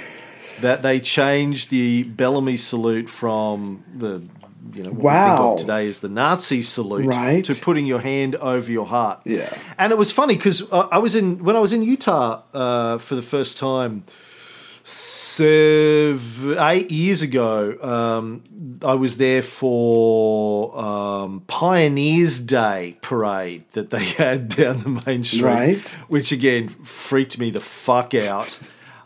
that 0.62 0.82
they 0.84 1.00
changed 1.00 1.70
the 1.70 2.04
Bellamy 2.04 2.58
salute 2.58 3.10
from 3.10 3.84
the 3.94 4.22
you 4.74 4.84
know 4.84 4.90
what 4.92 4.98
we 4.98 5.04
Wow. 5.04 5.38
think 5.38 5.54
of 5.54 5.60
today 5.62 5.88
as 5.88 6.00
the 6.00 6.10
Nazi 6.10 6.62
salute 6.62 7.06
Right. 7.06 7.44
to 7.46 7.54
putting 7.56 7.86
your 7.86 8.00
hand 8.00 8.36
over 8.36 8.72
your 8.72 8.86
heart. 8.86 9.22
Yeah. 9.26 9.50
and 9.78 9.92
it 9.92 9.98
was 9.98 10.12
funny 10.12 10.36
because 10.36 10.64
I, 10.72 10.80
I 10.80 10.98
was 11.00 11.16
in 11.16 11.44
when 11.44 11.56
I 11.56 11.60
was 11.60 11.74
in 11.74 11.82
Utah 11.84 12.42
uh, 12.54 12.98
for 12.98 13.16
the 13.16 13.22
first 13.22 13.58
time 13.58 14.04
seven, 15.38 16.58
eight 16.60 16.90
years 16.92 17.22
ago, 17.22 17.78
um, 17.82 18.80
I 18.84 18.94
was 18.96 19.18
there 19.18 19.42
for 19.42 20.78
um, 20.80 21.42
Pioneers 21.48 22.40
Day 22.40 22.98
parade 23.02 23.64
that 23.74 23.90
they 23.90 24.04
had 24.24 24.50
down 24.50 24.82
the 24.84 25.02
main 25.06 25.24
street, 25.24 25.44
Right. 25.44 25.90
which 26.08 26.32
again 26.32 26.70
freaked 26.70 27.38
me 27.38 27.52
the 27.52 27.60
fuck 27.60 28.14
out. 28.14 28.58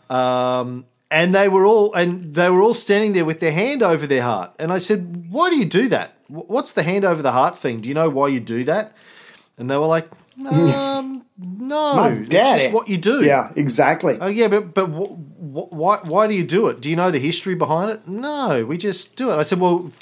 Um, 0.08 0.84
and 1.12 1.34
they 1.34 1.46
were 1.48 1.64
all 1.66 1.92
and 1.94 2.34
they 2.34 2.48
were 2.50 2.62
all 2.62 2.74
standing 2.74 3.12
there 3.12 3.24
with 3.24 3.38
their 3.40 3.52
hand 3.52 3.82
over 3.82 4.06
their 4.06 4.22
heart. 4.22 4.52
And 4.58 4.72
I 4.72 4.78
said, 4.78 5.30
"Why 5.30 5.50
do 5.50 5.56
you 5.56 5.66
do 5.66 5.88
that? 5.90 6.16
What's 6.28 6.72
the 6.72 6.82
hand 6.82 7.04
over 7.04 7.20
the 7.22 7.32
heart 7.32 7.58
thing? 7.58 7.80
Do 7.82 7.88
you 7.88 7.94
know 7.94 8.08
why 8.08 8.28
you 8.28 8.40
do 8.40 8.64
that?" 8.64 8.96
And 9.58 9.70
they 9.70 9.76
were 9.76 9.86
like, 9.86 10.08
um, 10.46 11.24
"No, 11.38 11.96
My 11.96 12.08
it's 12.12 12.28
just 12.30 12.72
what 12.72 12.88
you 12.88 12.96
do." 12.96 13.22
Yeah, 13.24 13.52
exactly. 13.54 14.16
Oh 14.20 14.26
yeah, 14.28 14.48
but 14.48 14.72
but 14.74 14.86
wh- 14.86 15.12
wh- 15.56 15.72
why 15.72 15.98
why 16.02 16.26
do 16.26 16.34
you 16.34 16.44
do 16.44 16.68
it? 16.68 16.80
Do 16.80 16.88
you 16.88 16.96
know 16.96 17.10
the 17.10 17.18
history 17.20 17.54
behind 17.54 17.90
it? 17.90 18.08
No, 18.08 18.64
we 18.64 18.78
just 18.78 19.14
do 19.14 19.30
it. 19.30 19.36
I 19.36 19.42
said, 19.42 19.60
well, 19.60 19.92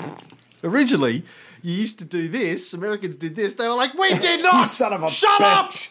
originally 0.63 1.25
you 1.63 1.75
used 1.75 1.99
to 1.99 2.05
do 2.05 2.29
this. 2.29 2.73
Americans 2.73 3.17
did 3.17 3.35
this. 3.37 3.55
They 3.55 3.69
were 3.69 3.75
like, 3.75 3.95
we 3.95 4.15
did 4.19 4.43
not. 4.43 4.69
Son 4.69 4.93
of 4.93 5.03
a 5.03 5.09
shut 5.11 5.41
up, 5.43 5.71
bitch. 5.71 5.89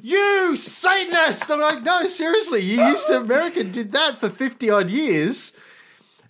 You 0.00 0.56
Satanist. 0.56 1.50
I'm 1.50 1.60
like, 1.60 1.82
no, 1.82 2.06
seriously, 2.06 2.60
you 2.62 2.82
used 2.84 3.06
to 3.08 3.18
America 3.20 3.64
did 3.64 3.92
that 3.92 4.18
for 4.18 4.28
fifty 4.28 4.70
odd 4.70 4.90
years. 4.90 5.56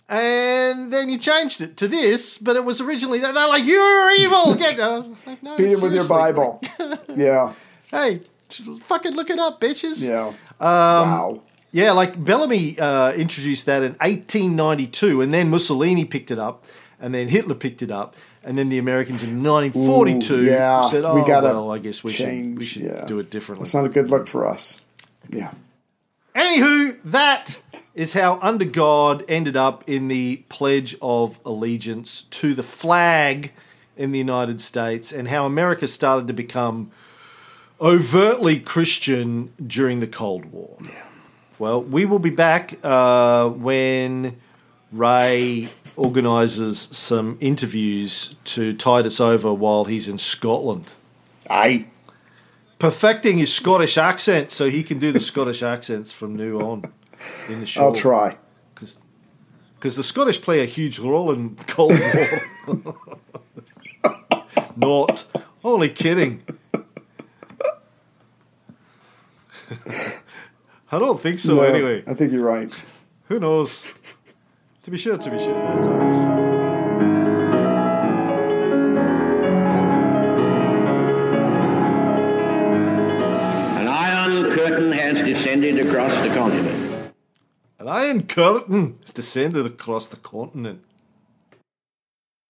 And 0.07 0.93
then 0.93 1.09
you 1.09 1.17
changed 1.17 1.61
it 1.61 1.77
to 1.77 1.87
this, 1.87 2.37
but 2.37 2.55
it 2.55 2.63
was 2.63 2.79
originally 2.79 3.17
that. 3.19 3.33
They're 3.33 3.47
like, 3.47 3.65
"You're 3.65 4.11
evil." 4.11 4.53
Get, 4.53 4.77
like, 5.25 5.41
no, 5.41 5.57
Beat 5.57 5.71
him 5.71 5.81
with 5.81 5.95
your. 5.95 6.07
Bible. 6.07 6.61
yeah, 7.15 7.53
Hey, 7.89 8.21
fucking 8.81 9.13
look 9.15 9.31
it 9.31 9.39
up, 9.39 9.59
bitches. 9.59 10.07
yeah. 10.07 10.27
Um, 10.27 10.35
wow. 10.59 11.41
Yeah, 11.71 11.91
like 11.91 12.23
Bellamy 12.23 12.79
uh, 12.79 13.13
introduced 13.13 13.65
that 13.65 13.81
in 13.81 13.93
1892, 13.93 15.21
and 15.21 15.33
then 15.33 15.49
Mussolini 15.49 16.05
picked 16.05 16.29
it 16.29 16.37
up, 16.37 16.65
and 17.01 17.13
then 17.13 17.27
Hitler 17.27 17.55
picked 17.55 17.81
it 17.81 17.89
up, 17.91 18.15
and 18.45 18.57
then 18.57 18.69
the 18.69 18.77
Americans 18.77 19.23
in 19.23 19.43
1942 19.43 20.33
Ooh, 20.33 20.43
yeah, 20.43 20.87
said, 20.87 21.03
"Oh, 21.03 21.15
we 21.15 21.27
gotta 21.27 21.47
well, 21.47 21.71
I 21.71 21.79
guess 21.79 22.03
we 22.03 22.11
should 22.11 22.57
we 22.57 22.63
should 22.63 22.83
yeah. 22.83 23.05
do 23.05 23.19
it 23.19 23.29
differently." 23.31 23.65
It's 23.65 23.73
not 23.73 23.85
a 23.85 23.89
good 23.89 24.09
look 24.09 24.27
for 24.27 24.47
us. 24.47 24.81
Yeah. 25.29 25.51
Anywho, 26.35 26.97
that 27.05 27.61
is 27.95 28.13
how 28.13 28.39
Under 28.41 28.65
God 28.65 29.25
ended 29.27 29.57
up 29.57 29.83
in 29.87 30.09
the 30.09 30.43
Pledge 30.49 30.95
of 31.01 31.39
Allegiance 31.45 32.23
to 32.23 32.53
the 32.53 32.63
flag 32.63 33.51
in 33.97 34.11
the 34.11 34.19
United 34.19 34.61
States, 34.61 35.11
and 35.11 35.27
how 35.29 35.45
America 35.45 35.87
started 35.87 36.27
to 36.27 36.33
become 36.33 36.91
overtly 37.81 38.59
Christian 38.59 39.53
during 39.65 40.01
the 40.01 40.07
Cold 40.07 40.45
War. 40.45 40.77
Well, 41.57 41.81
we 41.81 42.05
will 42.05 42.19
be 42.19 42.29
back 42.29 42.77
uh, 42.83 43.49
when 43.49 44.35
Ray 44.91 45.69
organises 45.97 46.79
some 46.79 47.37
interviews 47.39 48.35
to 48.45 48.73
tide 48.73 49.05
us 49.05 49.19
over 49.19 49.53
while 49.53 49.85
he's 49.85 50.07
in 50.07 50.17
Scotland. 50.17 50.91
Aye. 51.49 51.87
Perfecting 52.79 53.37
his 53.37 53.53
Scottish 53.53 53.97
accent 53.97 54.51
so 54.51 54.69
he 54.69 54.83
can 54.83 54.99
do 54.99 55.11
the 55.11 55.19
Scottish 55.19 55.63
accents 55.63 56.11
from 56.11 56.35
now 56.35 56.57
on 56.59 56.83
in 57.47 57.61
the 57.61 57.65
show. 57.65 57.85
I'll 57.85 57.93
try. 57.93 58.37
Because 59.75 59.95
the 59.95 60.03
Scottish 60.03 60.41
play 60.41 60.61
a 60.61 60.65
huge 60.65 60.99
role 60.99 61.31
in 61.31 61.55
Cold 61.67 61.99
War. 61.99 62.95
Not. 64.75 65.25
Only 65.63 65.89
kidding. 65.89 66.43
I 70.91 70.99
don't 70.99 71.19
think 71.19 71.39
so, 71.39 71.55
No, 71.55 71.61
anyway. 71.61 72.03
I 72.07 72.13
think 72.13 72.31
you're 72.31 72.43
right. 72.43 72.71
Who 73.27 73.39
knows? 73.39 73.93
To 74.85 74.91
be 74.91 74.97
sure, 74.97 75.17
to 75.17 75.31
be 75.31 75.39
sure. 75.39 75.55
That's 75.55 75.87
Irish. 75.87 76.15
An 83.79 83.87
iron 83.87 84.51
curtain 84.51 84.91
has 84.91 85.25
descended 85.25 85.79
across 85.87 86.13
the 86.21 86.29
continent. 86.35 87.13
An 87.79 87.87
iron 87.87 88.27
curtain 88.27 88.99
has 89.01 89.11
descended 89.11 89.65
across 89.65 90.05
the 90.05 90.17
continent. 90.17 90.83